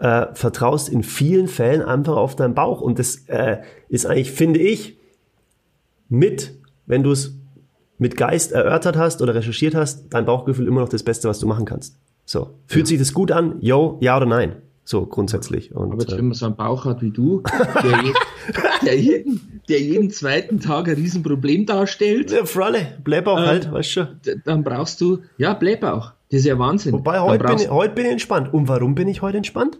äh, 0.00 0.26
vertraust 0.34 0.88
in 0.88 1.02
vielen 1.02 1.48
Fällen 1.48 1.82
einfach 1.82 2.16
auf 2.16 2.36
deinen 2.36 2.54
Bauch. 2.54 2.80
Und 2.80 2.98
das 2.98 3.24
äh, 3.28 3.58
ist 3.88 4.06
eigentlich, 4.06 4.30
finde 4.30 4.60
ich, 4.60 4.97
mit, 6.08 6.54
wenn 6.86 7.02
du 7.02 7.12
es 7.12 7.34
mit 7.98 8.16
Geist 8.16 8.52
erörtert 8.52 8.96
hast 8.96 9.22
oder 9.22 9.34
recherchiert 9.34 9.74
hast, 9.74 10.06
dein 10.10 10.24
Bauchgefühl 10.24 10.66
immer 10.66 10.80
noch 10.80 10.88
das 10.88 11.02
Beste, 11.02 11.28
was 11.28 11.38
du 11.38 11.46
machen 11.46 11.64
kannst. 11.64 11.98
So. 12.24 12.54
Fühlt 12.66 12.86
sich 12.86 12.98
das 12.98 13.12
gut 13.12 13.32
an? 13.32 13.56
Yo, 13.60 13.98
ja 14.00 14.16
oder 14.16 14.26
nein? 14.26 14.56
So, 14.84 15.04
grundsätzlich. 15.04 15.74
Und, 15.74 15.92
Aber 15.92 16.00
jetzt, 16.00 16.12
äh, 16.12 16.16
wenn 16.18 16.28
man 16.28 16.34
so 16.34 16.46
einen 16.46 16.56
Bauch 16.56 16.86
hat 16.86 17.02
wie 17.02 17.10
du, 17.10 17.42
der, 17.82 18.02
je, 18.02 18.12
der, 18.86 18.98
jeden, 18.98 19.60
der 19.68 19.80
jeden 19.80 20.10
zweiten 20.10 20.60
Tag 20.60 20.88
ein 20.88 20.94
Riesenproblem 20.94 21.66
darstellt, 21.66 22.30
ja, 22.30 22.44
Frolle, 22.46 22.98
bleib 23.04 23.26
auch 23.26 23.38
Äh, 23.38 23.46
halt, 23.46 23.72
weißt 23.72 23.96
du. 23.96 24.38
dann 24.44 24.64
brauchst 24.64 25.00
du, 25.00 25.18
ja, 25.36 25.52
Blähbauch. 25.52 26.12
Das 26.30 26.40
ist 26.40 26.46
ja 26.46 26.58
Wahnsinn. 26.58 26.92
Wobei, 26.92 27.20
heute 27.20 27.44
bin, 27.44 27.58
ich, 27.58 27.70
heute 27.70 27.94
bin 27.94 28.06
ich 28.06 28.12
entspannt. 28.12 28.52
Und 28.52 28.68
warum 28.68 28.94
bin 28.94 29.08
ich 29.08 29.20
heute 29.20 29.38
entspannt? 29.38 29.78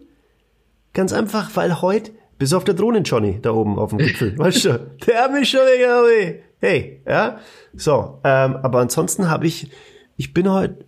Ganz 0.95 1.13
einfach, 1.13 1.55
weil 1.55 1.81
heute, 1.81 2.11
bis 2.39 2.53
auf 2.53 2.65
der 2.65 2.75
Drohnen 2.75 3.05
Johnny 3.05 3.41
da 3.43 3.53
oben 3.53 3.79
auf 3.79 3.91
dem 3.91 3.99
Gipfel, 3.99 4.39
weißt 4.39 4.65
du, 4.65 4.91
der 5.07 5.25
hat 5.25 5.33
mich 5.33 5.51
schon 5.51 5.61
ey. 5.61 6.43
hey, 6.59 7.03
ja. 7.07 7.39
So, 7.75 8.21
ähm, 8.25 8.57
aber 8.57 8.81
ansonsten 8.81 9.29
habe 9.29 9.47
ich, 9.47 9.71
ich 10.17 10.33
bin 10.33 10.51
heute 10.51 10.87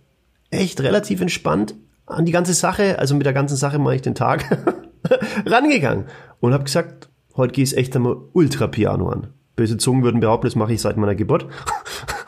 echt 0.49 0.81
relativ 0.81 1.21
entspannt 1.21 1.75
an 2.05 2.25
die 2.25 2.31
ganze 2.31 2.53
Sache, 2.53 2.99
also 2.99 3.15
mit 3.15 3.25
der 3.25 3.33
ganzen 3.33 3.55
Sache 3.55 3.79
mache 3.79 3.95
ich 3.95 4.01
den 4.01 4.15
Tag, 4.15 4.57
rangegangen 5.45 6.05
und 6.39 6.53
habe 6.53 6.63
gesagt, 6.63 7.09
heute 7.35 7.53
gehe 7.53 7.63
ich 7.63 7.75
echt 7.77 7.95
einmal 7.95 8.17
Ultra 8.33 8.67
Piano 8.67 9.09
an. 9.09 9.27
Böse 9.55 9.77
Zungen 9.77 10.03
würden 10.03 10.21
behaupten, 10.21 10.47
das 10.47 10.55
mache 10.55 10.73
ich 10.73 10.81
seit 10.81 10.97
meiner 10.97 11.15
Geburt. 11.15 11.45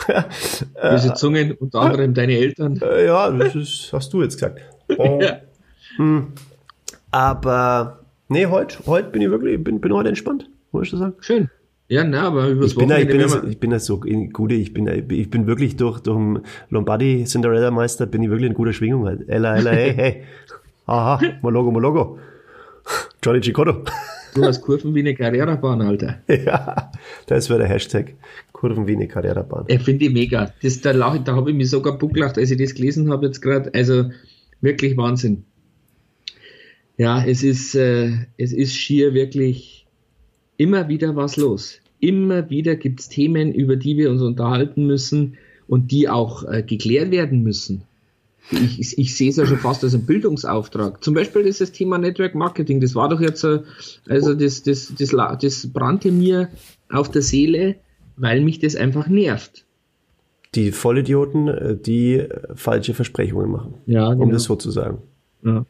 Böse 0.82 1.14
Zungen, 1.14 1.54
unter 1.54 1.82
anderem 1.82 2.14
deine 2.14 2.34
Eltern. 2.34 2.80
Äh, 2.82 3.06
ja, 3.06 3.30
das 3.32 3.56
ist, 3.56 3.90
hast 3.94 4.14
du 4.14 4.22
jetzt 4.22 4.36
gesagt. 4.36 4.60
Ja. 4.98 5.40
Aber 7.12 8.03
nee, 8.34 8.48
heute, 8.48 8.78
heute 8.86 9.10
bin 9.10 9.22
ich 9.22 9.30
wirklich, 9.30 9.64
bin, 9.64 9.80
bin 9.80 9.94
heute 9.94 10.10
entspannt, 10.10 10.50
muss 10.72 10.84
ich 10.84 10.90
so 10.90 10.98
sagen. 10.98 11.14
Schön. 11.22 11.50
Ja, 11.88 12.04
na, 12.04 12.24
aber 12.24 12.48
übers 12.48 12.72
Ich 12.72 12.78
bin, 12.78 12.90
ich, 12.90 13.08
bin 13.08 13.20
werden 13.20 13.52
ich 13.52 13.60
bin 13.60 13.72
ja 13.72 13.80
so 13.80 14.04
in 14.04 14.32
gute, 14.32 14.56
ich 14.56 14.74
bin, 14.74 14.88
ich 14.88 15.30
bin 15.30 15.48
wirklich 15.48 15.78
durch, 15.78 16.00
durch 16.00 16.18
den 16.18 16.40
Lombardi 16.70 17.26
Cinderella 17.26 17.72
Meister, 17.72 18.06
bin 18.06 18.24
ich 18.24 18.30
wirklich 18.30 18.50
in 18.50 18.56
guter 18.56 18.74
Schwingung 18.74 19.06
halt. 19.06 19.30
Ella, 19.30 19.56
Ella, 19.58 19.72
hey, 19.72 19.94
hey. 19.94 20.24
Aha, 20.88 21.22
Mologo, 21.42 21.72
Mologo. 21.72 22.20
Johnny 23.24 23.40
Chicotto. 23.40 23.84
du 24.34 24.44
hast 24.44 24.62
Kurven 24.62 24.96
wie 24.96 25.00
eine 25.00 25.14
Karrierebahn, 25.14 25.82
Alter. 25.82 26.18
ja, 26.28 26.92
das 27.28 27.50
wäre 27.50 27.60
der 27.60 27.68
Hashtag. 27.68 28.16
Kurven 28.52 28.88
wie 28.88 28.96
eine 28.96 29.08
Karrierebahn. 29.08 29.66
Ich 29.68 29.82
finde 29.84 30.06
ich 30.06 30.12
mega. 30.12 30.52
Das, 30.62 30.82
da 30.82 30.94
da 30.94 31.36
habe 31.36 31.52
ich 31.52 31.56
mich 31.56 31.70
sogar 31.70 31.98
bucklacht, 31.98 32.38
als 32.38 32.50
ich 32.50 32.58
das 32.58 32.74
gelesen 32.74 33.12
habe 33.12 33.28
jetzt 33.28 33.42
gerade. 33.42 33.72
Also 33.74 34.10
wirklich 34.62 34.98
Wahnsinn. 34.98 35.46
Ja, 36.98 37.24
es 37.26 37.44
ist, 37.44 37.76
äh, 37.76 38.12
es 38.38 38.54
ist 38.54 38.74
schier 38.76 39.14
wirklich 39.14 39.86
immer 40.58 40.88
wieder 40.88 41.16
was 41.16 41.38
los. 41.38 41.80
Immer 42.00 42.50
wieder 42.50 42.76
gibt 42.76 43.00
es 43.00 43.10
Themen, 43.10 43.54
über 43.54 43.76
die 43.76 43.98
wir 43.98 44.12
uns 44.12 44.22
unterhalten 44.22 44.86
müssen 44.86 45.38
und 45.68 45.92
die 45.92 46.10
auch 46.10 46.44
äh, 46.44 46.62
geklärt 46.62 47.12
werden 47.12 47.44
müssen. 47.44 47.84
Ich, 48.52 48.80
ich, 48.80 48.98
ich 48.98 49.16
sehe 49.16 49.30
es 49.30 49.38
ja 49.38 49.46
schon 49.46 49.58
fast 49.58 49.84
als 49.84 49.94
einen 49.94 50.06
Bildungsauftrag. 50.06 51.02
Zum 51.04 51.14
Beispiel 51.14 51.44
ist 51.44 51.62
das 51.62 51.72
Thema 51.72 51.98
Network 51.98 52.36
Marketing. 52.36 52.82
Das 52.82 52.94
war 52.94 53.08
doch 53.08 53.22
jetzt, 53.22 53.44
äh, 53.44 53.62
also 54.08 54.34
das, 54.34 54.64
das, 54.64 54.94
das, 54.98 55.16
das 55.40 55.68
brannte 55.72 56.12
mir 56.12 56.50
auf 56.90 57.10
der 57.10 57.22
Seele, 57.22 57.76
weil 58.18 58.42
mich 58.42 58.60
das 58.60 58.76
einfach 58.76 59.08
nervt. 59.08 59.66
Die 60.56 60.72
Vollidioten, 60.72 61.48
äh, 61.48 61.78
die 61.78 62.16
äh, 62.16 62.30
falsche 62.54 62.94
Versprechungen 62.94 63.50
machen. 63.50 63.76
Ja, 63.86 64.10
Um 64.10 64.30
das 64.30 64.44
so 64.44 64.56
zu 64.56 64.72
sagen. 64.72 65.00
Ja. 65.44 65.66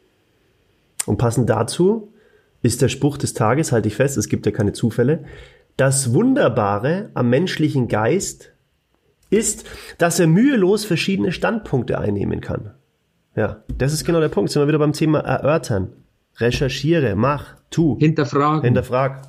Und 1.05 1.17
passend 1.17 1.49
dazu 1.49 2.13
ist 2.61 2.81
der 2.81 2.87
Spruch 2.89 3.17
des 3.17 3.33
Tages, 3.33 3.71
halte 3.71 3.87
ich 3.89 3.95
fest, 3.95 4.17
es 4.17 4.29
gibt 4.29 4.45
ja 4.45 4.51
keine 4.51 4.71
Zufälle. 4.73 5.25
Das 5.75 6.13
Wunderbare 6.13 7.09
am 7.13 7.29
menschlichen 7.29 7.87
Geist 7.87 8.51
ist, 9.29 9.65
dass 9.97 10.19
er 10.19 10.27
mühelos 10.27 10.85
verschiedene 10.85 11.31
Standpunkte 11.31 11.99
einnehmen 11.99 12.39
kann. 12.39 12.71
Ja, 13.35 13.63
das 13.77 13.91
ist 13.93 14.05
genau 14.05 14.19
der 14.19 14.29
Punkt. 14.29 14.51
Sind 14.51 14.61
wir 14.61 14.67
wieder 14.67 14.77
beim 14.79 14.93
Thema 14.93 15.19
erörtern. 15.19 15.89
Recherchiere, 16.37 17.15
mach, 17.15 17.55
tu, 17.71 17.97
Hinterfragen. 17.99 18.63
hinterfrag. 18.63 19.27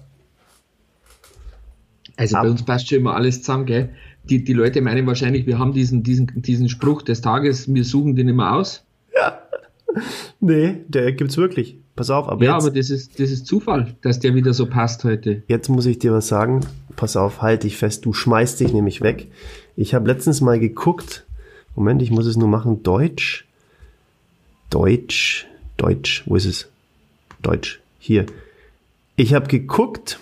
also 2.17 2.37
Ab- 2.37 2.43
bei 2.45 2.51
uns 2.51 2.63
passt 2.65 2.89
schon 2.89 2.99
immer 2.99 3.15
alles 3.15 3.41
zusammen, 3.43 3.67
gell? 3.67 3.91
Die, 4.25 4.45
die 4.45 4.53
Leute 4.55 4.81
meinen 4.81 5.07
wahrscheinlich, 5.07 5.47
wir 5.47 5.59
haben 5.59 5.73
diesen, 5.73 6.03
diesen, 6.03 6.31
diesen 6.43 6.69
Spruch 6.69 7.03
des 7.03 7.21
Tages, 7.21 7.73
wir 7.73 7.85
suchen 7.85 8.15
den 8.17 8.29
immer 8.29 8.55
aus. 8.55 8.85
Nee, 10.41 10.85
der 10.89 11.13
gibt's 11.13 11.37
wirklich. 11.37 11.79
Pass 11.97 12.11
auf, 12.11 12.29
aber, 12.29 12.45
Ja, 12.45 12.55
jetzt, 12.57 12.65
aber 12.67 12.75
das 12.75 12.91
ist, 12.91 13.21
das 13.21 13.31
ist 13.31 13.47
Zufall, 13.47 13.95
dass 14.03 14.19
der 14.19 14.35
wieder 14.35 14.53
so 14.53 14.67
passt 14.67 15.05
heute. 15.05 15.43
jetzt 15.47 15.69
muss 15.69 15.87
ich 15.87 15.99
dir 15.99 16.13
was 16.13 16.27
sagen. 16.29 16.61
Pass 16.97 17.17
auf, 17.17 17.41
halt 17.43 17.63
dich 17.63 17.77
fest, 17.77 18.05
du 18.05 18.13
schmeißt 18.13 18.59
dich 18.61 18.73
nämlich 18.73 19.01
weg. 19.01 19.29
Ich 19.77 19.95
habe 19.95 20.07
letztens 20.09 20.41
mal 20.41 20.59
geguckt. 20.59 21.25
Moment, 21.77 22.03
ich 22.03 22.11
muss 22.11 22.27
es 22.27 22.37
nur 22.37 22.49
machen. 22.49 22.83
Deutsch. 22.83 23.47
Deutsch. 24.71 25.47
Deutsch. 25.77 26.23
Wo 26.27 26.37
ist 26.37 26.45
es? 26.47 26.69
Deutsch. 27.43 27.81
Hier. 27.99 28.27
Ich 29.17 29.35
habe 29.35 29.47
geguckt. 29.49 30.19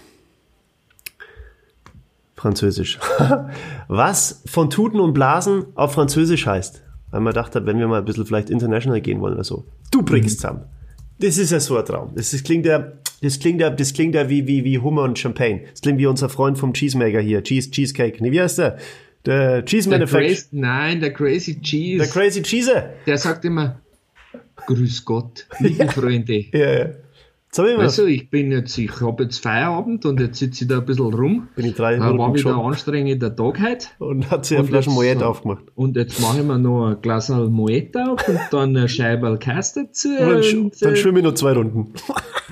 Französisch. 2.36 2.98
Was 3.88 4.42
von 4.46 4.68
Tuten 4.70 4.98
und 5.00 5.12
Blasen 5.12 5.64
auf 5.74 5.92
Französisch 5.92 6.46
heißt. 6.46 6.81
Weil 7.12 7.20
man 7.20 7.32
dachte, 7.34 7.64
wenn 7.66 7.78
wir 7.78 7.86
mal 7.86 7.98
ein 8.00 8.04
bisschen 8.04 8.26
vielleicht 8.26 8.50
international 8.50 9.00
gehen 9.00 9.20
wollen 9.20 9.34
oder 9.34 9.44
so. 9.44 9.64
Du 9.92 10.02
bringst 10.02 10.40
zusammen. 10.40 10.64
Das 11.20 11.38
ist 11.38 11.52
ja 11.52 11.60
so 11.60 11.76
ein 11.76 11.84
Traum. 11.84 12.12
Das, 12.16 12.32
ist, 12.32 12.44
klingt 12.44 12.66
ja, 12.66 12.92
das 13.20 13.38
klingt 13.38 13.60
ja, 13.60 13.70
das 13.70 13.92
klingt 13.92 14.16
ja 14.16 14.28
wie, 14.28 14.48
wie, 14.48 14.64
wie 14.64 14.78
Hummer 14.78 15.02
und 15.02 15.18
Champagne. 15.18 15.60
Das 15.70 15.82
klingt 15.82 15.98
wie 15.98 16.06
unser 16.06 16.28
Freund 16.28 16.58
vom 16.58 16.72
Cheesemaker 16.72 17.20
hier. 17.20 17.44
Cheese, 17.44 17.70
Cheesecake. 17.70 18.20
Nee, 18.20 18.32
wie 18.32 18.40
heißt 18.40 18.58
der? 18.58 18.78
Der 19.24 19.64
Cheese 19.64 19.88
Manufacturer. 19.88 20.34
Crazy, 20.34 20.46
nein, 20.50 21.00
der 21.00 21.12
Crazy 21.12 21.60
Cheese, 21.60 21.98
Der 21.98 22.08
Crazy 22.08 22.42
Cheese. 22.42 22.90
der 23.06 23.18
sagt 23.18 23.44
immer, 23.44 23.80
Grüß 24.66 25.04
Gott, 25.04 25.46
liebe 25.60 25.86
Freunde. 25.92 26.44
Ja, 26.52 26.78
ja. 26.78 26.86
Also 27.55 28.07
ich 28.07 28.30
bin 28.30 28.50
jetzt, 28.50 28.78
ich 28.78 29.00
habe 29.03 29.24
jetzt 29.24 29.42
Feierabend 29.42 30.07
und 30.07 30.18
jetzt 30.20 30.38
sitze 30.38 30.64
ich 30.64 30.68
da 30.68 30.78
ein 30.78 30.86
bisschen 30.86 31.12
rum. 31.12 31.48
bin 31.55 31.66
ich 31.66 31.74
drei 31.74 31.96
Äh, 31.96 32.00
War 32.00 32.12
Minuten 32.12 32.34
wieder 32.34 32.50
ein 32.50 32.55
schon 32.57 32.66
anstrengender 32.66 33.36
Tag 33.36 33.61
heute. 33.61 33.86
und 33.98 34.30
hat 34.30 34.46
sich 34.46 34.57
eine 34.57 34.64
Und 34.64 34.70
Flasche 34.70 34.90
jetzt- 34.90 35.16
Moet 35.16 35.22
aufgemacht. 35.22 35.64
Und 35.74 35.96
jetzt 35.96 36.18
mache 36.22 36.40
ich 36.40 36.46
mir 36.46 36.59
noch 36.59 36.86
ein 36.86 37.03
Glas 37.03 37.28
Moet 37.28 37.94
auf 37.96 38.26
und 38.26 38.38
dann 38.50 38.74
ein 38.74 38.88
Scheiberl 38.88 39.36
Käse 39.38 39.84
dazu. 39.84 40.09
Und 40.09 40.18
dann, 40.30 40.42
sch 40.42 40.55
und, 40.55 40.82
dann 40.82 40.92
äh, 40.94 40.96
schwimme 40.96 41.18
ich 41.18 41.24
noch 41.26 41.34
zwei 41.34 41.53
Runden. 41.53 41.92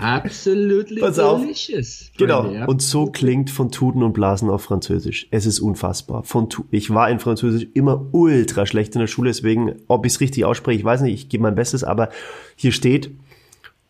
Auf. 0.02 1.40
delicious. 1.40 2.10
Genau. 2.18 2.42
Freunde, 2.42 2.58
ja. 2.58 2.64
Und 2.66 2.82
so 2.82 3.06
klingt 3.06 3.48
von 3.50 3.70
Tuten 3.70 4.02
und 4.02 4.12
Blasen 4.12 4.50
auf 4.50 4.62
Französisch. 4.62 5.28
Es 5.30 5.46
ist 5.46 5.60
unfassbar. 5.60 6.24
Von 6.24 6.50
tu 6.50 6.64
ich 6.70 6.90
war 6.90 7.08
in 7.10 7.20
Französisch 7.20 7.66
immer 7.72 8.06
ultra 8.12 8.66
schlecht 8.66 8.94
in 8.96 9.00
der 9.00 9.06
Schule, 9.06 9.30
deswegen, 9.30 9.76
ob 9.88 10.04
ich 10.04 10.12
es 10.12 10.20
richtig 10.20 10.44
ausspreche, 10.44 10.78
ich 10.78 10.84
weiß 10.84 11.00
nicht, 11.00 11.14
ich 11.14 11.28
gebe 11.30 11.42
mein 11.42 11.54
Bestes, 11.54 11.84
aber 11.84 12.10
hier 12.56 12.72
steht 12.72 13.10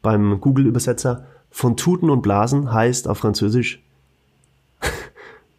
beim 0.03 0.41
Google-Übersetzer, 0.41 1.27
von 1.51 1.77
Tuten 1.77 2.11
und 2.11 2.23
Blasen 2.23 2.73
heißt 2.73 3.09
auf 3.09 3.19
Französisch 3.19 3.83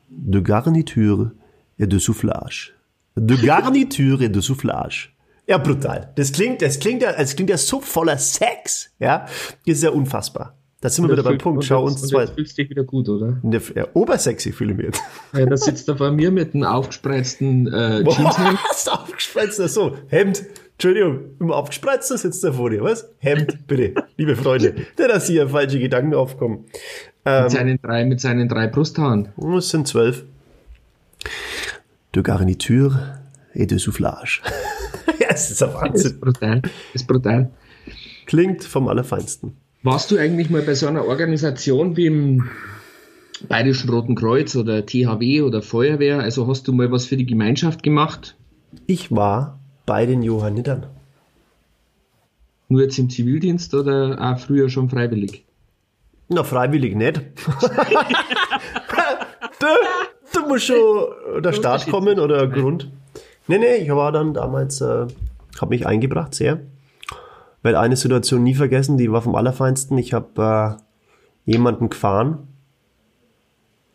de 0.10 0.42
garniture 0.42 1.32
et 1.78 1.92
de 1.92 2.00
soufflage. 2.00 2.74
De 3.16 3.38
garniture 3.38 4.24
et 4.24 4.34
de 4.34 4.42
soufflage. 4.42 5.10
Ja, 5.48 5.58
brutal. 5.58 6.14
Das 6.16 6.32
klingt, 6.32 6.62
das 6.62 6.80
klingt 6.80 7.02
ja, 7.02 7.12
es 7.12 7.36
klingt 7.36 7.50
ja 7.50 7.58
so 7.58 7.82
voller 7.82 8.18
Sex, 8.18 8.92
ja. 9.00 9.26
Das 9.66 9.78
ist 9.78 9.84
ja 9.84 9.90
unfassbar. 9.90 10.56
Da 10.82 10.90
sind 10.90 11.08
wir 11.08 11.12
wieder 11.12 11.24
beim 11.24 11.38
Punkt. 11.38 11.64
Schau 11.64 11.84
uns 11.84 12.02
zwei. 12.02 12.22
Jetzt 12.22 12.34
fühlst 12.34 12.58
dich 12.58 12.70
wieder 12.70 12.84
gut, 12.84 13.08
oder? 13.08 13.38
Der, 13.44 13.62
ja, 13.76 13.88
obersexy 13.94 14.52
fühle 14.52 14.72
ich 14.72 14.78
mich 14.78 14.86
jetzt. 14.88 15.02
Ja, 15.34 15.46
da 15.46 15.56
sitzt 15.56 15.88
er 15.88 15.98
vor 15.98 16.12
mir 16.12 16.32
mit 16.32 16.56
einem 16.56 16.64
aufgespreizten 16.64 17.68
äh, 17.68 18.04
Jeanshemd. 18.10 18.58
hast 18.68 18.88
du 18.88 18.92
aufgespreizt? 18.92 19.62
Ach 19.62 19.70
so, 19.70 19.98
Hemd. 20.08 20.44
Entschuldigung, 20.82 21.20
im 21.40 21.52
aufgespreizten 21.52 22.18
sitzt 22.18 22.44
er 22.44 22.54
vor 22.54 22.72
dir, 22.72 22.82
was? 22.82 23.08
Hemd, 23.20 23.68
bitte, 23.68 23.94
liebe 24.18 24.36
Freunde. 24.36 24.74
Der, 24.98 25.10
dass 25.10 25.28
hier 25.28 25.48
falsche 25.48 25.78
Gedanken 25.78 26.16
aufkommen. 26.16 26.66
Ähm, 27.24 27.44
Mit 27.44 27.52
seinen 27.52 27.80
drei, 27.84 28.04
mit 28.04 28.20
seinen 28.20 28.50
drei 28.50 28.66
Brusthaaren. 28.66 29.28
es 29.56 29.70
sind 29.70 29.88
zwölf. 29.88 30.26
De 32.16 32.24
garniture 32.24 33.20
et 33.54 33.70
de 33.70 33.78
soufflage. 33.78 34.42
ja, 35.20 35.28
es 35.30 35.52
ist 35.52 35.62
ein 35.62 35.70
Das 35.72 35.82
Wahnsinn. 35.84 36.12
ist 36.14 36.20
brutal. 36.20 36.62
Das 36.64 36.72
ist 36.96 37.08
brutal. 37.08 37.52
Klingt 38.26 38.64
vom 38.64 38.88
Allerfeinsten. 38.88 39.56
Warst 39.84 40.10
du 40.10 40.18
eigentlich 40.18 40.50
mal 40.50 40.64
bei 40.64 40.74
so 40.74 40.88
einer 40.88 41.06
Organisation 41.06 41.96
wie 41.96 42.08
im 42.08 42.50
Bayerischen 43.48 43.88
Roten 43.92 44.16
Kreuz 44.16 44.56
oder 44.56 44.84
THW 44.84 45.44
oder 45.44 45.62
Feuerwehr? 45.62 46.22
Also 46.22 46.48
hast 46.48 46.68
du 46.68 46.74
mal 46.74 46.92
was 46.92 47.06
für 47.06 47.18
die 47.18 47.28
Gemeinschaft 47.28 47.84
gemacht? 47.84 48.36
Ich 48.88 49.12
war 49.12 49.60
bei 49.86 50.06
den 50.06 50.24
Johannitern. 50.24 50.88
Nur 52.70 52.82
jetzt 52.82 52.98
im 53.00 53.10
Zivildienst 53.10 53.74
oder 53.74 54.18
auch 54.20 54.40
früher 54.40 54.70
schon 54.70 54.90
freiwillig? 54.90 55.46
Na, 56.30 56.44
freiwillig 56.44 56.96
nicht. 56.96 57.18
da, 59.60 59.76
da 60.34 60.48
muss 60.48 60.64
schon 60.64 61.42
der 61.44 61.52
Start 61.52 61.88
kommen 61.90 62.20
oder 62.20 62.44
ein 62.44 62.52
Grund. 62.52 62.90
Nee, 63.48 63.58
nee, 63.58 63.76
ich 63.76 63.90
war 63.90 64.14
dann 64.14 64.34
damals, 64.34 64.80
äh, 64.80 65.08
habe 65.60 65.70
mich 65.70 65.86
eingebracht 65.86 66.34
sehr. 66.34 66.62
Werde 67.64 67.80
eine 67.80 67.98
Situation 67.98 68.44
nie 68.44 68.56
vergessen, 68.56 68.98
die 68.98 69.12
war 69.12 69.22
vom 69.22 69.36
Allerfeinsten. 69.36 69.98
Ich 69.98 70.14
habe 70.14 70.78
äh, 71.46 71.52
jemanden 71.52 71.90
gefahren. 71.90 72.48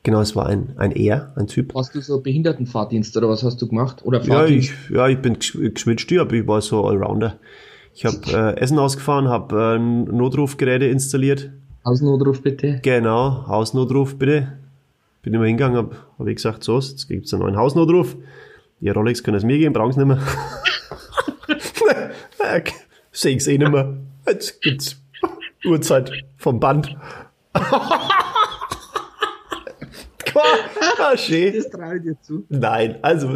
Genau, 0.07 0.21
es 0.21 0.37
war 0.37 0.47
ein, 0.47 0.73
ein 0.77 0.93
Er, 0.93 1.33
ein 1.35 1.49
Typ. 1.49 1.75
Hast 1.75 1.93
du 1.97 2.01
so 2.01 2.21
Behindertenfahrdienst 2.21 3.17
oder 3.17 3.29
was 3.29 3.43
hast 3.43 3.61
du 3.61 3.67
gemacht? 3.67 4.03
Oder 4.05 4.21
Ja, 4.23 4.25
Fahrdienst? 4.37 4.71
ich, 4.89 4.91
ja, 4.95 5.09
ich 5.09 5.19
bin 5.21 5.35
gesch- 5.37 5.69
geschwitzt, 5.71 6.13
aber 6.13 6.33
ich 6.35 6.47
war 6.47 6.61
so 6.63 6.85
Allrounder. 6.87 7.41
Ich 7.93 8.05
habe 8.05 8.19
äh, 8.29 8.57
Essen 8.61 8.79
ausgefahren, 8.79 9.27
habe 9.27 9.75
äh, 9.75 9.79
Notrufgeräte 9.81 10.85
installiert. 10.85 11.51
Außennotruf 11.83 12.41
bitte. 12.41 12.79
Genau, 12.85 13.49
Hausnotruf 13.49 14.17
bitte. 14.17 14.53
Bin 15.23 15.35
immer 15.35 15.47
hingegangen, 15.47 15.77
hab, 15.77 15.97
hab 16.21 16.27
ich 16.29 16.37
gesagt, 16.37 16.63
so, 16.63 16.79
jetzt 16.79 17.09
gibt's 17.09 17.35
einen 17.35 17.43
neuen 17.43 17.57
Hausnotruf. 17.57 18.15
Die 18.81 18.89
Rolex 18.91 19.25
können 19.25 19.39
es 19.39 19.43
mir 19.43 19.59
geben, 19.59 19.73
brauchen 19.73 19.91
sie 19.93 20.05
nicht 20.05 20.07
mehr. 20.07 20.19
Ja, 22.39 22.61
Seh 23.11 23.31
ich's 23.31 23.49
eh 23.49 23.59
nicht 23.59 23.73
mehr. 23.73 23.97
Jetzt 24.29 24.63
gibt's 24.63 25.03
ah, 30.99 31.17
schön. 31.17 31.55
Das 31.55 31.71
traue 31.71 31.97
ich 31.97 32.03
dir 32.03 32.21
zu. 32.21 32.45
Nein, 32.49 32.99
also. 33.03 33.29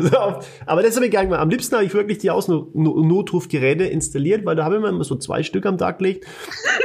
Aber 0.66 0.82
das 0.82 0.96
habe 0.96 1.06
ich 1.06 1.12
gar 1.12 1.20
nicht 1.20 1.30
mehr. 1.30 1.40
Am 1.40 1.50
liebsten 1.50 1.74
habe 1.74 1.84
ich 1.84 1.94
wirklich 1.94 2.18
die 2.18 2.30
Ausnotrufgeräte 2.30 3.84
installiert, 3.84 4.44
weil 4.44 4.56
da 4.56 4.64
habe 4.64 4.76
ich 4.76 4.80
mir 4.82 4.88
immer 4.88 5.04
so 5.04 5.16
zwei 5.16 5.42
Stück 5.42 5.66
am 5.66 5.78
Tag 5.78 5.98
gelegt 5.98 6.26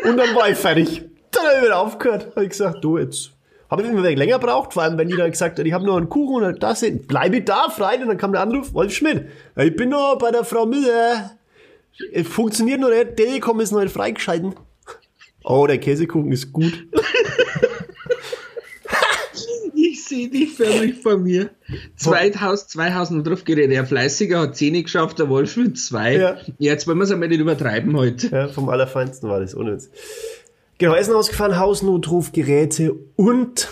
und 0.08 0.18
dann 0.18 0.36
war 0.36 0.50
ich 0.50 0.58
fertig. 0.58 1.04
Dann 1.32 1.44
habe 1.44 1.58
ich 1.58 1.64
wieder 1.66 1.80
aufgehört. 1.80 2.32
Habe 2.32 2.44
ich 2.44 2.50
gesagt, 2.50 2.84
du, 2.84 2.98
jetzt 2.98 3.32
habe 3.70 3.82
ich 3.82 3.90
immer 3.90 4.02
länger 4.02 4.40
braucht, 4.40 4.74
vor 4.74 4.84
allem 4.84 4.98
wenn 4.98 5.08
die 5.08 5.16
dann 5.16 5.32
gesagt 5.32 5.58
hat, 5.60 5.66
ich 5.66 5.74
habe 5.74 5.86
noch 5.86 5.98
einen 5.98 6.10
Kuchen 6.10 6.44
und 6.44 6.62
das 6.62 6.82
sind, 6.82 7.08
bleibe 7.08 7.38
ich 7.38 7.46
da 7.46 7.70
frei 7.70 8.00
und 8.00 8.08
dann 8.08 8.18
kam 8.18 8.32
der 8.32 8.42
Anruf, 8.42 8.74
Wolf 8.74 8.94
Schmidt, 8.94 9.26
ich 9.56 9.76
bin 9.76 9.90
noch 9.90 10.18
bei 10.18 10.32
der 10.32 10.44
Frau 10.44 10.66
Müller. 10.66 11.32
Funktioniert 12.26 12.80
noch 12.80 12.90
nicht, 12.90 13.16
Telekom 13.16 13.60
ist 13.60 13.72
noch 13.72 13.82
nicht 13.82 13.94
freigeschalten. 13.94 14.54
Oh, 15.44 15.68
der 15.68 15.78
Käsekuchen 15.78 16.32
ist 16.32 16.52
gut. 16.52 16.88
Dich 20.10 20.54
förmlich 20.56 21.02
vor 21.02 21.18
mir. 21.18 21.50
2000, 21.98 22.70
2000 22.70 23.28
Rufgeräte. 23.28 23.70
Der 23.70 23.86
Fleißiger 23.86 24.40
hat 24.42 24.56
10 24.56 24.84
geschafft, 24.84 25.20
der 25.20 25.30
Wolf 25.30 25.58
mit 25.58 25.78
2. 25.78 26.16
Ja. 26.16 26.38
Jetzt 26.58 26.88
wollen 26.88 26.98
wir 27.00 27.04
es 27.06 27.12
einmal 27.12 27.30
nicht 27.30 27.40
übertreiben 27.42 27.96
heute. 27.98 28.28
Ja, 28.30 28.48
vom 28.48 28.70
Allerfeinsten 28.70 29.30
war 29.30 29.40
das, 29.40 29.56
ohne 29.56 29.74
Witz. 29.74 29.90
Genau, 30.78 30.94
Essen 30.96 31.14
ausgefahren, 31.16 31.58
Hausnotrufgeräte 31.58 32.94
und, 33.16 33.70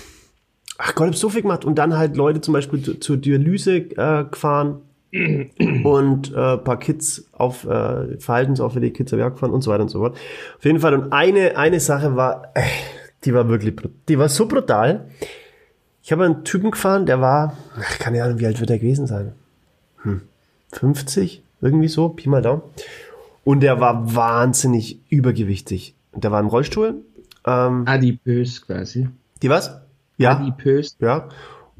ach 0.77 0.95
Gott, 0.95 1.07
ich 1.07 1.13
hab 1.13 1.19
so 1.19 1.29
viel 1.29 1.41
gemacht. 1.41 1.65
Und 1.65 1.75
dann 1.75 1.97
halt 1.97 2.15
Leute 2.15 2.39
zum 2.41 2.53
Beispiel 2.53 2.81
zu- 2.81 2.99
zur 2.99 3.17
Dialyse 3.17 3.75
äh, 3.75 4.23
gefahren 4.29 4.81
und 5.83 6.29
äh, 6.31 6.57
paar 6.57 6.79
Kids 6.79 7.27
auf 7.33 7.65
äh, 7.65 8.17
verhaltensauffällige 8.19 8.93
Kids 8.93 9.11
ich 9.11 9.21
auch 9.21 9.31
gefahren 9.33 9.51
und 9.51 9.61
so 9.61 9.69
weiter 9.71 9.83
und 9.83 9.89
so 9.89 9.99
fort. 9.99 10.15
Auf 10.57 10.65
jeden 10.65 10.79
Fall. 10.79 10.93
Und 10.95 11.11
eine, 11.13 11.57
eine 11.57 11.79
Sache 11.79 12.15
war, 12.15 12.51
äh, 12.55 12.61
die 13.25 13.33
war 13.33 13.47
wirklich, 13.47 13.75
die 14.09 14.17
war 14.17 14.29
so 14.29 14.47
brutal. 14.47 15.09
Ich 16.03 16.11
habe 16.11 16.25
einen 16.25 16.43
Typen 16.43 16.71
gefahren, 16.71 17.05
der 17.05 17.21
war, 17.21 17.57
keine 17.99 18.23
Ahnung, 18.23 18.39
wie 18.39 18.45
alt 18.45 18.59
wird 18.59 18.69
er 18.69 18.77
gewesen 18.77 19.07
sein? 19.07 19.31
Hm, 20.01 20.21
50? 20.73 21.41
Irgendwie 21.61 21.87
so, 21.87 22.09
Pi 22.09 22.27
mal 22.27 22.41
Daumen. 22.41 22.61
Und 23.45 23.61
der 23.61 23.79
war 23.79 24.13
wahnsinnig 24.13 24.99
übergewichtig. 25.09 25.95
Und 26.11 26.25
der 26.25 26.31
war 26.31 26.41
im 26.41 26.47
Rollstuhl. 26.47 27.01
Ähm, 27.45 27.87
Adipös 27.87 28.65
quasi. 28.65 29.07
die 29.41 29.49
was? 29.49 29.79
Ja. 30.17 30.37
Adipös. 30.37 30.97
Ja. 30.99 31.29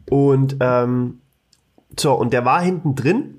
Und 0.10 0.58
ähm, 0.62 1.20
so, 2.00 2.14
und 2.14 2.34
der 2.34 2.46
war 2.46 2.62
hinten 2.62 2.96
drin 2.96 3.36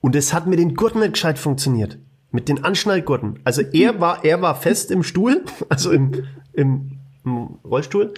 und 0.00 0.14
es 0.16 0.34
hat 0.34 0.46
mit 0.46 0.58
den 0.58 0.74
Gurten 0.74 1.00
nicht 1.00 1.14
gescheit 1.14 1.38
funktioniert. 1.38 1.98
Mit 2.30 2.48
den 2.48 2.62
Anschnallgurten. 2.64 3.38
Also 3.44 3.62
er 3.62 4.00
war, 4.00 4.24
er 4.24 4.42
war 4.42 4.54
fest 4.54 4.90
im 4.90 5.02
Stuhl, 5.02 5.44
also 5.70 5.90
im, 5.92 6.24
im, 6.52 6.98
im 7.24 7.58
Rollstuhl. 7.64 8.12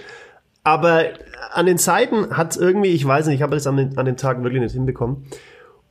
Aber 0.67 1.05
an 1.53 1.65
den 1.65 1.77
Seiten 1.77 2.35
hat 2.35 2.57
irgendwie, 2.57 2.89
ich 2.89 3.05
weiß 3.05 3.27
nicht, 3.27 3.35
ich 3.37 3.41
habe 3.41 3.55
das 3.55 3.67
an 3.67 3.77
den, 3.77 3.97
an 3.97 4.05
den 4.05 4.17
Tagen 4.17 4.43
wirklich 4.43 4.61
nicht 4.61 4.73
hinbekommen. 4.73 5.23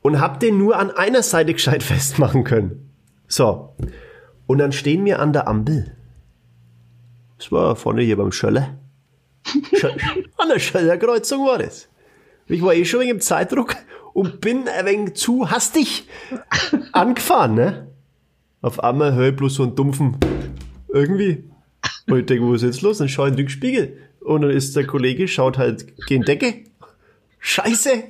Und 0.03 0.20
hab 0.20 0.39
den 0.39 0.59
nur 0.59 0.77
an 0.77 0.91
einer 0.91 1.22
Seite 1.22 1.55
gescheit 1.55 1.83
festmachen 1.93 2.45
können. 2.45 2.91
So. 3.27 3.74
Und 4.47 4.59
dann 4.59 4.72
stehen 4.72 5.03
wir 5.07 5.18
an 5.20 5.33
der 5.33 5.49
Ampel. 5.49 5.97
Das 7.39 7.51
war 7.51 7.74
vorne 7.74 8.03
hier 8.03 8.18
beim 8.18 8.33
Schöller. 8.33 8.77
Sch- 9.47 9.97
An 10.37 10.49
der 10.53 10.59
Schöller 10.59 10.99
Kreuzung 10.99 11.47
war 11.47 11.57
das. 11.59 11.89
Ich 12.47 12.61
war 12.62 12.74
eh 12.74 12.85
schon 12.85 13.01
wegen 13.01 13.12
im 13.12 13.20
Zeitdruck 13.20 13.77
und 14.12 14.43
bin 14.43 14.68
ein 14.68 14.85
wenig 14.85 15.14
zu 15.14 15.51
hastig 15.51 16.07
angefahren, 16.93 17.55
ne? 17.55 17.87
Auf 18.61 18.85
einmal 18.85 19.14
höre 19.14 19.31
ich 19.31 19.37
bloß 19.37 19.55
so 19.55 19.62
einen 19.62 19.74
dumpfen 19.74 20.16
irgendwie. 20.89 21.45
Und 22.09 22.18
ich 22.18 22.27
denke, 22.27 22.45
wo 22.45 22.53
ist 22.55 22.62
jetzt 22.62 22.83
los? 22.83 22.99
Dann 22.99 23.09
schaue 23.09 23.29
ich 23.29 23.33
in 23.33 23.37
den 23.37 23.45
Rückspiegel. 23.47 23.99
Und 24.27 24.43
dann 24.43 24.51
ist 24.51 24.74
der 24.74 24.85
Kollege, 24.87 25.29
schaut 25.29 25.57
halt 25.57 25.87
gegen 26.09 26.24
Decke. 26.24 26.64
Scheiße! 27.39 28.03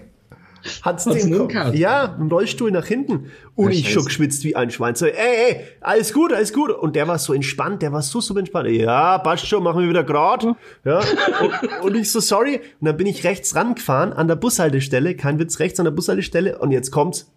Hat's, 0.81 1.05
den 1.05 1.31
Kopf-? 1.31 1.75
Ja, 1.75 2.17
im 2.19 2.29
Rollstuhl 2.29 2.71
nach 2.71 2.87
hinten. 2.87 3.31
Und 3.55 3.71
ich 3.71 3.93
schon 3.93 4.07
geschwitzt 4.07 4.43
wie 4.43 4.57
ein 4.57 4.71
Schwein. 4.71 4.95
So, 4.95 5.05
ey, 5.05 5.13
ey, 5.15 5.61
alles 5.83 6.15
gut, 6.15 6.33
alles 6.33 6.55
gut. 6.55 6.71
Und 6.71 6.97
der 6.97 7.07
war 7.07 7.19
so 7.19 7.35
entspannt, 7.35 7.83
der 7.83 7.93
war 7.93 8.01
so 8.01 8.23
super 8.23 8.41
entspannt. 8.41 8.71
Ja, 8.71 9.19
passt 9.19 9.47
schon, 9.47 9.63
machen 9.63 9.83
wir 9.83 9.91
wieder 9.91 10.05
grad. 10.05 10.47
Ja. 10.85 11.01
Und, 11.41 11.85
und 11.85 11.95
ich 11.97 12.11
so, 12.11 12.21
sorry. 12.21 12.63
Und 12.81 12.87
dann 12.87 12.97
bin 12.97 13.07
ich 13.07 13.23
rechts 13.23 13.55
rangefahren 13.55 14.15
an 14.15 14.27
der 14.27 14.37
Bushaltestelle, 14.37 15.17
kein 15.17 15.39
Witz, 15.39 15.59
rechts 15.59 15.79
an 15.79 15.85
der 15.85 15.93
Bushaltestelle. 15.93 16.59
Und 16.59 16.73
jetzt 16.73 16.91
kommt's. 16.91 17.31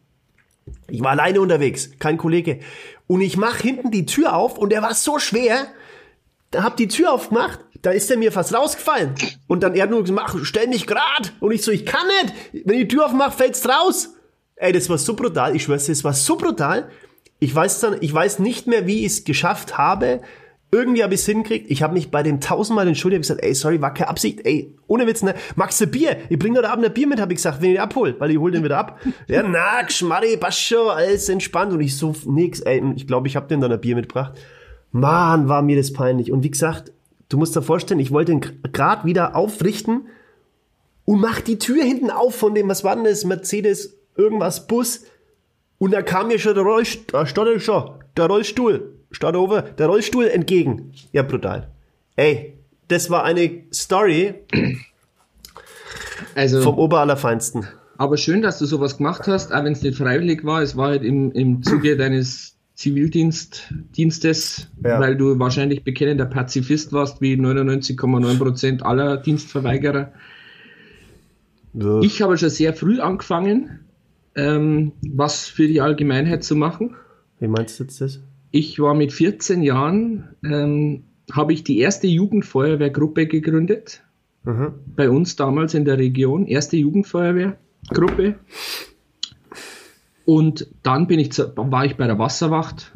Ich 0.87 1.01
war 1.01 1.11
alleine 1.11 1.41
unterwegs, 1.41 1.91
kein 1.99 2.17
Kollege. 2.17 2.61
Und 3.07 3.19
ich 3.19 3.35
mach 3.35 3.57
hinten 3.57 3.91
die 3.91 4.05
Tür 4.05 4.35
auf 4.35 4.57
und 4.57 4.71
der 4.71 4.81
war 4.81 4.93
so 4.93 5.19
schwer. 5.19 5.67
Da 6.51 6.63
hab 6.63 6.77
die 6.77 6.87
Tür 6.87 7.13
aufgemacht, 7.13 7.59
da 7.81 7.91
ist 7.91 8.09
er 8.11 8.17
mir 8.17 8.31
fast 8.31 8.53
rausgefallen. 8.53 9.15
Und 9.47 9.63
dann 9.63 9.75
er 9.75 9.83
hat 9.83 9.89
nur 9.89 10.03
gesagt, 10.03 10.35
stell 10.43 10.67
mich 10.67 10.87
grad. 10.87 11.33
Und 11.39 11.51
ich 11.51 11.63
so, 11.63 11.71
ich 11.71 11.85
kann 11.85 12.07
nicht. 12.07 12.65
Wenn 12.65 12.75
ich 12.75 12.87
die 12.87 12.95
Tür 12.95 13.05
aufmache, 13.05 13.37
fällt's 13.37 13.67
raus. 13.67 14.15
Ey, 14.55 14.73
das 14.73 14.89
war 14.89 14.97
so 14.97 15.15
brutal. 15.15 15.55
Ich 15.55 15.63
schwör's 15.63 15.85
dir, 15.85 15.93
es 15.93 16.03
war 16.03 16.13
so 16.13 16.35
brutal. 16.35 16.89
Ich 17.39 17.55
weiß 17.55 17.79
dann, 17.79 17.97
ich 18.01 18.13
weiß 18.13 18.39
nicht 18.39 18.67
mehr, 18.67 18.85
wie 18.85 19.05
ich 19.05 19.13
es 19.13 19.23
geschafft 19.23 19.77
habe. 19.77 20.21
Irgendwie 20.71 21.01
habe 21.01 21.15
ich 21.15 21.21
es 21.21 21.25
hingekriegt. 21.25 21.71
Ich 21.71 21.81
habe 21.81 21.93
mich 21.93 22.11
bei 22.11 22.21
dem 22.21 22.41
tausendmal 22.41 22.87
entschuldigt. 22.87 23.21
Ich 23.21 23.27
gesagt, 23.27 23.43
ey, 23.43 23.55
sorry, 23.55 23.81
war 23.81 23.93
keine 23.93 24.09
Absicht. 24.09 24.41
Ey, 24.43 24.75
ohne 24.85 25.07
Witz, 25.07 25.23
ne? 25.23 25.33
Magst 25.55 25.81
du 25.81 25.87
Bier? 25.87 26.17
Ich 26.29 26.37
bring 26.37 26.55
heute 26.55 26.69
Abend 26.69 26.85
ein 26.85 26.93
Bier 26.93 27.07
mit, 27.07 27.19
habe 27.19 27.33
ich 27.33 27.37
gesagt, 27.37 27.61
wenn 27.61 27.71
ich 27.71 27.79
abhol, 27.79 28.15
weil 28.19 28.29
ich 28.29 28.37
hol 28.37 28.51
den 28.51 28.63
wieder 28.63 28.77
ab. 28.77 28.99
Ja, 29.27 29.41
na, 29.41 29.81
Geschmarri, 29.81 30.37
passt 30.37 30.61
schon, 30.61 30.89
alles 30.89 31.27
entspannt. 31.29 31.73
Und 31.73 31.81
ich 31.81 31.97
so, 31.97 32.13
nix, 32.25 32.59
ey. 32.59 32.83
Ich 32.95 33.07
glaube, 33.07 33.27
ich 33.27 33.35
habe 33.35 33.47
den 33.47 33.61
dann 33.61 33.71
ein 33.71 33.81
Bier 33.81 33.95
mitgebracht. 33.95 34.33
Mann, 34.91 35.47
war 35.47 35.61
mir 35.61 35.77
das 35.77 35.93
peinlich. 35.93 36.31
Und 36.31 36.43
wie 36.43 36.51
gesagt, 36.51 36.91
du 37.29 37.37
musst 37.37 37.55
dir 37.55 37.61
vorstellen, 37.61 37.99
ich 37.99 38.11
wollte 38.11 38.31
ihn 38.31 38.41
gerade 38.73 39.05
wieder 39.05 39.35
aufrichten 39.35 40.07
und 41.05 41.21
mach 41.21 41.41
die 41.41 41.57
Tür 41.57 41.83
hinten 41.83 42.11
auf 42.11 42.35
von 42.35 42.53
dem, 42.53 42.67
was 42.69 42.83
war 42.83 42.95
denn 42.95 43.05
das, 43.05 43.23
Mercedes, 43.23 43.97
irgendwas 44.15 44.67
Bus. 44.67 45.05
Und 45.77 45.91
da 45.91 46.01
kam 46.01 46.27
mir 46.27 46.39
schon 46.39 46.55
der 46.55 46.63
Rollstuhl, 46.63 47.25
schon, 47.59 47.91
der 48.17 48.25
Rollstuhl, 48.27 48.93
over, 49.35 49.61
der 49.61 49.87
Rollstuhl 49.87 50.27
entgegen. 50.27 50.91
Ja, 51.13 51.23
brutal. 51.23 51.69
Ey, 52.15 52.53
das 52.89 53.09
war 53.09 53.23
eine 53.23 53.63
Story 53.73 54.33
Also, 56.35 56.61
vom 56.61 56.77
Oberallerfeinsten. 56.77 57.67
aber 57.97 58.17
schön, 58.17 58.41
dass 58.41 58.59
du 58.59 58.65
sowas 58.65 58.97
gemacht 58.97 59.27
hast, 59.27 59.53
auch 59.53 59.63
wenn 59.63 59.73
es 59.73 59.81
nicht 59.81 59.97
freiwillig 59.97 60.43
war. 60.43 60.61
Es 60.61 60.75
war 60.75 60.89
halt 60.89 61.03
im, 61.03 61.31
im 61.31 61.63
Zuge 61.63 61.95
deines 61.97 62.55
Zivildienstes, 62.79 64.69
Ja. 64.81 65.01
weil 65.01 65.17
du 65.17 65.37
wahrscheinlich 65.37 65.83
bekennender 65.83 66.25
Pazifist 66.25 66.93
warst, 66.93 67.19
wie 67.19 67.35
99,9% 67.35 68.83
aller 68.83 69.17
Dienstverweigerer. 69.17 70.13
Ja. 71.73 71.99
Ich 71.99 72.21
habe 72.21 72.37
schon 72.37 72.49
sehr 72.49 72.73
früh 72.73 73.01
angefangen, 73.01 73.81
ähm, 74.35 74.93
was 75.01 75.45
für 75.45 75.67
die 75.67 75.81
Allgemeinheit 75.81 76.45
zu 76.45 76.55
machen. 76.55 76.95
Wie 77.41 77.49
meinst 77.49 77.79
du 77.79 77.83
jetzt 77.83 77.99
das? 77.99 78.21
Ich 78.51 78.79
war 78.79 78.93
mit 78.93 79.11
14 79.11 79.61
Jahren, 79.61 80.29
ähm, 80.45 81.03
habe 81.33 81.51
ich 81.51 81.65
die 81.65 81.79
erste 81.79 82.07
Jugendfeuerwehrgruppe 82.07 83.27
gegründet. 83.27 84.03
Mhm. 84.45 84.71
Bei 84.95 85.09
uns 85.09 85.35
damals 85.35 85.73
in 85.73 85.83
der 85.83 85.97
Region. 85.97 86.47
Erste 86.47 86.77
Jugendfeuerwehrgruppe. 86.77 88.35
Und 90.25 90.67
dann 90.83 91.07
bin 91.07 91.19
ich 91.19 91.37
war 91.37 91.85
ich 91.85 91.95
bei 91.97 92.07
der 92.07 92.19
Wasserwacht. 92.19 92.91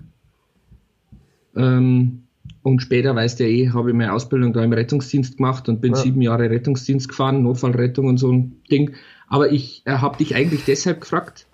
Ähm, 1.55 2.23
und 2.61 2.81
später, 2.81 3.15
weißt 3.15 3.39
du 3.39 3.43
ja 3.45 3.49
eh, 3.49 3.69
habe 3.71 3.89
ich 3.89 3.95
meine 3.95 4.13
Ausbildung 4.13 4.53
da 4.53 4.63
im 4.63 4.73
Rettungsdienst 4.73 5.37
gemacht 5.37 5.67
und 5.69 5.81
bin 5.81 5.93
Ja. 5.93 5.99
sieben 5.99 6.21
Jahre 6.21 6.49
Rettungsdienst 6.49 7.09
gefahren, 7.09 7.43
Notfallrettung 7.43 8.07
und 8.07 8.17
so 8.17 8.31
ein 8.31 8.61
Ding. 8.71 8.93
Aber 9.27 9.51
ich 9.51 9.81
äh, 9.85 9.91
habe 9.93 10.17
dich 10.17 10.35
eigentlich 10.35 10.65
deshalb 10.65 11.01
gefragt, 11.01 11.47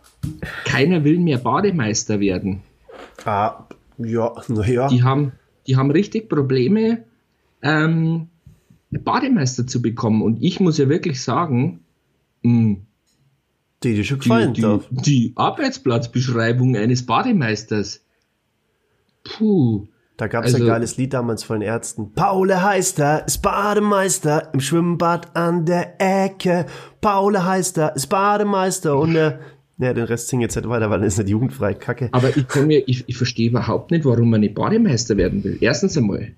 keiner 0.65 1.03
will 1.03 1.19
mehr 1.19 1.37
Bademeister 1.37 2.19
werden. 2.19 2.61
Ah, 3.25 3.65
ja, 3.97 4.33
naja. 4.47 4.87
Die 4.87 5.03
haben, 5.03 5.31
die 5.67 5.77
haben 5.77 5.91
richtig 5.91 6.29
Probleme, 6.29 7.03
ähm, 7.61 8.27
Bademeister 8.91 9.67
zu 9.67 9.81
bekommen. 9.81 10.21
Und 10.21 10.41
ich 10.41 10.59
muss 10.59 10.77
ja 10.77 10.89
wirklich 10.89 11.21
sagen, 11.23 11.81
mh, 12.43 12.77
Die 13.83 13.95
dir 13.95 14.03
schon 14.03 14.19
die, 14.19 14.23
gefallen 14.23 14.53
die, 14.53 14.61
darf. 14.61 14.85
die 14.91 15.33
Arbeitsplatzbeschreibung 15.35 16.75
eines 16.75 17.05
Bademeisters, 17.05 18.01
puh, 19.23 19.87
Da 20.17 20.27
gab 20.27 20.43
es 20.43 20.53
Also- 20.53 20.65
ein 20.65 20.67
geiles 20.69 20.97
Lied 20.97 21.13
damals 21.13 21.43
von 21.43 21.61
den 21.61 21.69
Ärzten. 21.69 22.11
Paule 22.13 22.61
heißt 22.61 22.99
er, 22.99 23.25
ist 23.25 23.37
Bademeister 23.41 24.53
im 24.53 24.59
Schwimmbad 24.59 25.33
an 25.33 25.65
der 25.65 25.95
Ecke. 25.97 26.65
Paule 26.99 27.45
heißt 27.45 27.77
er, 27.77 27.95
ist 27.95 28.07
Bademeister 28.07 28.97
und 28.97 29.13
der... 29.13 29.39
Ja, 29.81 29.93
den 29.93 30.03
Rest 30.03 30.27
sing 30.27 30.41
jetzt 30.41 30.57
nicht 30.57 30.67
weiter, 30.67 30.89
weil 30.89 30.99
das 30.99 31.13
ist 31.13 31.19
nicht 31.19 31.29
jugendfrei. 31.29 31.73
Kacke. 31.73 32.09
aber 32.11 32.35
ich, 32.35 32.45
kann 32.49 32.67
mir, 32.67 32.83
ich, 32.85 33.05
ich 33.07 33.15
verstehe 33.15 33.49
überhaupt 33.49 33.91
nicht, 33.91 34.03
warum 34.03 34.29
man 34.29 34.41
nicht 34.41 34.55
Bademeister 34.55 35.15
werden 35.15 35.41
will. 35.45 35.57
Erstens 35.61 35.95
einmal, 35.97 36.33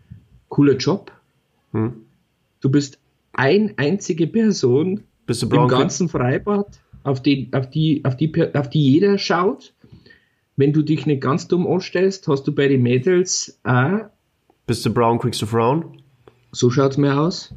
cooler 0.47 0.75
Job. 0.75 1.11
Hm. 1.71 2.05
Du 2.59 2.69
bist 2.69 2.99
ein 3.33 3.73
einzige 3.77 4.27
Person 4.27 5.05
Bist 5.25 5.41
du 5.41 5.49
im 5.49 5.67
ganzen 5.69 6.07
Freibad, 6.07 6.67
auf 7.03 7.21
die, 7.21 7.49
auf 7.53 7.69
die, 7.69 8.03
auf 8.05 8.15
die, 8.15 8.31
auf 8.55 8.69
die 8.69 8.91
jeder 8.91 9.17
schaut. 9.17 9.73
Wenn 10.57 10.73
du 10.73 10.81
dich 10.83 11.05
nicht 11.05 11.21
ganz 11.21 11.47
dumm 11.47 11.65
anstellst, 11.65 12.27
hast 12.27 12.43
du 12.47 12.53
bei 12.53 12.67
den 12.67 12.83
Mädels 12.83 13.59
auch, 13.63 14.01
Bist 14.67 14.85
du 14.85 14.93
brown, 14.93 15.17
kriegst 15.19 15.41
du 15.41 15.45
Frauen? 15.45 16.01
so 16.51 16.69
schaut's 16.69 16.97
mir 16.97 17.17
aus. 17.19 17.53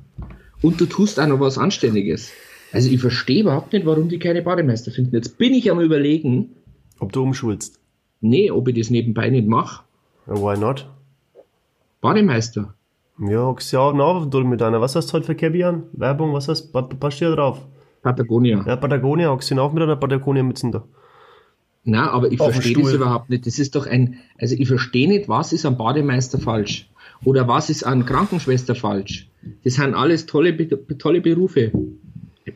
und 0.62 0.80
du 0.80 0.86
tust 0.86 1.18
auch 1.20 1.26
noch 1.26 1.40
was 1.40 1.58
Anständiges. 1.58 2.30
Also 2.72 2.88
ich 2.90 3.00
verstehe 3.00 3.42
überhaupt 3.42 3.72
nicht, 3.72 3.84
warum 3.86 4.08
die 4.08 4.18
keine 4.18 4.42
Bademeister 4.42 4.90
finden. 4.90 5.14
Jetzt 5.14 5.36
bin 5.38 5.52
ich 5.52 5.70
am 5.70 5.80
überlegen, 5.80 6.50
Ob 7.00 7.12
du 7.12 7.22
umschulst. 7.22 7.78
nee, 8.20 8.50
ob 8.50 8.68
ich 8.68 8.76
das 8.78 8.90
nebenbei 8.90 9.28
nicht 9.30 9.46
mache. 9.48 9.84
Why 10.26 10.56
not? 10.58 10.88
Bademeister. 12.00 12.74
Ja, 13.18 13.54
ja 13.70 13.78
auch 13.78 13.92
nach 13.92 14.26
durch 14.26 14.44
mit 14.46 14.60
einer. 14.62 14.80
Was 14.80 14.96
hast 14.96 15.08
du 15.08 15.14
heute 15.14 15.26
für 15.26 15.34
Cabby 15.34 15.64
an? 15.64 15.84
Werbung, 15.92 16.32
was 16.32 16.48
hast 16.48 16.72
du? 16.74 16.80
Passt 16.82 17.20
ja 17.20 17.34
drauf. 17.34 17.60
Patagonia. 18.04 18.62
Ja, 18.66 18.76
Patagonia, 18.76 19.30
hockst 19.30 19.50
du 19.50 19.58
auch 19.60 19.72
mit 19.72 19.82
einer 19.82 19.96
Patagonia-Mützen 19.96 20.70
da. 20.70 20.84
Na, 21.86 22.10
aber 22.10 22.30
ich 22.32 22.38
verstehe 22.38 22.76
das 22.76 22.92
überhaupt 22.92 23.28
nicht. 23.30 23.46
Das 23.46 23.58
ist 23.58 23.74
doch 23.74 23.86
ein, 23.86 24.18
also 24.38 24.54
ich 24.58 24.68
verstehe 24.68 25.08
nicht, 25.08 25.28
was 25.28 25.52
ist 25.52 25.66
am 25.66 25.76
Bademeister 25.76 26.38
falsch? 26.38 26.88
Oder 27.24 27.48
was 27.48 27.68
ist 27.70 27.84
an 27.84 28.06
Krankenschwester 28.06 28.74
falsch? 28.74 29.28
Das 29.64 29.74
sind 29.74 29.94
alles 29.94 30.26
tolle, 30.26 30.56
tolle 30.98 31.20
Berufe. 31.20 31.72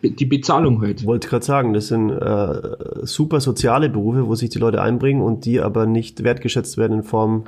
Be- 0.01 0.11
Die 0.11 0.26
Bezahlung 0.26 0.80
halt. 0.82 1.05
Wollte 1.05 1.28
gerade 1.28 1.44
sagen, 1.44 1.72
das 1.72 1.88
sind 1.88 2.11
äh, 2.11 2.61
super 3.03 3.40
soziale 3.40 3.88
Berufe, 3.88 4.26
wo 4.26 4.34
sich 4.34 4.51
die 4.51 4.59
Leute 4.59 4.80
einbringen 4.82 5.22
und 5.22 5.44
die 5.44 5.61
aber 5.61 5.86
nicht 5.86 6.24
wertgeschätzt 6.24 6.76
werden 6.78 6.99
in 6.99 7.03
Form 7.03 7.44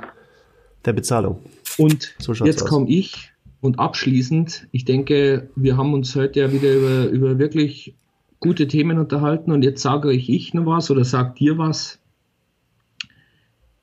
der 0.85 0.93
Bezahlung. 0.93 1.39
Und 1.77 2.13
So 2.19 2.33
jetzt 2.33 2.65
komme 2.65 2.89
ich 2.89 3.30
und 3.61 3.79
abschließend, 3.79 4.67
ich 4.71 4.85
denke, 4.85 5.49
wir 5.55 5.77
haben 5.77 5.93
uns 5.93 6.15
heute 6.15 6.39
ja 6.41 6.51
wieder 6.51 6.73
über, 6.73 7.05
über 7.05 7.39
wirklich 7.39 7.95
gute 8.39 8.67
Themen 8.67 8.97
unterhalten 8.97 9.51
und 9.51 9.63
jetzt 9.63 9.83
sage 9.83 10.09
euch 10.09 10.27
ich 10.29 10.53
noch 10.53 10.65
was 10.65 10.89
oder 10.89 11.05
sag 11.05 11.35
dir 11.35 11.57
was. 11.57 11.99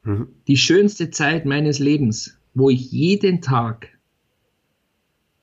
Mhm. 0.02 0.28
Die 0.48 0.56
schönste 0.56 1.10
Zeit 1.10 1.46
meines 1.46 1.78
Lebens, 1.78 2.36
wo 2.54 2.70
ich 2.70 2.90
jeden 2.90 3.40
Tag 3.40 3.88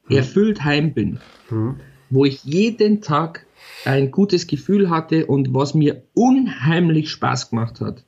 erfüllt 0.09 0.63
heim 0.63 0.93
bin, 0.93 1.19
Mhm. 1.49 1.77
wo 2.09 2.25
ich 2.25 2.43
jeden 2.43 3.01
Tag 3.01 3.45
ein 3.85 4.11
gutes 4.11 4.47
Gefühl 4.47 4.89
hatte 4.89 5.25
und 5.27 5.53
was 5.53 5.73
mir 5.73 6.03
unheimlich 6.13 7.09
Spaß 7.09 7.49
gemacht 7.49 7.81
hat, 7.81 8.03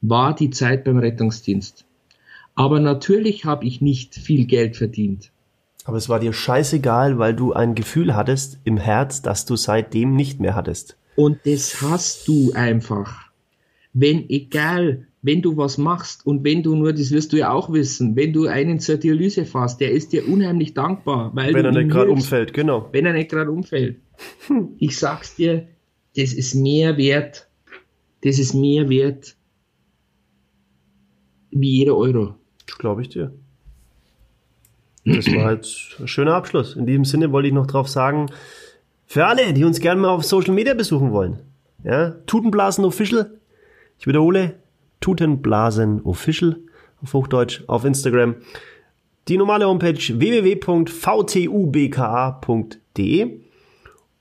war 0.00 0.34
die 0.34 0.50
Zeit 0.50 0.84
beim 0.84 0.98
Rettungsdienst. 0.98 1.84
Aber 2.58 2.80
natürlich 2.80 3.44
habe 3.44 3.64
ich 3.64 3.80
nicht 3.80 4.16
viel 4.16 4.44
Geld 4.44 4.76
verdient. 4.76 5.30
Aber 5.84 5.96
es 5.96 6.08
war 6.08 6.18
dir 6.18 6.32
scheißegal, 6.32 7.16
weil 7.16 7.32
du 7.32 7.52
ein 7.52 7.76
Gefühl 7.76 8.16
hattest 8.16 8.58
im 8.64 8.78
Herz, 8.78 9.22
das 9.22 9.46
du 9.46 9.54
seitdem 9.54 10.16
nicht 10.16 10.40
mehr 10.40 10.56
hattest. 10.56 10.96
Und 11.14 11.38
das 11.44 11.80
hast 11.82 12.26
du 12.26 12.50
einfach. 12.54 13.30
Wenn, 13.92 14.28
egal, 14.28 15.06
wenn 15.22 15.40
du 15.40 15.56
was 15.56 15.78
machst 15.78 16.26
und 16.26 16.42
wenn 16.42 16.64
du 16.64 16.74
nur, 16.74 16.92
das 16.92 17.12
wirst 17.12 17.32
du 17.32 17.36
ja 17.36 17.52
auch 17.52 17.72
wissen, 17.72 18.16
wenn 18.16 18.32
du 18.32 18.48
einen 18.48 18.80
zur 18.80 18.96
Dialyse 18.96 19.44
fährst, 19.44 19.80
der 19.80 19.92
ist 19.92 20.12
dir 20.12 20.28
unheimlich 20.28 20.74
dankbar, 20.74 21.30
weil 21.34 21.54
Wenn 21.54 21.64
er 21.64 21.70
nicht 21.70 21.90
gerade 21.90 22.10
umfällt, 22.10 22.52
genau. 22.54 22.88
wenn 22.90 23.06
er 23.06 23.12
nicht 23.12 23.30
gerade 23.30 23.52
umfällt. 23.52 23.98
Ich 24.78 24.98
sag's 24.98 25.36
dir, 25.36 25.68
das 26.16 26.32
ist 26.32 26.56
mehr 26.56 26.96
wert, 26.96 27.48
das 28.24 28.40
ist 28.40 28.52
mehr 28.52 28.88
wert 28.88 29.36
wie 31.52 31.78
jeder 31.78 31.96
Euro. 31.96 32.34
Glaube 32.76 33.02
ich 33.02 33.08
dir. 33.08 33.32
Das 35.04 35.26
war 35.32 35.52
jetzt 35.52 35.96
ein 35.98 36.08
schöner 36.08 36.34
Abschluss. 36.34 36.76
In 36.76 36.84
diesem 36.86 37.04
Sinne 37.04 37.32
wollte 37.32 37.48
ich 37.48 37.54
noch 37.54 37.66
drauf 37.66 37.88
sagen, 37.88 38.30
für 39.06 39.26
alle, 39.26 39.54
die 39.54 39.64
uns 39.64 39.80
gerne 39.80 40.00
mal 40.02 40.10
auf 40.10 40.24
Social 40.24 40.52
Media 40.52 40.74
besuchen 40.74 41.12
wollen, 41.12 41.38
ja, 41.82 42.10
Tutenblasen 42.26 42.84
Official, 42.84 43.30
ich 43.98 44.06
wiederhole, 44.06 44.56
Tutenblasen 45.00 46.02
Official 46.02 46.58
auf 47.02 47.14
Hochdeutsch 47.14 47.62
auf 47.68 47.86
Instagram. 47.86 48.34
Die 49.28 49.38
normale 49.38 49.66
Homepage 49.66 49.94
www.vtubka.de 49.98 50.90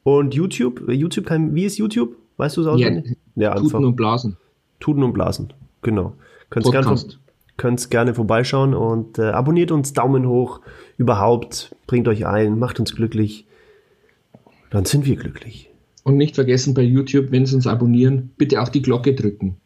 und 0.03 0.33
YouTube, 0.33 0.89
YouTube 0.89 1.25
kann, 1.25 1.53
wie 1.53 1.65
ist 1.65 1.77
YouTube? 1.77 2.15
Weißt 2.37 2.55
du 2.55 2.61
es 2.61 2.67
auswendig? 2.67 3.17
Ja, 3.35 3.55
Tuten 3.55 3.83
und 3.83 3.95
Blasen. 3.95 4.37
Tuten 4.79 5.03
und 5.03 5.11
Blasen, 5.13 5.51
genau. 5.81 6.13
Gerne, 6.49 6.63
Podcast. 6.63 7.19
Könnt's 7.58 7.89
gerne 7.89 8.14
vorbeischauen 8.14 8.74
und 8.74 9.20
äh, 9.20 9.24
abonniert 9.24 9.72
uns, 9.72 9.93
Daumen 9.93 10.28
hoch, 10.28 10.62
überhaupt, 10.97 11.76
bringt 11.88 12.08
euch 12.08 12.26
ein, 12.26 12.58
macht 12.58 12.80
uns 12.80 12.95
glücklich. 12.95 13.45
Dann 14.70 14.86
sind 14.86 15.05
wir 15.05 15.16
glücklich. 15.16 15.70
Und 16.03 16.18
nicht 16.18 16.36
vergessen 16.36 16.74
bei 16.74 16.84
YouTube, 16.84 17.32
wenn 17.32 17.45
Sie 17.45 17.55
uns 17.55 17.68
abonnieren, 17.68 18.32
bitte 18.38 18.62
auch 18.62 18.70
die 18.70 18.82
Glocke 18.82 19.14
drücken. 19.14 19.58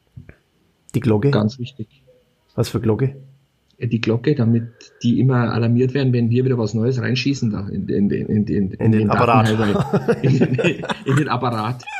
Die 0.96 1.00
Glocke? 1.00 1.32
Ganz 1.32 1.60
wichtig. 1.60 2.04
Was 2.56 2.70
für 2.70 2.80
Glocke? 2.82 3.16
Ja, 3.78 3.88
Die 3.88 4.02
Glocke, 4.02 4.36
damit 4.36 4.72
die 5.04 5.20
immer 5.20 5.54
alarmiert 5.54 5.94
werden, 5.94 6.14
wenn 6.14 6.30
wir 6.30 6.46
wieder 6.46 6.58
was 6.58 6.74
Neues 6.74 7.02
reinschießen 7.02 7.52
da 7.52 7.68
in, 7.68 7.88
in, 7.88 8.10
in, 8.10 8.46
in, 8.48 8.72
In 8.72 8.92
den 8.92 9.10
Apparat. 9.10 9.50
Den, 10.24 10.58
in 11.06 11.16
den 11.16 11.30
Apparat. 11.30 11.84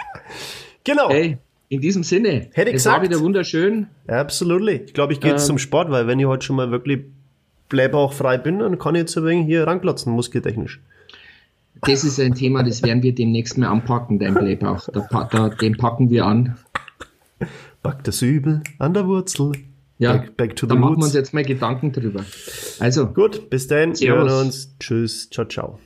Genau. 0.84 1.12
Hey, 1.12 1.38
in 1.72 1.80
diesem 1.82 2.04
Sinne, 2.04 2.50
Hätte 2.52 2.70
ich 2.72 2.76
es 2.76 2.86
war 2.86 3.00
gesagt. 3.00 3.04
wieder 3.12 3.20
wunderschön. 3.22 3.88
Absolutely. 4.08 4.82
Ich 4.86 4.94
glaube, 4.94 5.14
ich 5.14 5.22
gehe 5.22 5.32
jetzt 5.32 5.44
Ähm. 5.44 5.48
zum 5.48 5.58
Sport, 5.58 5.90
weil 5.90 6.06
wenn 6.06 6.20
ich 6.20 6.26
heute 6.26 6.46
schon 6.46 6.58
mal 6.58 6.70
wirklich 6.70 7.00
blähbauchfrei 7.70 8.38
bin, 8.38 8.60
dann 8.60 8.78
kann 8.78 8.96
ich 8.96 9.00
jetzt 9.00 9.18
ein 9.18 9.24
wenig 9.26 9.46
hier 9.46 9.66
ranklotzen, 9.66 10.12
muskeltechnisch. 10.12 10.82
Das 11.82 12.04
ist 12.04 12.20
ein 12.20 12.36
Thema, 12.36 12.64
das 12.64 12.84
werden 12.84 13.02
wir 13.02 13.16
demnächst 13.16 13.58
mal 13.58 13.68
anpacken, 13.70 14.20
dein 14.20 14.34
Blähbauch. 14.34 14.90
Da, 14.92 15.30
da, 15.32 15.50
den 15.50 15.78
packen 15.78 16.10
wir 16.10 16.26
an. 16.26 16.58
Back 17.82 18.04
das 18.04 18.22
Übel 18.22 18.62
an 18.78 18.94
der 18.94 19.08
Wurzel. 19.08 19.54
Ja, 19.98 20.14
Back, 20.18 20.36
back 20.38 20.56
to 20.58 20.68
da 20.68 20.76
the 20.76 20.80
machen 20.80 20.92
wir 20.92 20.96
uns 20.98 21.06
roots. 21.06 21.14
jetzt 21.16 21.34
mal 21.34 21.44
Gedanken 21.46 21.92
drüber. 21.94 22.26
Also, 22.80 23.08
Gut, 23.08 23.50
bis 23.50 23.68
dann. 23.68 23.98
Wir 24.00 24.14
hören 24.14 24.46
uns. 24.48 24.76
Tschüss. 24.80 25.30
Ciao, 25.30 25.46
ciao. 25.48 25.80